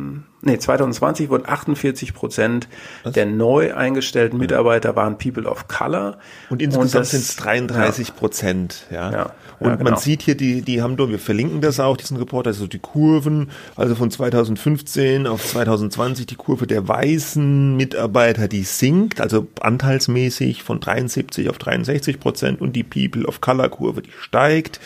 Nee, 0.45 0.59
2020 0.59 1.29
wurden 1.29 1.49
48 1.49 2.13
Prozent 2.13 2.67
der 3.03 3.25
neu 3.25 3.73
eingestellten 3.73 4.37
Mitarbeiter 4.37 4.95
waren 4.95 5.17
People 5.17 5.49
of 5.49 5.67
Color. 5.67 6.19
Und 6.51 6.61
insgesamt 6.61 7.07
sind 7.07 7.21
es 7.21 7.35
33 7.37 8.15
Prozent, 8.15 8.85
ja. 8.91 9.11
Ja, 9.11 9.23
Und 9.59 9.69
ja, 9.69 9.75
genau. 9.75 9.89
man 9.89 9.99
sieht 9.99 10.21
hier, 10.21 10.35
die, 10.35 10.61
die 10.61 10.83
haben, 10.83 10.99
wir 10.99 11.17
verlinken 11.17 11.61
das 11.61 11.79
auch, 11.79 11.97
diesen 11.97 12.17
Report, 12.17 12.45
also 12.45 12.67
die 12.67 12.77
Kurven, 12.77 13.49
also 13.75 13.95
von 13.95 14.11
2015 14.11 15.25
auf 15.25 15.43
2020, 15.43 16.27
die 16.27 16.35
Kurve 16.35 16.67
der 16.67 16.87
weißen 16.87 17.75
Mitarbeiter, 17.75 18.47
die 18.47 18.65
sinkt, 18.65 19.21
also 19.21 19.47
anteilsmäßig 19.61 20.61
von 20.61 20.79
73 20.79 21.49
auf 21.49 21.57
63 21.57 22.19
Prozent 22.19 22.61
und 22.61 22.73
die 22.73 22.83
People 22.83 23.25
of 23.25 23.41
Color 23.41 23.69
Kurve, 23.69 24.03
die 24.03 24.13
steigt. 24.21 24.79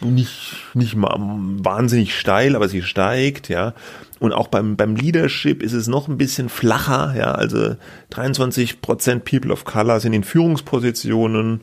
Nicht, 0.00 0.54
nicht 0.72 0.94
mal 0.94 1.16
wahnsinnig 1.18 2.16
steil, 2.16 2.54
aber 2.54 2.68
sie 2.68 2.82
steigt, 2.82 3.48
ja. 3.48 3.74
Und 4.20 4.34
auch 4.34 4.48
beim, 4.48 4.76
beim 4.76 4.96
Leadership 4.96 5.62
ist 5.62 5.72
es 5.72 5.88
noch 5.88 6.06
ein 6.06 6.18
bisschen 6.18 6.50
flacher, 6.50 7.14
ja. 7.16 7.32
Also 7.32 7.76
23 8.10 8.82
Prozent 8.82 9.24
People 9.24 9.50
of 9.50 9.64
Color 9.64 9.98
sind 9.98 10.12
in 10.12 10.24
Führungspositionen 10.24 11.62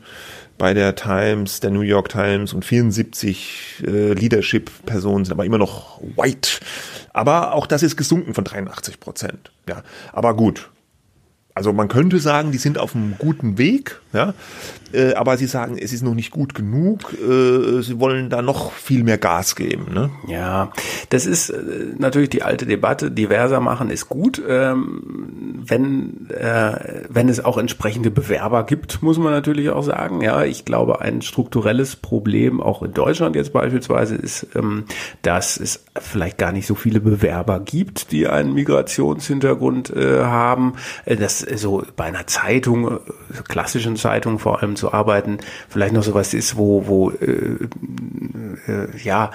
bei 0.58 0.74
der 0.74 0.96
Times, 0.96 1.60
der 1.60 1.70
New 1.70 1.82
York 1.82 2.10
Times 2.10 2.54
und 2.54 2.66
74 2.66 3.84
äh, 3.86 4.14
Leadership-Personen 4.14 5.24
sind 5.24 5.32
aber 5.32 5.46
immer 5.46 5.60
noch 5.60 6.02
white. 6.16 6.60
Aber 7.14 7.54
auch 7.54 7.68
das 7.68 7.84
ist 7.84 7.96
gesunken 7.96 8.34
von 8.34 8.44
83 8.44 9.00
Prozent, 9.00 9.52
ja. 9.70 9.84
Aber 10.12 10.36
gut. 10.36 10.72
Also 11.54 11.74
man 11.74 11.88
könnte 11.88 12.20
sagen, 12.20 12.52
die 12.52 12.58
sind 12.58 12.78
auf 12.78 12.96
einem 12.96 13.16
guten 13.18 13.58
Weg, 13.58 14.00
ja, 14.18 14.34
äh, 14.94 15.14
aber 15.14 15.38
sie 15.38 15.48
sagen, 15.48 15.78
es 15.78 15.94
ist 15.94 16.04
noch 16.04 16.14
nicht 16.14 16.32
gut 16.32 16.56
genug. 16.56 17.14
Äh, 17.14 17.82
sie 17.82 18.00
wollen 18.00 18.30
da 18.30 18.42
noch 18.42 18.72
viel 18.72 19.04
mehr 19.04 19.18
Gas 19.18 19.56
geben. 19.56 19.94
Ne? 19.94 20.10
Ja, 20.28 20.72
das 21.10 21.26
ist 21.26 21.50
äh, 21.50 21.62
natürlich 21.98 22.30
die 22.30 22.44
alte 22.44 22.66
Debatte. 22.66 23.12
Diverser 23.12 23.60
machen 23.60 23.90
ist 23.90 24.10
gut, 24.10 24.42
ähm, 24.48 25.62
wenn 25.66 26.30
äh, 26.30 27.04
wenn 27.10 27.30
es 27.30 27.44
auch 27.44 27.58
entsprechende 27.58 28.12
Bewerber 28.12 28.66
gibt, 28.66 29.02
muss 29.02 29.18
man 29.18 29.32
natürlich 29.32 29.70
auch 29.70 29.84
sagen. 29.84 30.22
Ja, 30.22 30.44
ich 30.44 30.66
glaube, 30.66 31.02
ein 31.02 31.22
strukturelles 31.22 31.96
Problem 31.96 32.62
auch 32.62 32.82
in 32.82 32.94
Deutschland 32.94 33.36
jetzt 33.36 33.54
beispielsweise 33.54 34.16
ist, 34.16 34.48
ähm, 34.56 34.86
dass 35.22 35.58
es 35.58 35.84
vielleicht 36.00 36.38
gar 36.38 36.52
nicht 36.52 36.68
so 36.68 36.76
viele 36.76 37.02
Bewerber 37.02 37.60
gibt, 37.60 38.12
die 38.12 38.28
einen 38.28 38.54
Migrationshintergrund 38.54 39.90
äh, 39.90 40.24
haben. 40.24 40.74
Äh, 41.06 41.18
das 41.18 41.40
so 41.40 41.84
bei 41.96 42.06
einer 42.06 42.28
Zeitung, 42.28 43.00
klassischen 43.48 43.96
Zeitung 43.96 44.07
vor 44.40 44.62
allem 44.62 44.76
zu 44.76 44.94
arbeiten, 44.94 45.38
vielleicht 45.70 45.94
noch 45.94 46.04
sowas 46.04 46.34
ist, 46.34 46.58
wo 46.58 46.88
wo 46.88 47.12
äh, 47.12 47.68
äh, 48.68 48.88
ja, 49.04 49.32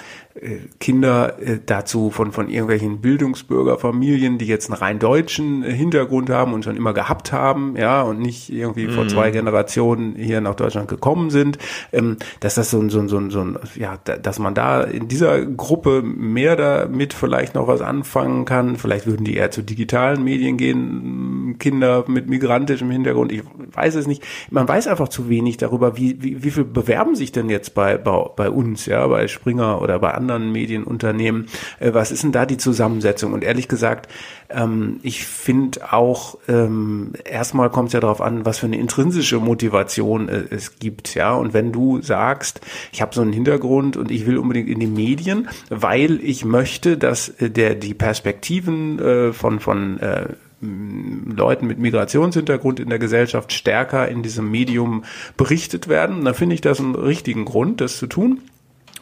Kinder 0.79 1.39
äh, 1.39 1.59
dazu 1.63 2.09
von, 2.09 2.31
von 2.31 2.49
irgendwelchen 2.49 3.01
Bildungsbürgerfamilien, 3.01 4.39
die 4.39 4.47
jetzt 4.47 4.69
einen 4.71 4.79
rein 4.79 4.97
deutschen 4.99 5.63
äh, 5.63 5.71
Hintergrund 5.71 6.29
haben 6.31 6.53
und 6.53 6.63
schon 6.63 6.75
immer 6.75 6.93
gehabt 6.93 7.31
haben, 7.31 7.75
ja, 7.77 8.01
und 8.01 8.19
nicht 8.19 8.51
irgendwie 8.51 8.87
vor 8.87 9.07
zwei 9.07 9.29
Generationen 9.29 10.15
hier 10.15 10.41
nach 10.41 10.55
Deutschland 10.55 10.87
gekommen 10.87 11.29
sind, 11.29 11.59
ähm, 11.91 12.17
dass 12.39 12.55
das 12.55 12.71
so 12.71 12.79
ein, 12.79 12.89
so 12.89 12.99
ein, 12.99 13.09
so 13.09 13.17
ein, 13.19 13.29
so 13.29 13.41
ein, 13.41 13.59
ja, 13.75 13.99
da- 14.03 14.17
dass 14.17 14.39
man 14.39 14.55
da 14.55 14.81
in 14.81 15.07
dieser 15.07 15.45
Gruppe 15.45 16.01
mehr 16.01 16.55
damit 16.55 17.13
vielleicht 17.13 17.53
noch 17.53 17.67
was 17.67 17.81
anfangen 17.81 18.45
kann. 18.45 18.77
Vielleicht 18.77 19.05
würden 19.05 19.25
die 19.25 19.35
eher 19.35 19.51
zu 19.51 19.61
digitalen 19.61 20.23
Medien 20.23 20.57
gehen, 20.57 21.57
Kinder 21.59 22.05
mit 22.07 22.27
migrantischem 22.27 22.89
Hintergrund. 22.89 23.31
Ich 23.31 23.43
weiß 23.73 23.93
es 23.95 24.07
nicht. 24.07 24.23
Man 24.49 24.67
weiß 24.67 24.87
einfach 24.87 25.09
zu 25.09 25.29
wenig 25.29 25.57
darüber, 25.57 25.95
wie, 25.95 26.17
wie, 26.23 26.43
wie 26.43 26.49
viel 26.51 26.63
bewerben 26.65 27.15
sich 27.15 27.31
denn 27.31 27.49
jetzt 27.49 27.75
bei, 27.75 27.97
bei, 27.97 28.25
bei 28.35 28.49
uns, 28.49 28.87
ja, 28.87 29.05
bei 29.05 29.27
Springer 29.27 29.79
oder 29.79 29.99
bei 29.99 30.11
anderen 30.11 30.22
Medienunternehmen. 30.51 31.47
Äh, 31.79 31.93
was 31.93 32.11
ist 32.11 32.23
denn 32.23 32.31
da 32.31 32.45
die 32.45 32.57
Zusammensetzung? 32.57 33.33
Und 33.33 33.43
ehrlich 33.43 33.67
gesagt, 33.67 34.09
ähm, 34.49 34.99
ich 35.03 35.25
finde 35.25 35.93
auch, 35.93 36.37
ähm, 36.47 37.13
erstmal 37.25 37.69
kommt 37.69 37.87
es 37.87 37.93
ja 37.93 37.99
darauf 37.99 38.21
an, 38.21 38.45
was 38.45 38.59
für 38.59 38.65
eine 38.65 38.77
intrinsische 38.77 39.39
Motivation 39.39 40.29
äh, 40.29 40.43
es 40.49 40.79
gibt, 40.79 41.15
ja. 41.15 41.33
Und 41.33 41.53
wenn 41.53 41.71
du 41.71 42.01
sagst, 42.01 42.61
ich 42.91 43.01
habe 43.01 43.13
so 43.15 43.21
einen 43.21 43.33
Hintergrund 43.33 43.97
und 43.97 44.11
ich 44.11 44.25
will 44.25 44.37
unbedingt 44.37 44.69
in 44.69 44.79
die 44.79 44.87
Medien, 44.87 45.49
weil 45.69 46.19
ich 46.23 46.45
möchte, 46.45 46.97
dass 46.97 47.29
äh, 47.29 47.49
der 47.49 47.75
die 47.75 47.93
Perspektiven 47.93 48.99
von 49.33 49.59
von 49.59 49.99
Leuten 51.35 51.67
mit 51.67 51.79
Migrationshintergrund 51.79 52.79
in 52.79 52.89
der 52.89 52.99
Gesellschaft 52.99 53.51
stärker 53.51 54.07
in 54.07 54.23
diesem 54.23 54.49
Medium 54.49 55.03
berichtet 55.35 55.87
werden, 55.87 56.23
dann 56.23 56.33
finde 56.33 56.55
ich 56.55 56.61
das 56.61 56.79
einen 56.79 56.95
richtigen 56.95 57.45
Grund, 57.45 57.81
das 57.81 57.97
zu 57.97 58.07
tun. 58.07 58.41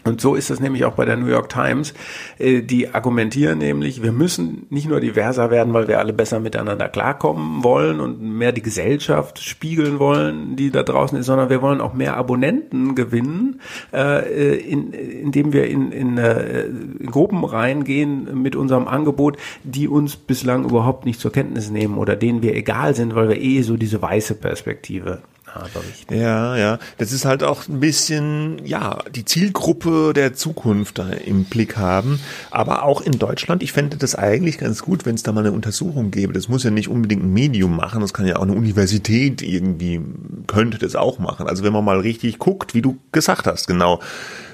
Und 0.03 0.19
so 0.19 0.35
ist 0.35 0.49
es 0.49 0.59
nämlich 0.59 0.85
auch 0.85 0.93
bei 0.93 1.05
der 1.05 1.17
New 1.17 1.27
York 1.27 1.49
Times. 1.49 1.93
Äh, 2.39 2.61
Die 2.61 2.93
argumentieren 2.93 3.59
nämlich, 3.59 4.01
wir 4.01 4.11
müssen 4.11 4.65
nicht 4.69 4.87
nur 4.87 4.99
diverser 4.99 5.51
werden, 5.51 5.73
weil 5.73 5.87
wir 5.87 5.99
alle 5.99 6.13
besser 6.13 6.39
miteinander 6.39 6.89
klarkommen 6.89 7.63
wollen 7.63 7.99
und 7.99 8.21
mehr 8.21 8.51
die 8.51 8.61
Gesellschaft 8.61 9.39
spiegeln 9.39 9.99
wollen, 9.99 10.55
die 10.55 10.71
da 10.71 10.83
draußen 10.83 11.17
ist, 11.17 11.27
sondern 11.27 11.49
wir 11.49 11.61
wollen 11.61 11.81
auch 11.81 11.93
mehr 11.93 12.17
Abonnenten 12.17 12.95
gewinnen, 12.95 13.61
äh, 13.93 14.57
in, 14.57 14.91
indem 14.93 15.53
wir 15.53 15.67
in, 15.67 15.91
in, 15.91 16.17
äh, 16.17 16.63
in 16.63 17.07
Gruppen 17.11 17.43
reingehen 17.43 18.41
mit 18.41 18.55
unserem 18.55 18.87
Angebot, 18.87 19.37
die 19.63 19.87
uns 19.87 20.15
bislang 20.15 20.65
überhaupt 20.65 21.05
nicht 21.05 21.19
zur 21.19 21.31
Kenntnis 21.31 21.69
nehmen 21.69 21.97
oder 21.97 22.15
denen 22.15 22.41
wir 22.41 22.55
egal 22.55 22.95
sind, 22.95 23.15
weil 23.15 23.29
wir 23.29 23.41
eh 23.41 23.61
so 23.61 23.77
diese 23.77 24.01
weiße 24.01 24.35
Perspektive 24.35 25.21
äh, 25.21 25.30
berichten. 25.73 26.15
Ja, 26.15 26.55
ja. 26.57 26.79
Das 26.97 27.11
ist 27.11 27.25
halt 27.25 27.43
auch 27.43 27.67
ein 27.67 27.79
bisschen, 27.79 28.65
ja, 28.65 28.99
die 29.13 29.25
Zielgruppe 29.25 30.13
der 30.13 30.33
Zukunft 30.33 30.99
da 30.99 31.09
im 31.09 31.45
Blick 31.45 31.77
haben. 31.77 32.19
Aber 32.49 32.83
auch 32.83 33.01
in 33.01 33.13
Deutschland, 33.13 33.63
ich 33.63 33.71
fände 33.71 33.97
das 33.97 34.15
eigentlich 34.15 34.57
ganz 34.57 34.81
gut, 34.81 35.05
wenn 35.05 35.15
es 35.15 35.23
da 35.23 35.31
mal 35.31 35.41
eine 35.41 35.51
Untersuchung 35.51 36.11
gäbe. 36.11 36.33
Das 36.33 36.47
muss 36.47 36.63
ja 36.63 36.71
nicht 36.71 36.89
unbedingt 36.89 37.23
ein 37.23 37.33
Medium 37.33 37.75
machen, 37.75 38.01
das 38.01 38.13
kann 38.13 38.27
ja 38.27 38.37
auch 38.37 38.43
eine 38.43 38.53
Universität 38.53 39.41
irgendwie, 39.41 40.01
könnte 40.47 40.77
das 40.77 40.95
auch 40.95 41.19
machen. 41.19 41.47
Also 41.47 41.63
wenn 41.63 41.73
man 41.73 41.85
mal 41.85 41.99
richtig 41.99 42.39
guckt, 42.39 42.73
wie 42.73 42.81
du 42.81 42.97
gesagt 43.11 43.47
hast, 43.47 43.67
genau. 43.67 43.99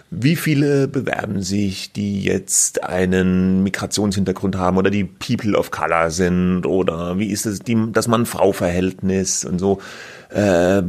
Wie 0.10 0.38
viele 0.38 0.88
bewerben 0.88 1.42
sich, 1.42 1.92
die 1.92 2.22
jetzt 2.22 2.82
einen 2.84 3.64
Migrationshintergrund 3.64 4.56
haben 4.56 4.78
oder 4.78 4.90
die 4.90 5.04
People 5.04 5.58
of 5.58 5.70
Color 5.70 6.12
sind 6.12 6.66
oder 6.66 7.20
wie 7.20 7.28
ist 7.28 7.46
es, 7.46 7.60
die, 7.60 7.76
das 7.92 8.08
Mann-Frau-Verhältnis 8.08 9.44
und 9.44 9.60
so. 9.60 9.80
Äh, 10.30 10.84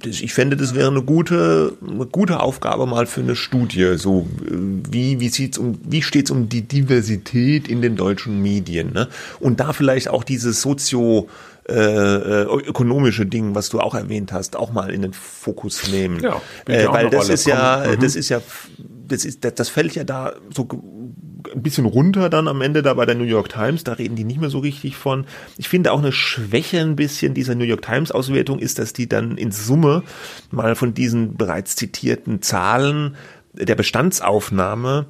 das, 0.00 0.20
ich 0.20 0.32
fände, 0.32 0.56
das 0.56 0.74
wäre 0.76 0.88
eine 0.88 1.02
gute, 1.02 1.76
eine 1.88 2.06
gute 2.06 2.38
Aufgabe 2.38 2.86
mal 2.86 3.06
für 3.06 3.20
eine 3.20 3.34
Studie. 3.34 3.94
So, 3.96 4.28
äh, 4.44 4.54
wie, 4.90 5.18
wie 5.18 5.28
sieht's 5.28 5.58
um, 5.58 5.80
wie 5.84 6.02
steht's 6.02 6.30
um 6.30 6.48
die 6.48 6.62
Diversität 6.62 7.66
in 7.66 7.82
den 7.82 7.96
deutschen 7.96 8.42
Medien, 8.42 8.92
ne? 8.92 9.08
Und 9.40 9.58
da 9.58 9.72
vielleicht 9.72 10.08
auch 10.08 10.22
diese 10.22 10.52
Sozio, 10.52 11.28
äh, 11.68 11.74
äh, 11.74 12.42
ökonomische 12.44 13.24
Ding, 13.24 13.54
was 13.54 13.68
du 13.68 13.80
auch 13.80 13.94
erwähnt 13.94 14.32
hast, 14.32 14.56
auch 14.56 14.72
mal 14.72 14.90
in 14.90 15.02
den 15.02 15.12
Fokus 15.12 15.88
nehmen. 15.88 16.20
Ja, 16.20 16.40
äh, 16.66 16.88
weil 16.88 17.08
das 17.08 17.28
ist 17.28 17.46
ja. 17.46 17.84
Mhm. 17.86 18.00
das 18.00 18.16
ist 18.16 18.28
ja, 18.28 18.40
das 19.06 19.24
ist, 19.24 19.44
das, 19.44 19.54
das 19.54 19.68
fällt 19.68 19.94
ja 19.94 20.04
da 20.04 20.32
so 20.52 20.68
ein 21.54 21.62
bisschen 21.62 21.84
runter 21.84 22.30
dann 22.30 22.48
am 22.48 22.62
Ende 22.62 22.82
da 22.82 22.94
bei 22.94 23.06
der 23.06 23.14
New 23.14 23.24
York 23.24 23.48
Times, 23.48 23.84
da 23.84 23.92
reden 23.92 24.16
die 24.16 24.24
nicht 24.24 24.40
mehr 24.40 24.50
so 24.50 24.58
richtig 24.58 24.96
von. 24.96 25.26
Ich 25.56 25.68
finde 25.68 25.92
auch 25.92 25.98
eine 25.98 26.12
Schwäche 26.12 26.80
ein 26.80 26.96
bisschen 26.96 27.34
dieser 27.34 27.54
New 27.54 27.64
York 27.64 27.82
Times 27.82 28.10
Auswertung 28.10 28.58
ist, 28.58 28.78
dass 28.78 28.92
die 28.92 29.08
dann 29.08 29.36
in 29.36 29.52
Summe 29.52 30.02
mal 30.50 30.74
von 30.74 30.94
diesen 30.94 31.36
bereits 31.36 31.76
zitierten 31.76 32.42
Zahlen 32.42 33.16
der 33.52 33.74
Bestandsaufnahme 33.74 35.06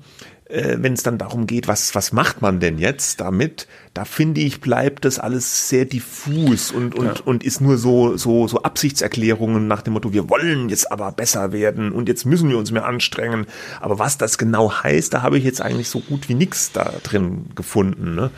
äh, 0.53 0.77
wenn 0.81 0.93
es 0.93 1.03
dann 1.03 1.17
darum 1.19 1.47
geht, 1.47 1.67
was, 1.67 1.95
was 1.95 2.13
macht 2.13 2.43
man 2.43 2.61
denn 2.61 2.79
jetzt 2.79 3.21
damit, 3.21 3.67
da 3.95 4.05
finde 4.05 4.41
ich, 4.43 4.61
bleibt 4.61 5.05
das 5.05 5.19
alles 5.19 5.69
sehr 5.69 5.87
diffus 5.87 6.71
und, 6.71 6.95
und, 6.95 7.07
Ja. 7.07 7.15
und 7.25 7.43
ist 7.43 7.61
nur 7.61 7.79
so, 7.79 8.17
so, 8.17 8.47
so 8.47 8.63
Absichtserklärungen 8.63 9.67
nach 9.67 9.83
dem 9.83 9.95
Motto, 9.95 10.13
wir 10.13 10.29
wollen 10.29 10.69
jetzt 10.69 10.93
aber 10.93 11.11
besser 11.13 11.53
werden 11.53 11.91
und 11.91 12.09
jetzt 12.09 12.27
müssen 12.27 12.49
wir 12.51 12.59
uns 12.59 12.71
mehr 12.71 12.85
anstrengen. 12.85 13.47
Aber 13.81 13.99
was 13.99 14.19
das 14.19 14.37
genau 14.39 14.73
heißt, 14.73 15.15
da 15.15 15.23
habe 15.23 15.39
ich 15.39 15.45
jetzt 15.45 15.63
eigentlich 15.63 15.89
so 15.89 16.01
gut 16.01 16.29
wie 16.29 16.35
nichts 16.35 16.73
da 16.73 16.93
drin 17.03 17.47
gefunden. 17.55 18.15
Ne? 18.15 18.31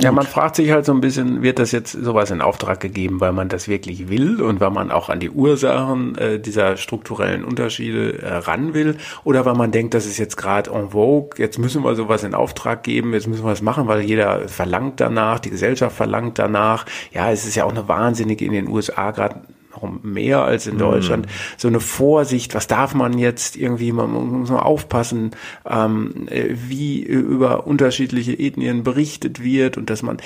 Ja, 0.00 0.12
man 0.12 0.26
fragt 0.26 0.56
sich 0.56 0.70
halt 0.70 0.84
so 0.84 0.92
ein 0.92 1.00
bisschen, 1.00 1.42
wird 1.42 1.58
das 1.58 1.72
jetzt 1.72 1.92
sowas 1.92 2.30
in 2.30 2.42
Auftrag 2.42 2.78
gegeben, 2.78 3.20
weil 3.20 3.32
man 3.32 3.48
das 3.48 3.68
wirklich 3.68 4.10
will 4.10 4.42
und 4.42 4.60
weil 4.60 4.70
man 4.70 4.90
auch 4.90 5.08
an 5.08 5.18
die 5.18 5.30
Ursachen 5.30 6.14
äh, 6.18 6.38
dieser 6.38 6.76
strukturellen 6.76 7.42
Unterschiede 7.42 8.20
äh, 8.20 8.34
ran 8.34 8.74
will 8.74 8.98
oder 9.24 9.46
weil 9.46 9.54
man 9.54 9.72
denkt, 9.72 9.94
das 9.94 10.04
ist 10.04 10.18
jetzt 10.18 10.36
gerade 10.36 10.70
en 10.70 10.90
vogue, 10.90 11.30
jetzt 11.38 11.58
müssen 11.58 11.84
wir 11.84 11.94
sowas 11.94 12.22
in 12.22 12.34
Auftrag 12.34 12.82
geben, 12.82 13.14
jetzt 13.14 13.28
müssen 13.28 13.44
wir 13.44 13.50
was 13.50 13.62
machen, 13.62 13.86
weil 13.86 14.02
jeder 14.02 14.46
verlangt 14.48 15.00
danach, 15.00 15.38
die 15.38 15.50
Gesellschaft 15.50 15.96
verlangt 15.96 16.38
danach. 16.38 16.84
Ja, 17.12 17.32
es 17.32 17.46
ist 17.46 17.54
ja 17.54 17.64
auch 17.64 17.70
eine 17.70 17.88
wahnsinnige 17.88 18.44
in 18.44 18.52
den 18.52 18.68
USA 18.68 19.10
gerade 19.10 19.40
noch 19.82 20.02
mehr 20.02 20.42
als 20.42 20.66
in 20.66 20.78
Deutschland, 20.78 21.26
so 21.56 21.68
eine 21.68 21.80
Vorsicht, 21.80 22.54
was 22.54 22.66
darf 22.66 22.94
man 22.94 23.18
jetzt 23.18 23.56
irgendwie, 23.56 23.92
man 23.92 24.10
muss 24.10 24.50
mal 24.50 24.60
aufpassen, 24.60 25.32
ähm, 25.68 26.26
äh, 26.28 26.54
wie 26.68 27.02
über 27.02 27.66
unterschiedliche 27.66 28.38
Ethnien 28.38 28.82
berichtet 28.82 29.42
wird 29.42 29.76
und 29.76 29.90
dass 29.90 30.02
man, 30.02 30.18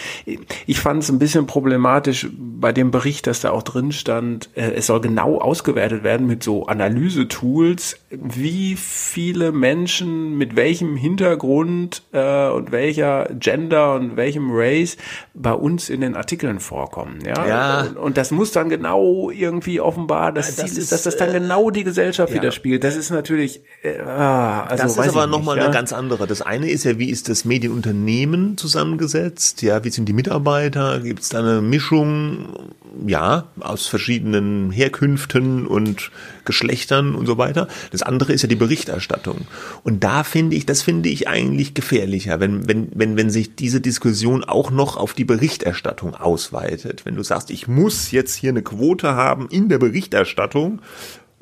ich 0.67 0.81
fand 0.81 1.03
es 1.03 1.11
ein 1.11 1.19
bisschen 1.19 1.47
problematisch 1.47 2.29
bei 2.33 2.73
dem 2.73 2.91
Bericht, 2.91 3.27
dass 3.27 3.41
da 3.41 3.51
auch 3.51 3.63
drin 3.63 3.93
stand, 3.93 4.51
äh, 4.55 4.73
es 4.73 4.87
soll 4.87 5.01
genau 5.01 5.39
ausgewertet 5.39 6.05
werden 6.05 6.27
mit 6.27 6.43
so 6.43 6.67
Analyse-Tools, 6.67 7.99
wie 8.11 8.77
viele 8.77 9.53
Menschen 9.53 10.37
mit 10.39 10.57
welchem 10.57 10.97
Hintergrund 10.97 12.03
äh, 12.13 12.49
und 12.49 12.73
welcher 12.73 13.29
Gender 13.39 13.95
und 13.95 14.17
welchem 14.17 14.51
Race 14.53 14.97
bei 15.35 15.53
uns 15.53 15.89
in 15.89 16.01
den 16.01 16.15
Artikeln 16.17 16.61
vorkommen. 16.61 17.19
Ja, 17.25 17.47
Ja. 17.47 17.83
Und, 17.83 17.97
und 17.97 18.17
das 18.17 18.31
muss 18.31 18.53
dann 18.53 18.69
genau 18.69 19.31
irgendwie 19.43 19.81
offenbar 19.81 20.33
das, 20.33 20.57
Das 20.57 20.67
Ziel 20.67 20.79
ist, 20.79 20.93
dass 20.93 21.03
das 21.03 21.17
dann 21.17 21.31
äh, 21.31 21.41
genau 21.41 21.71
die 21.71 21.85
Gesellschaft 21.85 22.31
ja. 22.31 22.37
widerspiegelt. 22.37 22.83
Das 22.83 22.97
ist 22.97 23.11
natürlich, 23.11 23.63
äh, 23.83 23.99
ah, 24.01 24.63
also 24.65 24.85
das 24.85 24.97
ist 24.97 25.09
aber 25.17 25.27
nochmal 25.27 25.57
nicht, 25.57 25.65
eine 25.65 25.75
ja. 25.75 25.79
ganz 25.81 25.93
andere. 25.93 26.27
Das 26.27 26.41
eine 26.41 26.71
ist 26.71 26.85
ja, 26.85 26.99
wie 26.99 27.11
ist 27.11 27.29
das 27.29 27.45
Medienunternehmen 27.45 28.57
zusammengesetzt? 28.57 29.63
Ja, 29.63 29.85
wie 29.85 29.91
sind 29.91 30.09
die 30.09 30.13
Mitarbeiter? 30.13 31.01
Gibt 31.01 31.21
es 31.21 31.29
da 31.29 31.41
eine 31.41 31.61
Mischung? 31.61 32.73
Ja, 33.07 33.49
aus 33.61 33.87
verschiedenen 33.87 34.71
Herkünften 34.71 35.67
und 35.67 36.11
Geschlechtern 36.45 37.15
und 37.15 37.27
so 37.27 37.39
weiter. 37.39 37.69
Das 37.91 38.03
andere 38.03 38.33
ist 38.33 38.43
ja 38.43 38.49
die 38.49 38.57
Berichterstattung. 38.57 39.47
Und 39.83 40.05
da 40.05 40.25
finde 40.25 40.57
ich, 40.57 40.67
das 40.67 40.83
finde 40.83 41.09
ich 41.09 41.29
eigentlich 41.29 41.75
gefährlicher, 41.75 42.41
wenn, 42.41 42.69
wenn, 42.69 42.89
wenn, 42.95 43.17
wenn 43.17 43.31
sich 43.31 43.57
diese 43.57 43.81
Diskussion 43.81 44.45
auch 44.45 44.71
noch 44.71 44.97
auf 44.97 45.15
die 45.15 45.25
Berichterstattung 45.25 46.15
ausweitet. 46.15 47.05
Wenn 47.05 47.17
du 47.17 47.23
sagst, 47.23 47.51
ich 47.51 47.69
muss 47.69 48.11
jetzt 48.11 48.35
hier 48.35 48.51
eine 48.51 48.63
Quote 48.63 49.15
haben 49.15 49.49
in 49.49 49.69
der 49.69 49.79
Berichterstattung, 49.79 50.83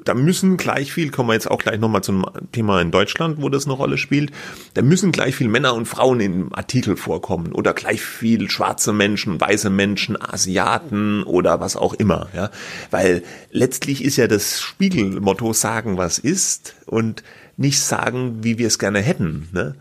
da 0.05 0.15
müssen 0.15 0.57
gleich 0.57 0.93
viel, 0.93 1.11
kommen 1.11 1.29
wir 1.29 1.35
jetzt 1.35 1.51
auch 1.51 1.59
gleich 1.59 1.79
nochmal 1.79 2.03
zum 2.03 2.27
Thema 2.53 2.81
in 2.81 2.91
Deutschland, 2.91 3.41
wo 3.41 3.49
das 3.49 3.65
eine 3.65 3.75
Rolle 3.75 3.99
spielt, 3.99 4.31
da 4.75 4.83
müssen 4.83 5.13
gleich 5.13 5.37
viel 5.37 5.49
Männer 5.49 5.75
und 5.75 5.87
Frauen 5.87 6.21
im 6.21 6.55
Artikel 6.55 6.97
vorkommen 6.97 7.53
oder 7.53 7.73
gleich 7.73 8.01
viel 8.01 8.51
schwarze 8.51 8.93
Menschen, 8.93 9.41
weiße 9.41 9.71
Menschen, 9.71 10.21
Asiaten 10.21 11.23
oder 11.23 11.61
was 11.61 11.77
auch 11.77 11.95
immer, 11.95 12.29
ja, 12.35 12.51
weil 12.91 13.23
letztlich 13.51 14.05
ist 14.05 14.17
ja 14.17 14.27
das 14.27 14.61
Spiegelmotto 14.61 15.53
sagen, 15.53 15.97
was 15.97 16.19
ist 16.19 16.75
und 16.87 17.23
nicht 17.57 17.81
sagen, 17.81 18.43
wie 18.43 18.59
wir 18.59 18.67
es 18.67 18.79
gerne 18.79 19.01
hätten, 19.01 19.49
ne? 19.53 19.75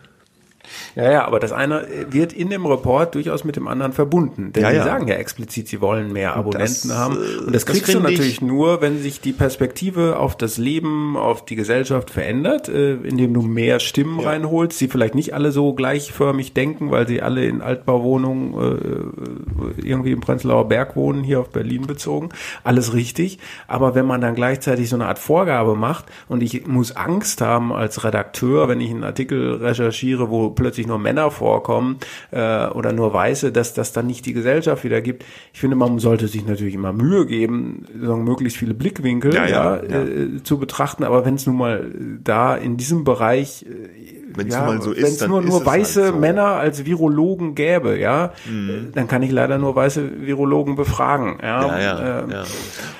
Ja, 0.95 1.11
ja, 1.11 1.25
aber 1.25 1.39
das 1.39 1.51
eine 1.51 1.87
wird 2.09 2.33
in 2.33 2.49
dem 2.49 2.65
Report 2.65 3.15
durchaus 3.15 3.43
mit 3.43 3.55
dem 3.55 3.67
anderen 3.67 3.93
verbunden. 3.93 4.51
Denn 4.53 4.63
Ja, 4.63 4.69
die 4.71 4.77
ja. 4.77 4.83
sagen 4.83 5.07
ja 5.07 5.15
explizit, 5.15 5.67
sie 5.67 5.81
wollen 5.81 6.11
mehr 6.13 6.35
Abonnenten 6.35 6.89
das, 6.89 6.97
haben. 6.97 7.15
äh, 7.15 7.37
Und 7.39 7.55
das 7.55 7.65
das 7.65 7.65
kriegst 7.65 7.93
du 7.93 7.99
natürlich 7.99 8.41
nur, 8.41 8.81
wenn 8.81 9.01
sich 9.01 9.21
die 9.21 9.33
Perspektive 9.33 10.17
auf 10.17 10.35
das 10.37 10.57
Leben, 10.57 11.17
auf 11.17 11.45
die 11.45 11.55
Gesellschaft 11.55 12.09
verändert, 12.09 12.69
äh, 12.69 12.93
indem 12.95 13.33
du 13.33 13.41
mehr 13.41 13.79
Stimmen 13.79 14.19
reinholst, 14.19 14.79
die 14.81 14.87
vielleicht 14.87 15.15
nicht 15.15 15.33
alle 15.33 15.51
so 15.51 15.73
gleichförmig 15.73 16.53
denken, 16.53 16.91
weil 16.91 17.07
sie 17.07 17.21
alle 17.21 17.45
in 17.45 17.61
Altbauwohnungen 17.61 18.53
äh, 18.53 19.81
irgendwie 19.87 20.11
im 20.11 20.21
Prenzlauer 20.21 20.67
Berg 20.67 20.95
wohnen, 20.95 21.23
hier 21.23 21.39
auf 21.39 21.49
Berlin 21.49 21.87
bezogen. 21.87 22.29
Alles 22.63 22.93
richtig. 22.93 23.39
Aber 23.67 23.95
wenn 23.95 24.05
man 24.05 24.21
dann 24.21 24.35
gleichzeitig 24.35 24.89
so 24.89 24.95
eine 24.95 25.05
Art 25.07 25.19
Vorgabe 25.19 25.75
macht 25.75 26.05
und 26.27 26.41
ich 26.43 26.67
muss 26.67 26.95
Angst 26.95 27.41
haben 27.41 27.71
als 27.73 28.03
Redakteur, 28.03 28.67
wenn 28.67 28.81
ich 28.81 28.89
einen 28.91 29.03
Artikel 29.03 29.55
recherchiere, 29.55 30.29
wo 30.29 30.49
plötzlich 30.59 30.85
nur 30.87 30.99
Männer 30.99 31.31
vorkommen 31.31 31.97
äh, 32.31 32.67
oder 32.67 32.91
nur 32.93 33.13
Weiße, 33.13 33.51
dass 33.51 33.73
das 33.73 33.93
dann 33.93 34.07
nicht 34.07 34.25
die 34.25 34.33
Gesellschaft 34.33 34.83
wieder 34.83 35.01
gibt. 35.01 35.23
Ich 35.53 35.59
finde, 35.59 35.75
man 35.75 35.99
sollte 35.99 36.27
sich 36.27 36.45
natürlich 36.45 36.75
immer 36.75 36.93
Mühe 36.93 37.25
geben, 37.25 37.85
sagen, 38.01 38.23
möglichst 38.23 38.57
viele 38.57 38.73
Blickwinkel 38.73 39.33
Ja, 39.33 39.47
ja, 39.47 39.83
ja, 39.83 40.03
Äh, 40.03 40.43
zu 40.43 40.59
betrachten. 40.59 41.03
Aber 41.03 41.25
wenn 41.25 41.35
es 41.35 41.47
nun 41.47 41.57
mal 41.57 41.91
da 42.23 42.55
in 42.55 42.77
diesem 42.77 43.03
Bereich 43.03 43.65
äh, 43.65 44.18
Wenn's 44.35 44.53
ja, 44.53 44.65
nun 44.65 44.75
mal 44.77 44.81
so 44.81 44.91
ist, 44.91 45.03
wenn 45.03 45.11
es 45.11 45.17
dann 45.17 45.29
nur, 45.29 45.39
ist 45.41 45.47
nur 45.49 45.59
es 45.61 45.65
weiße 45.65 46.03
halt 46.03 46.13
so. 46.13 46.19
Männer 46.19 46.45
als 46.45 46.85
Virologen 46.85 47.55
gäbe, 47.55 47.97
ja, 47.99 48.33
Mhm. 48.49 48.89
dann 48.93 49.07
kann 49.07 49.21
ich 49.23 49.31
leider 49.31 49.57
nur 49.57 49.75
weiße 49.75 50.25
Virologen 50.25 50.75
befragen. 50.75 51.37
Ja, 51.41 51.65
Ja, 51.67 51.79
ja, 51.79 52.19
Ähm, 52.23 52.31
ja. 52.31 52.43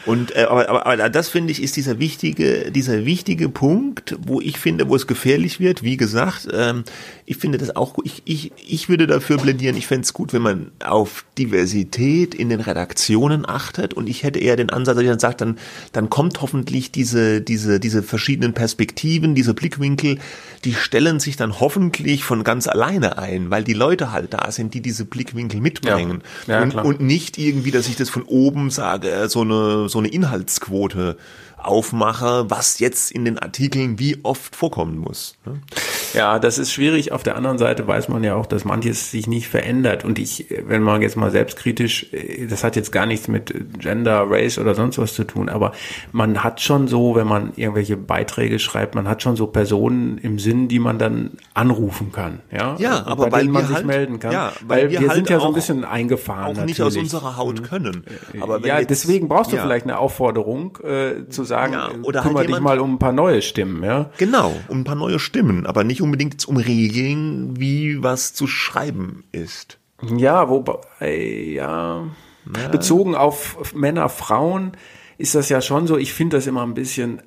Und 0.06 0.36
äh, 0.36 0.44
aber, 0.44 0.70
aber, 0.70 0.86
aber 0.86 1.10
das 1.10 1.30
finde 1.30 1.52
ich 1.52 1.62
ist 1.62 1.76
dieser 1.76 2.00
wichtige 2.00 2.72
dieser 2.72 3.06
wichtige 3.06 3.50
Punkt, 3.50 4.18
wo 4.26 4.42
ich 4.42 4.58
finde, 4.60 4.90
wo 4.90 4.96
es 4.96 5.08
gefährlich 5.08 5.60
wird. 5.60 5.84
Wie 5.84 5.98
gesagt, 5.98 6.48
ähm, 6.52 6.84
ich 7.26 7.38
finde 7.38 7.58
das 7.58 7.76
auch 7.76 7.94
gut. 7.94 8.06
Ich 8.06 8.22
ich 8.26 8.52
ich 8.68 8.90
würde 8.90 9.06
dafür 9.08 9.38
plädieren. 9.38 9.78
Ich 9.78 9.88
fände 9.88 10.04
es 10.04 10.14
gut, 10.14 10.34
wenn 10.34 10.42
man 10.42 10.72
auf 10.84 11.26
Diversität 11.38 12.34
in 12.34 12.50
den 12.50 12.62
Redaktionen 12.62 13.48
achtet. 13.48 13.94
Und 13.94 14.08
ich 14.10 14.24
hätte 14.24 14.40
eher 14.40 14.56
den 14.56 14.70
Ansatz, 14.70 14.96
dass 14.96 15.04
ich 15.04 15.10
dann 15.10 15.20
sage, 15.20 15.36
dann 15.38 15.58
dann 15.92 16.10
kommt 16.10 16.42
hoffentlich 16.42 16.92
diese 16.92 17.42
diese 17.42 17.80
diese 17.80 18.02
verschiedenen 18.02 18.54
Perspektiven, 18.54 19.36
diese 19.36 19.54
Blickwinkel, 19.54 20.18
die 20.66 20.74
stellen 20.74 21.19
sich 21.20 21.38
dann 21.38 21.60
hoffentlich 21.60 22.24
von 22.24 22.44
ganz 22.44 22.68
alleine 22.68 23.18
ein, 23.18 23.50
weil 23.50 23.64
die 23.64 23.74
Leute 23.74 24.12
halt 24.12 24.34
da 24.34 24.52
sind, 24.52 24.74
die 24.74 24.82
diese 24.82 25.06
Blickwinkel 25.06 25.62
mitbringen. 25.62 26.24
Ja. 26.48 26.60
Ja, 26.60 26.64
und, 26.64 26.76
und 26.76 27.02
nicht 27.02 27.38
irgendwie, 27.38 27.72
dass 27.72 27.88
ich 27.88 27.96
das 27.96 28.10
von 28.10 28.24
oben 28.24 28.70
sage, 28.70 29.10
äh, 29.10 29.30
so 29.30 29.42
eine, 29.42 29.90
so 29.90 30.00
eine 30.00 30.10
Inhaltsquote 30.10 31.18
aufmache, 31.62 32.46
was 32.50 32.80
jetzt 32.80 33.12
in 33.12 33.26
den 33.26 33.38
Artikeln 33.40 34.00
wie 34.00 34.18
oft 34.24 34.56
vorkommen 34.56 34.98
muss. 34.98 35.36
ne? 35.46 35.60
Ja, 36.14 36.40
das 36.40 36.58
ist 36.58 36.72
schwierig. 36.72 37.12
Auf 37.12 37.22
der 37.24 37.36
anderen 37.36 37.58
Seite 37.60 37.86
weiß 37.88 38.10
man 38.10 38.24
ja 38.24 38.34
auch, 38.36 38.46
dass 38.48 38.66
manches 38.66 39.12
sich 39.12 39.28
nicht 39.28 39.48
verändert. 39.48 40.04
Und 40.04 40.18
ich, 40.18 40.48
wenn 40.66 40.82
man 40.82 41.02
jetzt 41.04 41.16
mal 41.18 41.30
selbstkritisch, 41.32 42.12
äh, 42.14 42.48
das 42.48 42.64
hat 42.64 42.76
jetzt 42.76 42.92
gar 42.92 43.06
nichts 43.06 43.28
mit 43.28 43.54
Gender, 43.80 44.26
Race 44.28 44.58
oder 44.58 44.74
sonst 44.74 44.98
was 44.98 45.14
zu 45.14 45.24
tun, 45.24 45.50
aber 45.50 45.74
man 46.12 46.44
hat 46.44 46.62
schon 46.62 46.88
so, 46.88 47.16
wenn 47.16 47.28
man 47.28 47.54
irgendwelche 47.56 47.96
Beiträge 47.98 48.58
schreibt, 48.60 48.96
man 48.96 49.08
hat 49.08 49.22
schon 49.22 49.36
so 49.36 49.46
Personen 49.48 50.18
im 50.18 50.40
Sinn, 50.40 50.68
die 50.68 50.80
man 50.80 50.98
dann 50.98 51.32
anrufen 51.54 52.12
kann. 52.12 52.40
Ja, 52.52 52.76
Ja, 52.80 53.06
aber 53.06 53.26
bei 53.26 53.32
weil 53.34 53.42
denen 53.42 53.54
man 53.54 53.66
sich 53.68 53.76
halt- 53.76 53.86
melden 53.86 54.20
kann. 54.20 54.32
ja, 54.32 54.52
weil, 54.66 54.84
weil 54.84 54.92
wir, 54.92 55.02
wir 55.02 55.08
halt 55.10 55.16
sind 55.18 55.30
ja 55.30 55.40
so 55.40 55.48
ein 55.48 55.54
bisschen 55.54 55.86
eingefahren. 55.86 56.58
Auch 56.58 56.66
nicht 56.66 56.82
aus 56.82 56.94
natürlich. 56.96 57.14
unserer 57.14 57.38
Haut 57.38 57.64
können. 57.64 58.04
Aber 58.40 58.62
wenn 58.64 58.68
ja, 58.70 58.82
deswegen 58.84 59.28
brauchst 59.28 59.52
du 59.52 59.58
ja. 59.58 59.62
vielleicht 59.62 59.86
eine 59.86 60.00
Aufforderung, 60.00 60.78
äh, 60.84 61.28
zu 61.30 61.44
sagen, 61.50 61.74
Ja, 61.74 61.90
äh, 61.90 61.98
oder 62.04 62.20
halt 62.22 62.28
kümmere 62.30 62.46
dich 62.46 62.56
jemand- 62.56 62.64
mal 62.64 62.80
um 62.80 62.94
ein 62.94 63.00
paar 63.00 63.12
neue 63.12 63.42
Stimmen, 63.42 63.84
ja. 63.84 64.10
Genau, 64.18 64.54
um 64.70 64.80
ein 64.80 64.84
paar 64.86 64.96
neue 64.96 65.20
Stimmen, 65.20 65.66
aber 65.66 65.84
nicht 65.84 66.02
unbedingt 66.02 66.36
jetzt 66.36 66.46
um 66.46 66.56
Regeln, 66.56 67.60
wie 67.60 68.02
was 68.02 68.34
zu 68.34 68.48
schreiben 68.48 69.26
ist. 69.34 69.78
Ja, 70.16 70.48
wobei, 70.48 70.80
ja, 71.54 72.04
bezogen 72.72 73.16
auf 73.16 73.74
Männer, 73.76 74.08
Frauen 74.08 74.72
ist 75.18 75.36
das 75.36 75.50
ja 75.50 75.60
schon 75.60 75.86
so. 75.88 75.98
Ich 75.98 76.14
finde 76.14 76.38
das 76.38 76.48
immer 76.48 76.64
ein 76.64 76.74
bisschen, 76.74 77.22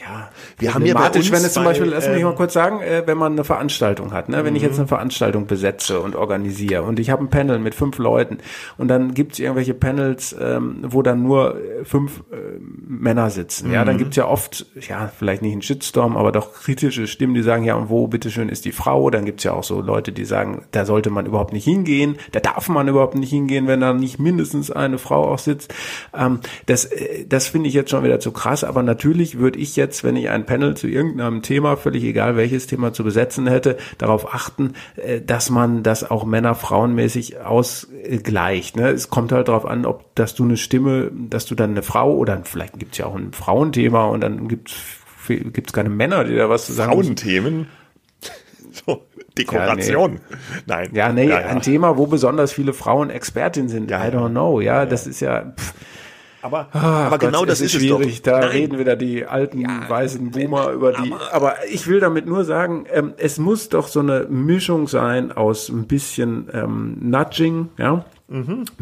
ja, 0.00 0.30
Wir 0.58 0.74
haben 0.74 0.84
ja 0.84 0.94
bei 0.94 1.06
uns 1.06 1.30
wenn 1.30 1.44
es 1.44 1.52
zum 1.52 1.64
bei, 1.64 1.70
Beispiel, 1.70 1.88
lass 1.88 2.08
mich 2.08 2.18
ähm, 2.18 2.24
mal 2.24 2.34
kurz 2.34 2.52
sagen, 2.52 2.80
äh, 2.80 3.02
wenn 3.06 3.18
man 3.18 3.32
eine 3.32 3.44
Veranstaltung 3.44 4.12
hat, 4.12 4.28
ne? 4.28 4.44
wenn 4.44 4.56
ich 4.56 4.62
jetzt 4.62 4.78
eine 4.78 4.88
Veranstaltung 4.88 5.46
besetze 5.46 6.00
und 6.00 6.16
organisiere 6.16 6.82
und 6.82 6.98
ich 6.98 7.10
habe 7.10 7.24
ein 7.24 7.30
Panel 7.30 7.58
mit 7.58 7.74
fünf 7.74 7.98
Leuten 7.98 8.38
und 8.76 8.88
dann 8.88 9.14
gibt 9.14 9.32
es 9.32 9.38
irgendwelche 9.38 9.74
Panels, 9.74 10.36
ähm, 10.40 10.78
wo 10.82 11.02
dann 11.02 11.22
nur 11.22 11.56
äh, 11.56 11.84
fünf 11.84 12.22
äh, 12.30 12.36
Männer 12.60 13.30
sitzen, 13.30 13.72
ja, 13.72 13.84
dann 13.84 13.98
gibt 13.98 14.10
es 14.10 14.16
ja 14.16 14.26
oft, 14.26 14.66
ja, 14.88 15.10
vielleicht 15.16 15.42
nicht 15.42 15.52
einen 15.52 15.62
Shitstorm, 15.62 16.16
aber 16.16 16.32
doch 16.32 16.52
kritische 16.52 17.06
Stimmen, 17.06 17.34
die 17.34 17.42
sagen, 17.42 17.64
ja, 17.64 17.74
und 17.74 17.88
wo, 17.88 18.06
bitteschön, 18.06 18.48
ist 18.48 18.64
die 18.64 18.72
Frau? 18.72 19.10
Dann 19.10 19.24
gibt 19.24 19.40
es 19.40 19.44
ja 19.44 19.52
auch 19.52 19.64
so 19.64 19.80
Leute, 19.80 20.12
die 20.12 20.24
sagen, 20.24 20.64
da 20.72 20.84
sollte 20.84 21.10
man 21.10 21.26
überhaupt 21.26 21.52
nicht 21.52 21.64
hingehen, 21.64 22.16
da 22.32 22.40
darf 22.40 22.68
man 22.68 22.88
überhaupt 22.88 23.14
nicht 23.14 23.30
hingehen, 23.30 23.66
wenn 23.66 23.80
da 23.80 23.92
nicht 23.92 24.18
mindestens 24.18 24.70
eine 24.70 24.98
Frau 24.98 25.24
auch 25.24 25.38
sitzt. 25.38 25.74
Ähm, 26.14 26.40
das 26.66 26.84
äh, 26.86 27.26
das 27.28 27.48
finde 27.48 27.68
ich 27.68 27.74
jetzt 27.74 27.90
schon 27.90 28.04
wieder 28.04 28.20
zu 28.20 28.32
krass, 28.32 28.64
aber 28.64 28.82
natürlich 28.82 29.38
würde 29.38 29.58
ich 29.58 29.76
jetzt, 29.76 29.87
wenn 30.04 30.16
ich 30.16 30.28
ein 30.28 30.46
Panel 30.46 30.76
zu 30.76 30.86
irgendeinem 30.86 31.42
Thema, 31.42 31.76
völlig 31.76 32.04
egal 32.04 32.36
welches 32.36 32.66
Thema 32.66 32.92
zu 32.92 33.04
besetzen 33.04 33.46
hätte, 33.46 33.76
darauf 33.98 34.32
achten, 34.34 34.74
äh, 34.96 35.20
dass 35.20 35.50
man 35.50 35.82
das 35.82 36.08
auch 36.08 36.24
Männer 36.24 36.54
frauenmäßig 36.54 37.40
ausgleicht. 37.40 38.76
Ne? 38.76 38.90
Es 38.90 39.10
kommt 39.10 39.32
halt 39.32 39.48
darauf 39.48 39.66
an, 39.66 39.86
ob 39.86 40.14
dass 40.14 40.34
du 40.34 40.44
eine 40.44 40.56
Stimme, 40.56 41.10
dass 41.12 41.46
du 41.46 41.54
dann 41.54 41.70
eine 41.70 41.82
Frau 41.82 42.14
oder 42.14 42.40
vielleicht 42.44 42.78
gibt's 42.78 42.98
ja 42.98 43.06
auch 43.06 43.14
ein 43.14 43.32
Frauenthema 43.32 44.06
und 44.06 44.20
dann 44.20 44.48
gibt's 44.48 44.74
gibt's 45.28 45.72
keine 45.72 45.90
Männer, 45.90 46.24
die 46.24 46.36
da 46.36 46.48
was 46.48 46.66
zu 46.66 46.72
sagen 46.72 46.90
haben. 46.90 47.02
Frauenthemen. 47.02 47.66
So, 48.86 49.02
Dekoration. 49.36 50.20
Nein. 50.66 50.90
Ja, 50.92 51.10
nee, 51.12 51.26
Ja, 51.26 51.40
ja. 51.40 51.46
ein 51.46 51.62
Thema, 51.62 51.96
wo 51.96 52.06
besonders 52.06 52.52
viele 52.52 52.72
Frauen 52.72 53.10
Expertin 53.10 53.68
sind. 53.68 53.90
Ja, 53.90 54.06
I 54.06 54.10
don't 54.10 54.30
know. 54.30 54.60
Ja, 54.60 54.86
das 54.86 55.06
ist 55.06 55.20
ja. 55.20 55.52
Pff, 55.56 55.74
Aber, 56.42 56.68
Ach 56.72 56.82
aber 57.06 57.18
genau 57.18 57.40
Gott, 57.40 57.48
das 57.50 57.60
es 57.60 57.74
ist 57.74 57.80
schwierig. 57.80 58.14
es. 58.16 58.22
Da 58.22 58.40
Nein. 58.40 58.48
reden 58.50 58.78
wieder 58.78 58.96
die 58.96 59.26
alten 59.26 59.64
weißen 59.88 60.30
Boomer 60.30 60.70
über 60.70 60.92
die. 60.92 61.12
Aber, 61.32 61.54
ich 61.70 61.86
will 61.86 62.00
damit 62.00 62.26
nur 62.26 62.44
sagen, 62.44 62.86
ähm, 62.92 63.14
es 63.16 63.38
muss 63.38 63.68
doch 63.68 63.88
so 63.88 64.00
eine 64.00 64.26
Mischung 64.28 64.86
sein 64.86 65.32
aus 65.32 65.68
ein 65.68 65.86
bisschen 65.86 66.48
ähm, 66.52 66.96
Nudging, 67.00 67.68
ja. 67.78 68.04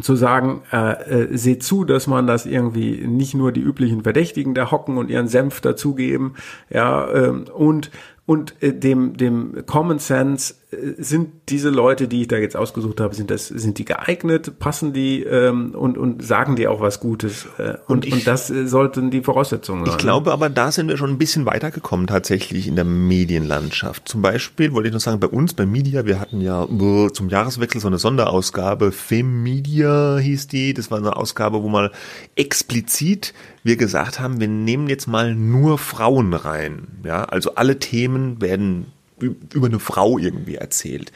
Zu 0.01 0.17
sagen, 0.17 0.63
äh, 0.73 1.27
äh, 1.27 1.37
seht 1.39 1.63
zu, 1.63 1.85
dass 1.85 2.09
man 2.09 2.27
das 2.27 2.47
irgendwie 2.47 3.07
nicht 3.07 3.33
nur 3.33 3.53
die 3.53 3.61
üblichen 3.61 4.03
Verdächtigen 4.03 4.55
da 4.55 4.73
hocken 4.73 4.99
und 4.99 5.09
ihren 5.09 5.29
Senf 5.29 5.61
dazugeben, 5.61 6.35
ja, 6.69 7.09
ähm, 7.15 7.45
und 7.55 7.93
und 8.27 8.61
äh, 8.61 8.73
dem 8.73 9.17
dem 9.17 9.65
Common 9.65 10.01
Sense 10.01 10.55
äh, 10.66 10.66
sind 10.71 11.31
diese 11.49 11.71
Leute, 11.71 12.09
die 12.09 12.23
ich 12.23 12.29
da 12.29 12.37
jetzt 12.37 12.57
ausgesucht 12.57 13.01
habe, 13.01 13.15
sind 13.15 13.31
das 13.31 13.47
sind 13.47 13.79
die 13.79 13.85
geeignet, 13.85 14.59
passen 14.59 14.93
die 14.93 15.23
ähm, 15.23 15.77
und 15.77 15.97
und 15.97 16.25
sagen 16.25 16.57
die 16.57 16.67
auch 16.67 16.81
was 16.81 16.99
Gutes 16.99 17.47
äh, 17.59 17.75
und 17.87 18.05
ich- 18.05 18.13
und 18.13 18.27
das 18.27 18.51
äh, 18.51 18.67
sollten 18.67 19.13
die 19.13 19.21
Voraussetzungen 19.21 19.87
sein. 19.87 19.95
Ich 19.95 19.99
glaube 19.99 20.33
aber, 20.33 20.51
da 20.51 20.73
sind 20.73 20.89
wir 20.89 20.97
schon 20.97 21.11
ein 21.11 21.19
bisschen 21.19 21.47
weitergekommen 21.47 22.09
tatsächlich 22.09 22.67
in 22.67 22.75
der 22.75 22.85
Medienlandschaft. 22.85 24.09
Zum 24.09 24.23
Beispiel 24.23 24.73
wollte 24.73 24.89
ich 24.89 24.95
noch 24.95 25.01
sagen, 25.01 25.21
bei 25.21 25.29
uns, 25.29 25.55
bei 25.55 25.67
Media, 25.67 26.05
wir 26.05 26.19
hatten 26.19 26.41
ja 26.41 26.65
äh, 26.65 27.13
zum 27.13 27.29
Jahreswechsel 27.29 27.81
so 27.81 27.87
eine 27.87 27.99
Sonderausgabe, 27.99 28.91
Femmedia 28.91 30.19
hieß 30.19 30.49
die. 30.49 30.75
Das 30.75 30.91
war 30.91 30.99
eine 30.99 31.15
Ausgabe, 31.15 31.63
wo 31.63 31.69
mal 31.69 31.93
explizit 32.35 33.35
wir 33.63 33.77
gesagt 33.77 34.19
haben, 34.19 34.41
wir 34.41 34.49
nehmen 34.49 34.89
jetzt 34.89 35.07
mal 35.07 35.35
nur 35.35 35.79
Frauen 35.79 36.35
rein. 36.35 36.89
Ja, 37.05 37.25
also 37.25 37.55
alle 37.55 37.79
Themen 37.79 38.41
werden 38.41 38.87
über 39.19 39.67
eine 39.67 39.79
Frau 39.79 40.19
irgendwie 40.19 40.57
erzählt. 40.57 41.13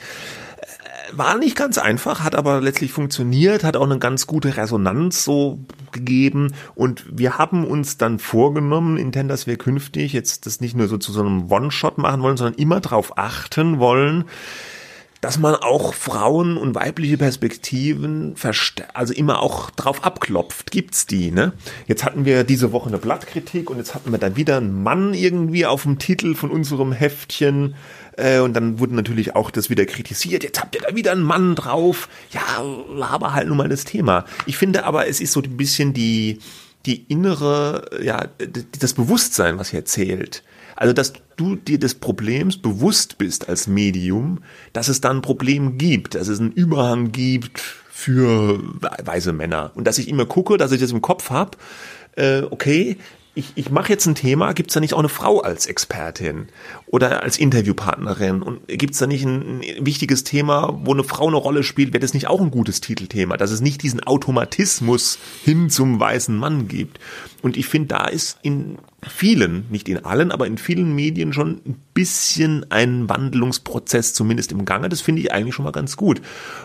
War 1.12 1.36
nicht 1.38 1.56
ganz 1.56 1.76
einfach, 1.76 2.22
hat 2.22 2.36
aber 2.36 2.60
letztlich 2.60 2.92
funktioniert, 2.92 3.64
hat 3.64 3.76
auch 3.76 3.84
eine 3.84 3.98
ganz 3.98 4.28
gute 4.28 4.56
Resonanz 4.56 5.24
so 5.24 5.58
gegeben. 5.90 6.54
Und 6.76 7.04
wir 7.10 7.36
haben 7.36 7.66
uns 7.66 7.98
dann 7.98 8.20
vorgenommen, 8.20 8.96
intern, 8.96 9.26
dass 9.26 9.46
wir 9.46 9.56
künftig 9.56 10.12
jetzt 10.12 10.46
das 10.46 10.60
nicht 10.60 10.76
nur 10.76 10.86
so 10.86 10.98
zu 10.98 11.10
so 11.12 11.20
einem 11.20 11.50
One-Shot 11.50 11.98
machen 11.98 12.22
wollen, 12.22 12.36
sondern 12.36 12.60
immer 12.60 12.80
darauf 12.80 13.18
achten 13.18 13.80
wollen, 13.80 14.24
dass 15.20 15.38
man 15.38 15.54
auch 15.54 15.92
Frauen 15.92 16.56
und 16.56 16.74
weibliche 16.74 17.18
Perspektiven 17.18 18.34
also 18.94 19.12
immer 19.12 19.42
auch 19.42 19.70
drauf 19.70 20.02
abklopft. 20.02 20.70
Gibt's 20.70 21.06
die, 21.06 21.30
ne? 21.30 21.52
Jetzt 21.86 22.04
hatten 22.04 22.24
wir 22.24 22.44
diese 22.44 22.72
Woche 22.72 22.88
eine 22.88 22.98
Blattkritik 22.98 23.68
und 23.68 23.76
jetzt 23.76 23.94
hatten 23.94 24.12
wir 24.12 24.18
da 24.18 24.36
wieder 24.36 24.56
einen 24.56 24.82
Mann 24.82 25.12
irgendwie 25.12 25.66
auf 25.66 25.82
dem 25.82 25.98
Titel 25.98 26.34
von 26.34 26.50
unserem 26.50 26.92
Heftchen. 26.92 27.74
Äh, 28.16 28.40
und 28.40 28.54
dann 28.54 28.78
wurde 28.78 28.94
natürlich 28.94 29.36
auch 29.36 29.50
das 29.50 29.68
wieder 29.68 29.84
kritisiert. 29.84 30.42
Jetzt 30.42 30.60
habt 30.60 30.74
ihr 30.74 30.80
da 30.80 30.96
wieder 30.96 31.12
einen 31.12 31.22
Mann 31.22 31.54
drauf. 31.54 32.08
Ja, 32.32 32.64
aber 33.04 33.34
halt 33.34 33.48
nun 33.48 33.58
mal 33.58 33.68
das 33.68 33.84
Thema. 33.84 34.24
Ich 34.46 34.56
finde 34.56 34.84
aber, 34.84 35.06
es 35.06 35.20
ist 35.20 35.32
so 35.32 35.42
ein 35.42 35.56
bisschen 35.56 35.92
die, 35.92 36.38
die 36.86 37.04
innere, 37.08 37.90
ja, 38.02 38.28
das 38.78 38.94
Bewusstsein, 38.94 39.58
was 39.58 39.70
hier 39.70 39.84
zählt. 39.84 40.42
Also, 40.76 40.94
dass 40.94 41.12
du 41.40 41.56
dir 41.56 41.78
des 41.78 41.94
Problems 41.94 42.58
bewusst 42.58 43.18
bist 43.18 43.48
als 43.48 43.66
Medium, 43.66 44.40
dass 44.72 44.88
es 44.88 45.00
da 45.00 45.10
ein 45.10 45.22
Problem 45.22 45.78
gibt, 45.78 46.14
dass 46.14 46.28
es 46.28 46.38
einen 46.38 46.52
Überhang 46.52 47.12
gibt 47.12 47.60
für 47.60 48.60
weise 49.04 49.32
Männer. 49.32 49.72
Und 49.74 49.86
dass 49.86 49.98
ich 49.98 50.08
immer 50.08 50.26
gucke, 50.26 50.56
dass 50.56 50.72
ich 50.72 50.80
das 50.80 50.92
im 50.92 51.00
Kopf 51.00 51.30
habe, 51.30 51.56
äh, 52.16 52.42
okay, 52.50 52.98
ich, 53.34 53.52
ich 53.54 53.70
mache 53.70 53.90
jetzt 53.90 54.06
ein 54.06 54.16
Thema, 54.16 54.52
gibt 54.52 54.70
es 54.70 54.74
da 54.74 54.80
nicht 54.80 54.92
auch 54.92 54.98
eine 54.98 55.08
Frau 55.08 55.40
als 55.40 55.66
Expertin 55.66 56.48
oder 56.86 57.22
als 57.22 57.38
Interviewpartnerin? 57.38 58.42
Und 58.42 58.66
gibt 58.66 58.94
es 58.94 58.98
da 58.98 59.06
nicht 59.06 59.24
ein, 59.24 59.60
ein 59.60 59.86
wichtiges 59.86 60.24
Thema, 60.24 60.80
wo 60.82 60.92
eine 60.92 61.04
Frau 61.04 61.28
eine 61.28 61.36
Rolle 61.36 61.62
spielt, 61.62 61.92
wäre 61.92 62.00
das 62.00 62.12
nicht 62.12 62.26
auch 62.26 62.40
ein 62.40 62.50
gutes 62.50 62.80
Titelthema, 62.80 63.36
dass 63.36 63.52
es 63.52 63.60
nicht 63.60 63.82
diesen 63.82 64.02
Automatismus 64.02 65.18
hin 65.44 65.70
zum 65.70 66.00
weißen 66.00 66.36
Mann 66.36 66.66
gibt? 66.66 66.98
Und 67.40 67.56
ich 67.56 67.66
finde, 67.66 67.88
da 67.88 68.06
ist 68.06 68.38
in 68.42 68.78
vielen, 69.08 69.64
nicht 69.70 69.88
in 69.88 70.04
allen, 70.04 70.30
aber 70.30 70.46
in 70.46 70.58
vielen 70.58 70.94
Medien 70.94 71.32
schon 71.32 71.60
ein 71.66 71.80
bisschen 71.94 72.70
ein 72.70 73.08
Wandlungsprozess 73.08 74.12
zumindest 74.12 74.52
im 74.52 74.64
Gange. 74.64 74.88
Das 74.88 75.00
finde 75.00 75.22
ich 75.22 75.32
eigentlich 75.32 75.54
schon 75.54 75.64
mal 75.64 75.72
ganz 75.72 75.96
gut. 75.96 76.20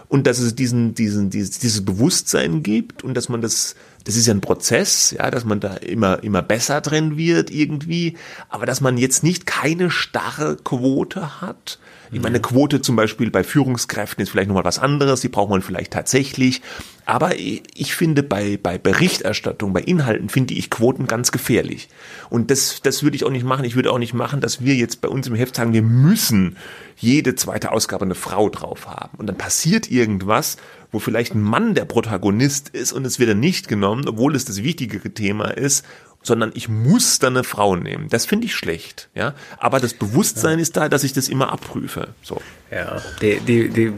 Und 0.09 0.27
dass 0.27 0.39
es 0.39 0.55
diesen, 0.55 0.95
diesen, 0.95 1.29
dieses, 1.29 1.59
dieses 1.59 1.86
Bewusstsein 1.86 2.61
gibt 2.61 3.03
und 3.03 3.13
dass 3.13 3.29
man 3.29 3.41
das, 3.41 3.75
das 4.03 4.17
ist 4.17 4.27
ja 4.27 4.33
ein 4.33 4.41
Prozess, 4.41 5.15
ja, 5.17 5.31
dass 5.31 5.45
man 5.45 5.61
da 5.61 5.75
immer, 5.75 6.23
immer 6.23 6.41
besser 6.41 6.81
drin 6.81 7.17
wird 7.17 7.51
irgendwie, 7.51 8.17
aber 8.49 8.65
dass 8.65 8.81
man 8.81 8.97
jetzt 8.97 9.23
nicht 9.23 9.45
keine 9.45 9.89
starre 9.89 10.57
Quote 10.57 11.41
hat. 11.41 11.79
Ich 12.11 12.21
meine, 12.21 12.36
eine 12.36 12.41
Quote 12.41 12.81
zum 12.81 12.95
Beispiel 12.95 13.31
bei 13.31 13.43
Führungskräften 13.43 14.21
ist 14.21 14.29
vielleicht 14.29 14.47
nochmal 14.47 14.63
was 14.63 14.79
anderes, 14.79 15.21
die 15.21 15.29
braucht 15.29 15.49
man 15.49 15.61
vielleicht 15.61 15.91
tatsächlich. 15.91 16.61
Aber 17.05 17.37
ich 17.37 17.95
finde, 17.95 18.23
bei, 18.23 18.57
bei 18.61 18.79
Berichterstattung, 18.79 19.73
bei 19.73 19.81
Inhalten 19.81 20.29
finde 20.29 20.55
ich 20.55 20.71
Quoten 20.71 21.05
ganz 21.05 21.31
gefährlich. 21.31 21.87
Und 22.31 22.49
das, 22.49 22.81
das 22.81 23.03
würde 23.03 23.15
ich 23.15 23.25
auch 23.25 23.29
nicht 23.29 23.45
machen. 23.45 23.63
Ich 23.63 23.75
würde 23.75 23.91
auch 23.91 23.99
nicht 23.99 24.15
machen, 24.15 24.41
dass 24.41 24.63
wir 24.63 24.73
jetzt 24.75 25.01
bei 25.01 25.07
uns 25.07 25.27
im 25.27 25.35
Heft 25.35 25.55
sagen, 25.55 25.73
wir 25.73 25.83
müssen 25.83 26.57
jede 26.97 27.35
zweite 27.35 27.71
Ausgabe 27.71 28.05
eine 28.05 28.15
Frau 28.15 28.49
drauf 28.49 28.87
haben. 28.87 29.17
Und 29.17 29.27
dann 29.27 29.37
passiert 29.37 29.91
irgendwas, 29.91 30.57
wo 30.91 30.99
vielleicht 30.99 31.35
ein 31.35 31.41
Mann 31.41 31.75
der 31.75 31.85
Protagonist 31.85 32.69
ist 32.69 32.91
und 32.91 33.05
es 33.05 33.19
wird 33.19 33.29
dann 33.29 33.39
nicht 33.39 33.67
genommen, 33.67 34.07
obwohl 34.07 34.35
es 34.35 34.45
das 34.45 34.63
wichtigere 34.63 35.09
Thema 35.11 35.49
ist, 35.49 35.85
sondern 36.26 36.51
ich 36.53 36.69
muss 36.69 37.19
dann 37.19 37.36
eine 37.36 37.43
Frau 37.43 37.76
nehmen. 37.76 38.07
Das 38.09 38.26
finde 38.26 38.45
ich 38.45 38.55
schlecht, 38.55 39.09
ja. 39.13 39.34
Aber 39.57 39.80
das 39.80 39.93
Bewusstsein 39.93 40.59
ist 40.59 40.78
da, 40.78 40.89
dass 40.89 41.03
ich 41.03 41.13
das 41.13 41.30
immer 41.30 41.51
abprüfe. 41.51 42.09
So. 42.21 42.41
Ja, 42.71 42.97
die, 43.21 43.39
die, 43.39 43.69
die, 43.69 43.93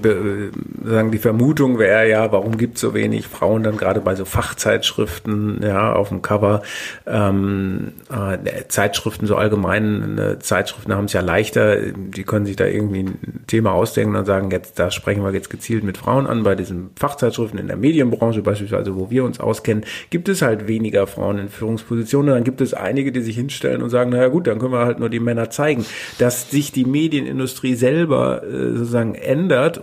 sagen, 0.84 1.12
die 1.12 1.18
Vermutung 1.18 1.80
wäre 1.80 2.10
ja, 2.10 2.32
warum 2.34 2.58
gibt 2.58 2.76
es 2.76 2.82
so 2.82 2.94
wenig 2.94 3.26
Frauen 3.26 3.64
dann 3.64 3.78
gerade 3.78 4.02
bei 4.02 4.14
so 4.14 4.26
Fachzeitschriften, 4.26 5.62
ja, 5.64 5.94
auf 5.94 6.10
dem 6.10 6.22
Cover, 6.22 6.64
ähm, 7.06 7.94
äh, 8.12 8.68
Zeitschriften 8.68 9.26
so 9.26 9.38
allgemein, 9.38 10.18
äh, 10.18 10.40
Zeitschriften 10.40 10.94
haben 10.94 11.06
es 11.06 11.14
ja 11.14 11.22
leichter, 11.22 11.78
die 11.94 12.24
können 12.24 12.46
sich 12.46 12.58
da 12.58 12.66
irgendwie 12.66 13.04
ein 13.04 13.46
Thema 13.48 13.72
ausdenken 13.72 14.18
und 14.18 14.26
sagen, 14.26 14.52
jetzt, 14.52 14.78
da 14.78 14.92
sprechen 14.92 15.24
wir 15.24 15.32
jetzt 15.32 15.50
gezielt 15.50 15.86
mit 15.86 15.98
Frauen 15.98 16.28
an, 16.28 16.44
bei 16.44 16.56
diesen 16.56 16.90
Fachzeitschriften 17.00 17.60
in 17.60 17.68
der 17.68 17.78
Medienbranche 17.78 18.42
beispielsweise, 18.42 18.98
wo 18.98 19.10
wir 19.10 19.24
uns 19.24 19.40
auskennen, 19.40 19.86
gibt 20.10 20.28
es 20.28 20.42
halt 20.42 20.68
weniger 20.68 21.08
Frauen 21.08 21.40
in 21.40 21.48
Führungspositionen, 21.48 22.17
und 22.20 22.28
dann 22.28 22.44
gibt 22.44 22.62
es 22.62 22.74
einige, 22.74 23.12
die 23.12 23.22
sich 23.22 23.36
hinstellen 23.36 23.82
und 23.82 23.90
sagen, 23.90 24.12
naja 24.12 24.28
gut, 24.28 24.48
dann 24.48 24.60
können 24.60 24.74
wir 24.74 24.86
halt 24.86 25.00
nur 25.00 25.10
die 25.10 25.20
Männer 25.20 25.50
zeigen, 25.50 25.86
dass 26.20 26.50
sich 26.52 26.72
die 26.72 26.86
Medienindustrie 26.86 27.76
selber 27.76 28.44
äh, 28.44 28.74
sozusagen 28.74 29.16
ändert. 29.16 29.82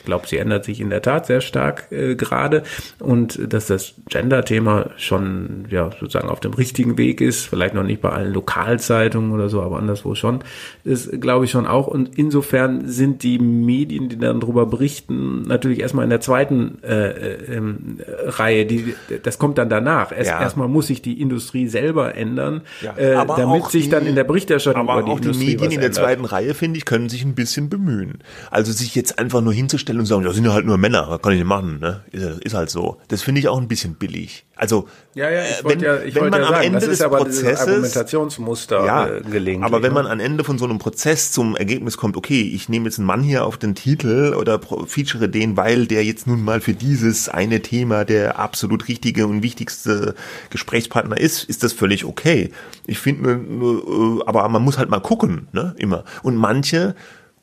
Ich 0.00 0.06
glaube, 0.06 0.26
sie 0.26 0.38
ändert 0.38 0.64
sich 0.64 0.80
in 0.80 0.88
der 0.90 1.02
Tat 1.02 1.26
sehr 1.26 1.40
stark 1.42 1.92
äh, 1.92 2.14
gerade 2.16 2.62
und 3.00 3.38
dass 3.52 3.66
das 3.66 3.94
Gender-Thema 4.08 4.90
schon 4.96 5.66
ja 5.70 5.90
sozusagen 6.00 6.28
auf 6.28 6.40
dem 6.40 6.54
richtigen 6.54 6.96
Weg 6.98 7.20
ist, 7.20 7.44
vielleicht 7.46 7.74
noch 7.74 7.82
nicht 7.84 8.00
bei 8.00 8.08
allen 8.10 8.32
Lokalzeitungen 8.32 9.30
oder 9.32 9.48
so, 9.50 9.60
aber 9.60 9.76
anderswo 9.78 10.14
schon, 10.14 10.40
ist 10.84 11.20
glaube 11.20 11.44
ich 11.44 11.50
schon 11.50 11.66
auch. 11.66 11.86
Und 11.86 12.18
insofern 12.18 12.88
sind 12.88 13.22
die 13.22 13.38
Medien, 13.38 14.08
die 14.08 14.16
dann 14.18 14.40
darüber 14.40 14.64
berichten, 14.66 15.42
natürlich 15.42 15.80
erstmal 15.80 16.04
in 16.04 16.10
der 16.10 16.20
zweiten 16.22 16.78
äh, 16.82 17.10
äh, 17.10 17.56
ähm, 17.56 17.98
Reihe. 18.24 18.64
Die, 18.64 18.94
das 19.22 19.38
kommt 19.38 19.58
dann 19.58 19.68
danach. 19.68 20.12
Erst, 20.16 20.30
Ja. 20.30 20.40
Erstmal 20.40 20.68
muss 20.68 20.86
sich 20.86 21.02
die 21.02 21.20
Industrie 21.20 21.66
selber 21.68 22.14
ändern, 22.14 22.62
Ja, 22.80 22.96
äh, 22.96 23.26
damit 23.36 23.66
sich 23.66 23.84
die- 23.84 23.90
dann 23.90 24.06
in 24.06 24.14
der 24.14 24.24
Berichterstattung 24.24 24.88
Aber 24.88 25.00
über 25.00 25.06
die 25.06 25.10
auch 25.12 25.20
die 25.20 25.26
Industrie 25.26 25.46
Medien 25.46 25.72
in 25.72 25.78
der 25.80 25.86
ändert. 25.88 25.94
zweiten 25.94 26.24
Reihe, 26.24 26.54
finde 26.54 26.78
ich, 26.78 26.84
können 26.86 27.08
sich 27.10 27.24
ein 27.24 27.34
bisschen 27.34 27.68
bemühen. 27.68 28.18
Also 28.50 28.72
sich 28.72 28.94
jetzt 28.94 29.18
einfach 29.18 29.40
nur 29.42 29.52
hinzustellen 29.52 29.89
hinstellen 29.90 30.00
und 30.00 30.06
sagen, 30.06 30.24
das 30.24 30.34
sind 30.34 30.44
ja 30.44 30.52
halt 30.52 30.66
nur 30.66 30.78
Männer, 30.78 31.18
kann 31.22 31.32
ich 31.32 31.38
nicht 31.38 31.48
machen, 31.48 31.78
ne? 31.80 32.02
Ist, 32.12 32.40
ist 32.40 32.54
halt 32.54 32.70
so. 32.70 32.98
Das 33.08 33.22
finde 33.22 33.40
ich 33.40 33.48
auch 33.48 33.58
ein 33.58 33.68
bisschen 33.68 33.94
billig. 33.94 34.44
Also 34.56 34.88
Ja, 35.14 35.30
ja, 35.30 35.42
ich 35.42 35.60
äh, 35.60 35.64
wollte 35.64 35.84
ja, 35.84 36.02
ich 36.02 36.14
wenn 36.14 36.28
man 36.28 36.40
ja 36.40 36.48
am 36.48 36.54
sagen, 36.54 36.66
Ende 36.66 36.80
das 36.80 36.88
ist 36.88 37.00
des 37.00 37.08
Prozesses 37.08 37.60
Argumentationsmuster 37.60 38.84
ja, 38.84 39.08
äh, 39.08 39.20
gelingt. 39.22 39.64
aber 39.64 39.82
wenn 39.82 39.92
man 39.92 40.06
am 40.06 40.20
Ende 40.20 40.44
von 40.44 40.58
so 40.58 40.66
einem 40.66 40.78
Prozess 40.78 41.32
zum 41.32 41.56
Ergebnis 41.56 41.96
kommt, 41.96 42.16
okay, 42.16 42.42
ich 42.42 42.68
nehme 42.68 42.84
jetzt 42.86 42.98
einen 42.98 43.06
Mann 43.06 43.22
hier 43.22 43.44
auf 43.44 43.56
den 43.56 43.74
Titel 43.74 44.34
oder 44.38 44.60
feature 44.86 45.28
den, 45.28 45.56
weil 45.56 45.86
der 45.86 46.04
jetzt 46.04 46.26
nun 46.26 46.44
mal 46.44 46.60
für 46.60 46.74
dieses 46.74 47.28
eine 47.28 47.60
Thema 47.60 48.04
der 48.04 48.38
absolut 48.38 48.88
richtige 48.88 49.26
und 49.26 49.42
wichtigste 49.42 50.14
Gesprächspartner 50.50 51.18
ist, 51.18 51.44
ist 51.44 51.62
das 51.62 51.72
völlig 51.72 52.04
okay. 52.04 52.50
Ich 52.86 52.98
finde 52.98 53.32
äh, 53.32 54.22
aber 54.26 54.48
man 54.48 54.62
muss 54.62 54.78
halt 54.78 54.90
mal 54.90 55.00
gucken, 55.00 55.48
ne, 55.52 55.74
immer. 55.78 56.04
Und 56.22 56.36
manche 56.36 56.94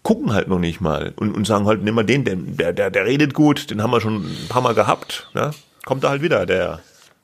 gucken 0.08 0.34
halt 0.34 0.48
noch 0.48 0.60
nicht 0.60 0.80
mal 0.80 1.12
und, 1.18 1.36
und 1.36 1.46
sagen 1.46 1.66
halt, 1.66 1.84
nimm 1.84 1.94
mal 1.94 2.06
den, 2.06 2.24
der, 2.56 2.72
der, 2.72 2.90
der 2.90 3.06
redet 3.06 3.34
gut, 3.34 3.70
den 3.72 3.84
haben 3.84 3.92
wir 3.92 4.00
schon 4.00 4.16
ein 4.24 4.48
paar 4.48 4.62
Mal 4.62 4.74
gehabt, 4.74 5.30
ne? 5.34 5.52
Kommt 5.86 6.06
da 6.06 6.10
halt 6.12 6.22
wieder, 6.22 6.46
der 6.46 6.80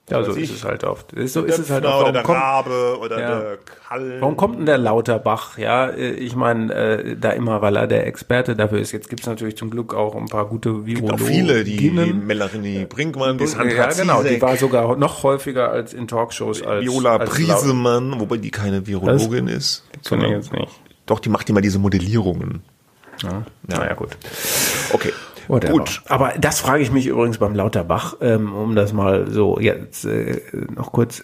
ja, 0.09 0.21
so 0.21 0.34
ist 0.34 0.51
es 0.51 0.65
halt 0.65 0.84
oft. 0.84 1.13
So 1.27 1.43
ist 1.43 1.59
es 1.59 1.69
halt 1.69 1.86
oft. 1.86 2.01
oder 2.01 2.11
der 2.11 2.23
Warum 2.23 2.36
kommt, 2.36 2.38
Rabe 2.43 2.97
oder 2.99 3.19
Ja. 3.21 3.39
der 3.39 3.57
Kall. 3.88 4.17
warum 4.19 4.36
kommt 4.36 4.59
denn 4.59 4.65
der 4.65 4.77
Lauterbach? 4.77 5.57
Ja, 5.57 5.88
äh, 5.88 6.11
ich 6.11 6.36
meine, 6.36 6.73
äh, 6.73 7.15
da 7.17 7.29
immer, 7.29 7.61
weil 7.61 7.77
er 7.77 7.88
der 7.88 8.05
Experte 8.05 8.53
dafür 8.57 8.79
ist. 8.79 8.91
Jetzt 8.91 9.07
gibt's 9.09 9.25
natürlich 9.27 9.55
zum 9.55 9.69
Glück 9.69 9.93
auch 9.93 10.15
ein 10.17 10.25
paar 10.25 10.45
gute 10.47 10.73
gibt 10.73 10.88
Virologen. 10.88 11.21
auch 11.21 11.25
viele, 11.25 11.63
die, 11.63 11.77
die 11.77 11.89
Melanie 11.89 12.84
Brinkmann, 12.86 13.38
die 13.38 13.47
Sandra 13.47 13.73
ja, 13.73 13.88
genau, 13.93 14.21
die 14.23 14.27
Zizek, 14.27 14.41
war 14.41 14.57
sogar 14.57 14.97
noch 14.97 15.23
häufiger 15.23 15.71
als 15.71 15.93
in 15.93 16.05
Talkshows 16.09 16.61
als 16.63 16.84
Viola 16.84 17.15
als 17.15 17.29
Priesemann, 17.29 18.19
wobei 18.19 18.36
die 18.36 18.51
keine 18.51 18.86
Virologin 18.86 19.47
ist. 19.47 19.86
Laut- 19.93 20.19
Kenn 20.19 20.21
ich 20.25 20.31
jetzt 20.31 20.51
nicht. 20.51 20.67
Doch, 21.05 21.19
die 21.21 21.29
macht 21.29 21.49
immer 21.49 21.61
diese 21.61 21.79
Modellierungen. 21.79 22.61
Ja. 23.24 23.43
Naja, 23.67 23.93
gut. 23.93 24.17
Okay. 24.91 25.13
Whatever. 25.47 25.74
Gut. 25.74 26.01
Aber 26.07 26.34
das 26.39 26.59
frage 26.59 26.84
ich 26.84 26.91
mich 26.91 27.07
übrigens 27.07 27.38
beim 27.38 27.55
Lauterbach, 27.55 28.15
ähm, 28.21 28.53
um 28.53 28.76
das 28.76 28.93
mal 28.93 29.30
so 29.30 29.59
jetzt 29.59 30.05
äh, 30.05 30.41
noch 30.74 30.91
kurz, 30.91 31.24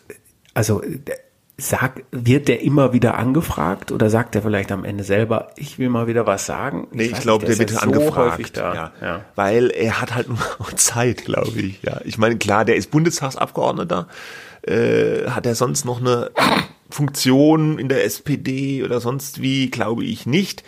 also 0.53 0.81
äh, 0.83 0.99
sag, 1.57 2.03
wird 2.11 2.47
der 2.47 2.61
immer 2.61 2.93
wieder 2.93 3.17
angefragt 3.17 3.91
oder 3.91 4.09
sagt 4.09 4.35
er 4.35 4.41
vielleicht 4.41 4.71
am 4.71 4.85
Ende 4.85 5.03
selber, 5.03 5.51
ich 5.55 5.79
will 5.79 5.89
mal 5.89 6.07
wieder 6.07 6.25
was 6.25 6.45
sagen? 6.45 6.87
Nee, 6.91 7.05
ich 7.05 7.19
glaube, 7.19 7.45
der 7.45 7.55
nicht, 7.55 7.59
wird 7.59 7.71
ja 7.71 7.79
angefragt. 7.79 8.57
Ja. 8.57 8.91
Ja. 9.01 9.25
Weil 9.35 9.69
er 9.69 10.01
hat 10.01 10.15
halt 10.15 10.29
nur 10.29 10.37
Zeit, 10.75 11.25
glaube 11.25 11.59
ich. 11.59 11.81
Ja, 11.83 12.01
ich 12.03 12.17
meine, 12.17 12.37
klar, 12.37 12.65
der 12.65 12.75
ist 12.75 12.91
Bundestagsabgeordneter. 12.91 14.07
Äh, 14.61 15.29
hat 15.29 15.45
er 15.45 15.55
sonst 15.55 15.85
noch 15.85 15.99
eine 15.99 16.31
Funktion 16.89 17.79
in 17.79 17.87
der 17.87 18.03
SPD 18.05 18.83
oder 18.83 18.99
sonst 18.99 19.41
wie? 19.41 19.69
Glaube 19.69 20.03
ich 20.03 20.25
nicht. 20.25 20.63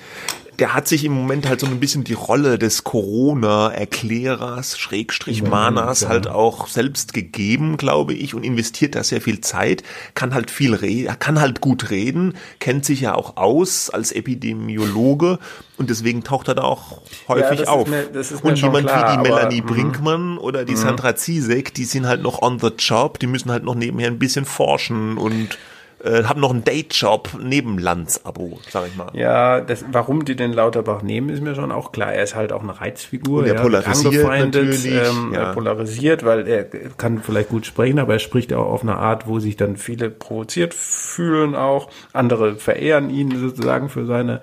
Der 0.60 0.74
hat 0.76 0.88
sich 0.88 1.04
im 1.06 1.14
Moment 1.14 1.47
halt 1.47 1.60
so 1.60 1.66
ein 1.66 1.80
bisschen 1.80 2.04
die 2.04 2.14
Rolle 2.14 2.60
des 2.60 2.84
Corona-Erklärers, 2.84 4.78
Schrägstrich 4.78 5.41
Mahners 5.43 6.08
halt 6.08 6.28
auch 6.28 6.68
selbst 6.68 7.14
gegeben, 7.14 7.78
glaube 7.78 8.14
ich, 8.14 8.36
und 8.36 8.43
investiert 8.43 8.95
da 8.95 9.04
sehr 9.04 9.22
viel 9.22 9.41
Zeit, 9.41 9.82
kann 10.14 10.34
halt 10.34 10.52
viel 10.52 10.76
reden, 10.76 11.16
kann 11.20 11.39
halt 11.39 11.62
gut 11.62 11.89
reden, 11.89 12.36
kennt 12.60 12.86
sich 12.86 13.02
ja 13.02 13.16
auch 13.16 13.38
aus 13.38 13.89
als 13.89 14.12
Epidemiologe 14.12 15.39
und 15.78 15.89
deswegen 15.89 16.24
taucht 16.24 16.47
er 16.47 16.56
da 16.56 16.64
auch 16.64 17.02
häufig 17.28 17.49
das 17.60 17.62
ist 17.62 17.68
auf. 17.68 17.88
mir- 17.88 18.04
das 18.14 18.32
ist 18.32 18.43
mir 18.43 18.52
und 18.52 18.60
schon 18.60 18.70
jemand 18.70 18.88
klar, 18.88 19.04
wie 19.18 19.24
die 19.24 19.30
aber- 19.32 19.38
Melanie 19.38 19.62
mhm. 19.62 19.66
Brinkmann 19.66 20.38
oder 20.38 20.66
die 20.66 20.76
Sandra 20.76 21.16
Zizek, 21.16 21.74
die 21.74 21.86
sind 21.86 22.06
halt 22.08 22.22
noch 22.22 22.41
on 22.41 22.60
the 22.60 22.70
job, 22.78 23.20
die 23.20 23.28
müssen 23.28 23.52
halt 23.52 23.64
noch 23.64 23.76
nebenher 23.76 24.08
ein 24.08 24.20
bisschen 24.20 24.45
forschen 24.45 25.18
und 25.18 25.58
äh, 26.04 26.24
haben 26.24 26.41
noch 26.41 26.52
einen 26.52 26.64
Dayjob 26.64 27.38
neben 27.39 27.78
Landsabo, 27.78 28.60
sag 28.70 28.88
ich 28.88 28.95
mal. 28.95 29.10
Ja, 29.14 29.62
das, 29.62 29.86
warum 29.91 30.26
die 30.26 30.36
den 30.36 30.52
Lauterbach 30.52 31.04
nehmen, 31.04 31.30
ist 31.30 31.41
mir 31.41 31.54
schon 31.54 31.72
auch 31.72 31.91
klar. 31.91 32.14
Er 32.14 32.24
ist 32.24 32.36
halt 32.36 32.52
auch 32.52 32.64
eine 32.64 32.80
Reizfigur. 32.80 33.39
Und 33.39 33.47
er 33.47 33.56
ja, 33.56 33.62
polarisiert 33.62 34.28
natürlich, 34.28 34.86
Ähm, 34.86 35.32
ja. 35.34 35.39
Er 35.39 35.54
polarisiert, 35.54 36.26
weil 36.26 36.47
er 36.47 36.64
kann 36.97 37.22
vielleicht 37.22 37.49
gut 37.49 37.66
sprechen, 37.66 37.99
aber 37.99 38.14
er 38.14 38.20
spricht 38.20 38.52
auch 38.54 38.66
auf 38.66 38.82
eine 38.82 38.97
Art, 38.97 39.28
wo 39.28 39.39
sich 39.39 39.58
dann 39.58 39.78
viele 39.78 40.10
provoziert 40.10 40.74
fühlen 40.74 41.56
auch. 41.56 41.89
Andere 42.14 42.56
verehren 42.56 43.10
ihn 43.10 43.38
sozusagen 43.38 43.89
für 43.89 44.06
seine 44.06 44.41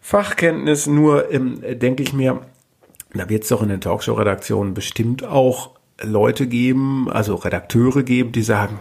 Fachkenntnis. 0.00 0.86
Nur 0.86 1.32
ähm, 1.32 1.62
denke 1.78 2.02
ich 2.02 2.12
mir, 2.12 2.40
da 3.14 3.28
wird 3.28 3.44
es 3.44 3.50
doch 3.50 3.62
in 3.62 3.68
den 3.68 3.80
Talkshow-Redaktionen 3.80 4.74
bestimmt 4.74 5.24
auch 5.24 5.75
Leute 6.02 6.46
geben, 6.46 7.08
also 7.10 7.36
Redakteure 7.36 8.02
geben, 8.02 8.32
die 8.32 8.42
sagen, 8.42 8.78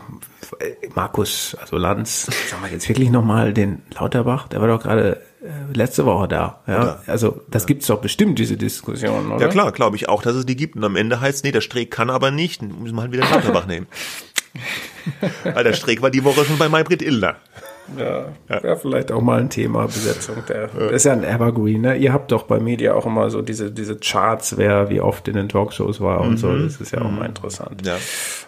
äh, 0.60 0.72
Markus, 0.96 1.56
also 1.62 1.78
Lanz, 1.78 2.24
sagen 2.50 2.64
wir 2.64 2.72
jetzt 2.72 2.90
wirklich 2.90 3.10
nochmal 3.10 3.54
den 3.54 3.82
Lauterbach, 3.94 4.48
der 4.50 4.60
war 4.62 4.68
doch 4.68 4.82
gerade 4.84 5.22
äh, 5.42 5.74
letzte 5.74 6.06
Woche 6.06 6.28
da. 6.28 6.62
Ja? 6.68 6.82
Oder- 6.82 7.04
Also 7.08 7.42
das 7.50 7.66
gibt's 7.68 7.88
doch 7.88 8.02
bestimmt, 8.02 8.38
diese 8.40 8.58
Diskussion, 8.58 9.32
oder? 9.32 9.46
Ja 9.46 9.52
klar, 9.52 9.72
glaube 9.72 9.96
ich 9.96 10.10
auch, 10.10 10.22
dass 10.24 10.36
es 10.36 10.46
die 10.46 10.56
gibt. 10.58 10.76
Und 10.76 10.84
am 10.84 10.96
Ende 10.98 11.22
heißt 11.22 11.46
nee, 11.46 11.52
der 11.52 11.62
Streeck 11.62 11.90
kann 11.92 12.10
aber 12.10 12.32
nicht, 12.32 12.62
müssen 12.62 12.96
wir 12.96 13.02
halt 13.04 13.12
wieder 13.14 13.24
Lauterbach 13.30 13.66
nehmen. 13.66 13.88
Weil 15.44 15.64
der 15.64 15.74
Streeck 15.74 16.02
war 16.02 16.10
die 16.10 16.24
Woche 16.24 16.44
schon 16.46 16.58
bei 16.58 16.68
Maybrit 16.70 17.02
Illner. 17.02 17.36
Ja, 17.98 18.28
wäre 18.48 18.78
vielleicht 18.78 19.12
auch 19.12 19.22
mal 19.22 19.40
ein 19.40 19.50
Thema, 19.50 19.86
Besetzung 19.86 20.38
der. 20.48 20.68
Das 20.68 20.92
ist 20.92 21.06
ja 21.06 21.14
ein 21.14 21.24
Evergreen, 21.24 21.82
ne? 21.82 21.96
Ihr 21.96 22.14
habt 22.14 22.32
doch 22.32 22.44
bei 22.44 22.60
Media 22.60 22.94
auch 22.94 23.06
immer 23.06 23.30
so 23.30 23.42
diese, 23.42 23.72
diese 23.72 23.96
Charts, 23.96 24.58
wer 24.58 24.90
wie 24.90 25.02
oft 25.02 25.28
in 25.28 25.36
den 25.36 25.50
Talkshows 25.50 26.02
war 26.02 26.22
und 26.22 26.38
so. 26.38 26.56
Das 26.58 26.82
ist 26.82 26.92
ja 26.92 27.02
auch 27.02 27.12
mal 27.12 27.26
interessant. 27.26 27.82
Mhm. 27.82 27.88
Ja. 27.88 27.98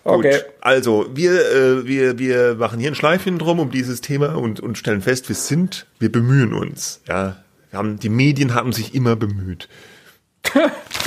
Okay. 0.03 0.31
Gut. 0.31 0.45
Also, 0.61 1.05
wir, 1.13 1.31
äh, 1.31 1.85
wir, 1.85 2.17
wir 2.17 2.55
machen 2.55 2.79
hier 2.79 2.89
ein 2.91 2.95
Schleifchen 2.95 3.37
drum 3.37 3.59
um 3.59 3.71
dieses 3.71 4.01
Thema 4.01 4.35
und, 4.35 4.59
und 4.59 4.77
stellen 4.77 5.01
fest, 5.01 5.29
wir 5.29 5.35
sind, 5.35 5.85
wir 5.99 6.11
bemühen 6.11 6.53
uns. 6.53 7.01
Ja. 7.07 7.37
Wir 7.69 7.79
haben, 7.79 7.99
die 7.99 8.09
Medien 8.09 8.55
haben 8.55 8.73
sich 8.73 8.95
immer 8.95 9.15
bemüht. 9.15 9.67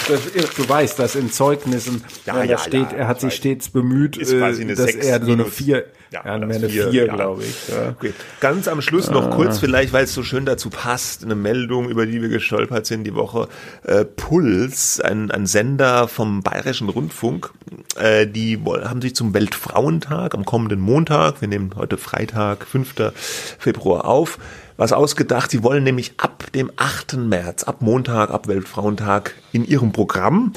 Das, 0.08 0.20
du 0.56 0.68
weißt, 0.68 0.98
dass 0.98 1.14
in 1.14 1.30
Zeugnissen, 1.30 2.02
Ja, 2.24 2.42
ja, 2.42 2.56
da 2.56 2.58
steht, 2.58 2.92
ja, 2.92 2.98
er 2.98 3.08
hat 3.08 3.18
ich 3.18 3.22
sich 3.22 3.34
stets 3.34 3.68
bemüht, 3.68 4.16
äh, 4.18 4.40
dass 4.40 4.56
sechs 4.56 5.06
er 5.06 5.22
so 5.22 5.32
eine 5.32 5.44
vier, 5.44 5.84
Ja, 6.10 6.22
ja, 6.24 6.34
eine 6.34 6.68
vier, 6.68 6.90
vier, 6.90 7.06
ja. 7.06 7.14
glaube 7.14 7.44
ich. 7.44 7.68
Ja. 7.68 7.90
Okay. 7.90 8.12
Ganz 8.40 8.66
am 8.66 8.82
Schluss 8.82 9.10
noch 9.10 9.30
kurz, 9.30 9.58
vielleicht, 9.58 9.92
weil 9.92 10.04
es 10.04 10.14
so 10.14 10.22
schön 10.22 10.46
dazu 10.46 10.70
passt, 10.70 11.24
eine 11.24 11.34
Meldung, 11.34 11.88
über 11.88 12.06
die 12.06 12.20
wir 12.22 12.28
gestolpert 12.28 12.86
sind 12.86 13.04
die 13.04 13.14
Woche. 13.14 13.48
Äh, 13.84 14.04
Puls, 14.04 15.00
ein, 15.00 15.30
ein 15.30 15.46
Sender 15.46 16.08
vom 16.08 16.42
Bayerischen 16.42 16.88
Rundfunk, 16.88 17.50
äh, 17.96 18.26
die 18.26 18.58
haben 18.66 19.00
sich 19.02 19.14
zum 19.14 19.32
Weltfrauentag 19.34 20.34
am 20.34 20.44
kommenden 20.44 20.80
Montag, 20.80 21.40
wir 21.40 21.48
nehmen 21.48 21.72
heute 21.76 21.98
Freitag, 21.98 22.66
5. 22.66 23.12
Februar 23.58 24.06
auf, 24.06 24.38
was 24.80 24.92
ausgedacht. 24.92 25.50
Sie 25.50 25.62
wollen 25.62 25.84
nämlich 25.84 26.14
ab 26.16 26.50
dem 26.54 26.72
8. 26.76 27.18
März, 27.18 27.64
ab 27.64 27.82
Montag, 27.82 28.30
ab 28.30 28.48
Weltfrauentag 28.48 29.34
in 29.52 29.66
ihrem 29.66 29.92
Programm 29.92 30.54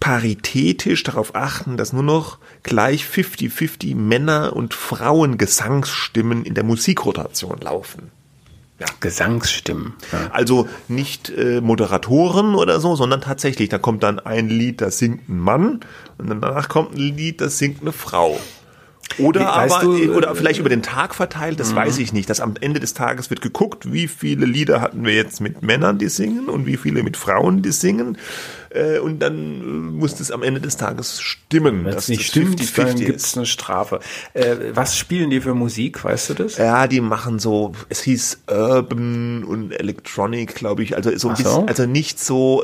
paritätisch 0.00 1.04
darauf 1.04 1.36
achten, 1.36 1.76
dass 1.76 1.92
nur 1.92 2.02
noch 2.02 2.38
gleich 2.64 3.04
50-50 3.04 3.94
Männer- 3.94 4.56
und 4.56 4.74
Frauengesangsstimmen 4.74 6.44
in 6.44 6.54
der 6.54 6.64
Musikrotation 6.64 7.60
laufen. 7.60 8.10
Gesangsstimmen. 8.98 9.94
Ja. 10.10 10.32
Also 10.32 10.68
nicht 10.88 11.30
äh, 11.30 11.60
Moderatoren 11.60 12.56
oder 12.56 12.80
so, 12.80 12.96
sondern 12.96 13.20
tatsächlich, 13.20 13.68
da 13.68 13.78
kommt 13.78 14.02
dann 14.02 14.18
ein 14.18 14.48
Lied, 14.48 14.80
das 14.80 14.98
singt 14.98 15.28
ein 15.28 15.38
Mann 15.38 15.80
und 16.18 16.28
dann 16.28 16.40
danach 16.40 16.68
kommt 16.68 16.96
ein 16.96 17.16
Lied, 17.16 17.40
das 17.40 17.58
singt 17.58 17.80
eine 17.82 17.92
Frau. 17.92 18.40
Oder 19.18 19.46
weißt 19.46 19.74
aber, 19.74 19.84
du, 19.84 19.96
äh, 19.96 20.08
oder 20.08 20.30
äh, 20.30 20.34
vielleicht 20.34 20.60
über 20.60 20.68
den 20.68 20.82
Tag 20.82 21.14
verteilt, 21.14 21.60
das 21.60 21.74
weiß 21.74 21.98
ich 21.98 22.12
nicht. 22.12 22.30
Dass 22.30 22.40
am 22.40 22.54
Ende 22.60 22.80
des 22.80 22.94
Tages 22.94 23.30
wird 23.30 23.40
geguckt, 23.40 23.92
wie 23.92 24.08
viele 24.08 24.46
Lieder 24.46 24.80
hatten 24.80 25.04
wir 25.04 25.14
jetzt 25.14 25.40
mit 25.40 25.62
Männern, 25.62 25.98
die 25.98 26.08
singen 26.08 26.48
und 26.48 26.66
wie 26.66 26.76
viele 26.76 27.02
mit 27.02 27.16
Frauen, 27.16 27.62
die 27.62 27.72
singen. 27.72 28.16
Äh, 28.70 28.98
und 29.00 29.18
dann 29.20 29.60
äh, 29.60 29.64
muss 29.64 30.14
das 30.14 30.30
am 30.30 30.42
Ende 30.42 30.60
des 30.60 30.76
Tages 30.76 31.20
stimmen. 31.20 31.84
Wenn 31.84 31.94
es 31.94 32.08
nicht 32.08 32.22
das 32.22 32.28
stimmt, 32.28 32.60
50-50 32.60 32.76
dann 32.76 32.88
ist. 32.88 33.04
gibt 33.04 33.20
es 33.20 33.36
eine 33.36 33.46
Strafe. 33.46 34.00
Äh, 34.34 34.56
was 34.72 34.96
spielen 34.96 35.30
die 35.30 35.40
für 35.40 35.54
Musik, 35.54 36.04
weißt 36.04 36.30
du 36.30 36.34
das? 36.34 36.56
Ja, 36.56 36.86
die 36.86 37.00
machen 37.00 37.38
so, 37.38 37.72
es 37.88 38.02
hieß 38.02 38.44
Urban 38.50 39.44
und 39.44 39.72
Electronic, 39.72 40.54
glaube 40.54 40.82
ich. 40.82 40.96
Also 40.96 41.10
so, 41.10 41.16
so. 41.18 41.28
bisschen, 41.28 41.68
also 41.68 41.86
nicht 41.86 42.18
so 42.18 42.62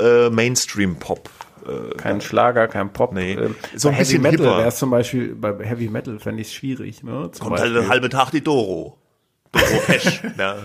äh. 1.69 1.95
Kein 1.97 2.21
Schlager, 2.21 2.69
kein 2.69 2.93
Pop. 2.93 3.13
Nee. 3.13 3.33
Ähm, 3.35 3.57
So 3.77 3.89
ein 3.89 3.95
Heavy 3.95 4.19
bisschen 4.19 4.23
Metal 4.23 4.59
wäre 4.59 4.69
es 4.69 4.77
zum 4.77 4.91
Beispiel, 4.91 5.35
bei 5.35 5.53
Heavy 5.65 5.89
Metal 5.89 6.19
fände 6.19 6.41
ich 6.41 6.49
es 6.49 6.55
schwierig. 6.55 7.03
Ne? 7.03 7.31
Zum 7.33 7.47
Kommt 7.49 7.61
halt 7.61 7.73
Beispiel. 7.73 7.83
den 7.83 7.89
halben 7.89 8.11
Tag 8.11 8.31
die 8.31 8.43
Doro. 8.43 8.99
Doro 9.53 9.81
Pesch. 9.87 10.23
ja. 10.39 10.57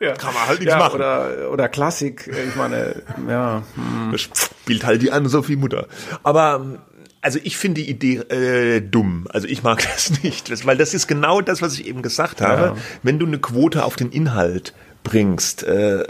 ja. 0.00 0.12
Kann 0.14 0.34
man 0.34 0.46
halt 0.46 0.60
nichts 0.60 0.72
ja, 0.72 0.78
machen. 0.78 0.96
Oder, 0.96 1.50
oder 1.52 1.68
Klassik, 1.68 2.28
ich 2.28 2.56
meine, 2.56 3.02
ja. 3.28 3.62
hm. 3.74 4.12
Das 4.12 4.20
spielt 4.22 4.84
halt 4.84 5.02
die 5.02 5.12
Anne-Sophie 5.12 5.56
Mutter. 5.56 5.86
Aber 6.22 6.80
also 7.26 7.40
ich 7.42 7.56
finde 7.56 7.82
die 7.82 7.90
Idee 7.90 8.18
äh, 8.18 8.80
dumm. 8.80 9.26
Also 9.30 9.48
ich 9.48 9.64
mag 9.64 9.82
das 9.94 10.22
nicht, 10.22 10.50
das, 10.50 10.64
weil 10.64 10.76
das 10.76 10.94
ist 10.94 11.08
genau 11.08 11.40
das, 11.40 11.60
was 11.60 11.74
ich 11.74 11.86
eben 11.86 12.02
gesagt 12.02 12.40
habe. 12.40 12.62
Ja. 12.62 12.76
Wenn 13.02 13.18
du 13.18 13.26
eine 13.26 13.38
Quote 13.38 13.84
auf 13.84 13.96
den 13.96 14.12
Inhalt 14.12 14.74
bringst, 15.02 15.64
äh, 15.64 16.04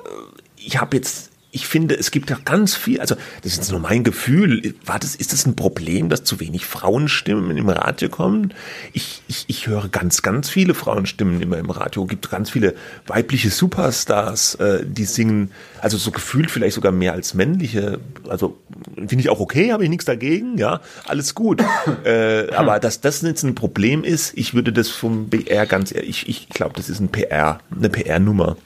ich 0.56 0.80
habe 0.80 0.96
jetzt 0.96 1.25
ich 1.56 1.66
finde, 1.66 1.98
es 1.98 2.10
gibt 2.10 2.28
ja 2.28 2.36
ganz 2.44 2.74
viel, 2.74 3.00
also 3.00 3.14
das 3.42 3.52
ist 3.52 3.56
jetzt 3.56 3.70
nur 3.70 3.80
mein 3.80 4.04
Gefühl, 4.04 4.74
war 4.84 4.98
das, 4.98 5.16
ist 5.16 5.32
das 5.32 5.46
ein 5.46 5.56
Problem, 5.56 6.10
dass 6.10 6.22
zu 6.22 6.38
wenig 6.38 6.66
Frauenstimmen 6.66 7.56
im 7.56 7.70
Radio 7.70 8.10
kommen? 8.10 8.52
Ich, 8.92 9.22
ich, 9.26 9.46
ich 9.48 9.66
höre 9.66 9.88
ganz, 9.88 10.20
ganz 10.20 10.50
viele 10.50 10.74
Frauenstimmen 10.74 11.40
immer 11.40 11.56
im 11.56 11.70
Radio. 11.70 12.02
Es 12.02 12.10
gibt 12.10 12.30
ganz 12.30 12.50
viele 12.50 12.74
weibliche 13.06 13.48
Superstars, 13.48 14.56
äh, 14.56 14.84
die 14.84 15.06
singen, 15.06 15.50
also 15.80 15.96
so 15.96 16.10
gefühlt 16.10 16.50
vielleicht 16.50 16.74
sogar 16.74 16.92
mehr 16.92 17.14
als 17.14 17.32
männliche. 17.32 18.00
Also 18.28 18.58
finde 18.94 19.20
ich 19.20 19.30
auch 19.30 19.40
okay, 19.40 19.72
habe 19.72 19.82
ich 19.82 19.88
nichts 19.88 20.04
dagegen, 20.04 20.58
ja, 20.58 20.82
alles 21.06 21.34
gut. 21.34 21.62
äh, 22.04 22.50
aber 22.52 22.80
dass 22.80 23.00
das 23.00 23.22
jetzt 23.22 23.44
ein 23.44 23.54
Problem 23.54 24.04
ist, 24.04 24.36
ich 24.36 24.52
würde 24.52 24.74
das 24.74 24.90
vom 24.90 25.30
BR 25.30 25.64
ganz, 25.64 25.90
ich, 25.92 26.28
ich 26.28 26.50
glaube, 26.50 26.74
das 26.76 26.90
ist 26.90 27.00
ein 27.00 27.08
PR, 27.08 27.60
eine 27.74 27.88
PR-Nummer. 27.88 28.58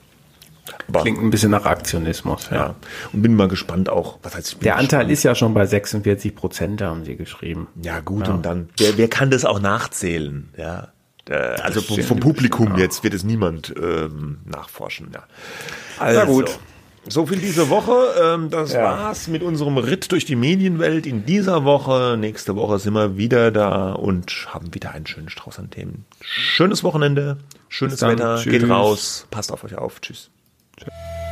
Aber, 0.91 1.03
Klingt 1.03 1.23
ein 1.23 1.31
bisschen 1.31 1.51
nach 1.51 1.65
Aktionismus, 1.65 2.49
ja. 2.51 2.57
ja. 2.57 2.75
Und 3.13 3.23
bin 3.23 3.35
mal 3.35 3.49
gespannt 3.49 3.89
auch, 3.89 4.19
was 4.23 4.35
heißt 4.35 4.59
Der 4.63 4.77
Anteil 4.77 5.01
gespannt. 5.01 5.13
ist 5.13 5.23
ja 5.23 5.35
schon 5.35 5.55
bei 5.55 5.67
46 5.67 6.35
Prozent, 6.35 6.83
haben 6.83 7.05
sie 7.05 7.17
geschrieben. 7.17 7.69
Ja, 7.83 8.01
gut, 8.01 8.27
ja. 8.27 8.35
und 8.35 8.45
dann, 8.45 8.69
wer, 8.79 8.97
wer 8.97 9.09
kann 9.09 9.31
das 9.31 9.45
auch 9.45 9.61
nachzählen, 9.61 10.49
ja? 10.57 10.89
Also 11.29 11.81
vom, 11.81 12.03
vom 12.03 12.19
Publikum 12.19 12.77
jetzt 12.77 13.05
wird 13.05 13.15
es 13.15 13.23
niemand 13.23 13.73
ähm, 13.81 14.39
nachforschen, 14.45 15.11
ja. 15.15 15.23
Also, 15.99 16.21
Na 16.21 16.25
gut. 16.27 16.59
So 17.09 17.27
viel 17.27 17.39
diese 17.39 17.71
Woche. 17.71 17.97
Ähm, 18.21 18.51
das 18.51 18.73
ja. 18.73 18.83
war's 18.83 19.27
mit 19.29 19.43
unserem 19.43 19.79
Ritt 19.79 20.13
durch 20.13 20.25
die 20.27 20.37
Medienwelt 20.37 21.07
in 21.07 21.25
dieser 21.25 21.65
Woche. 21.65 22.17
Nächste 22.19 22.57
Woche 22.57 22.79
sind 22.79 22.93
wir 22.93 23.17
wieder 23.17 23.51
da 23.51 23.93
und 23.93 24.49
haben 24.49 24.75
wieder 24.75 24.91
einen 24.91 25.07
schönen 25.07 25.31
Strauß 25.31 25.59
an 25.61 25.71
Themen. 25.71 26.05
Schönes 26.21 26.85
Wochenende, 26.85 27.39
schönes 27.69 28.03
Wetter, 28.03 28.37
Tschüss. 28.37 28.53
geht 28.53 28.69
raus, 28.69 29.27
passt 29.31 29.51
auf 29.51 29.65
euch 29.65 29.77
auf. 29.77 30.01
Tschüss. 30.01 30.31
Ciao. 30.81 31.30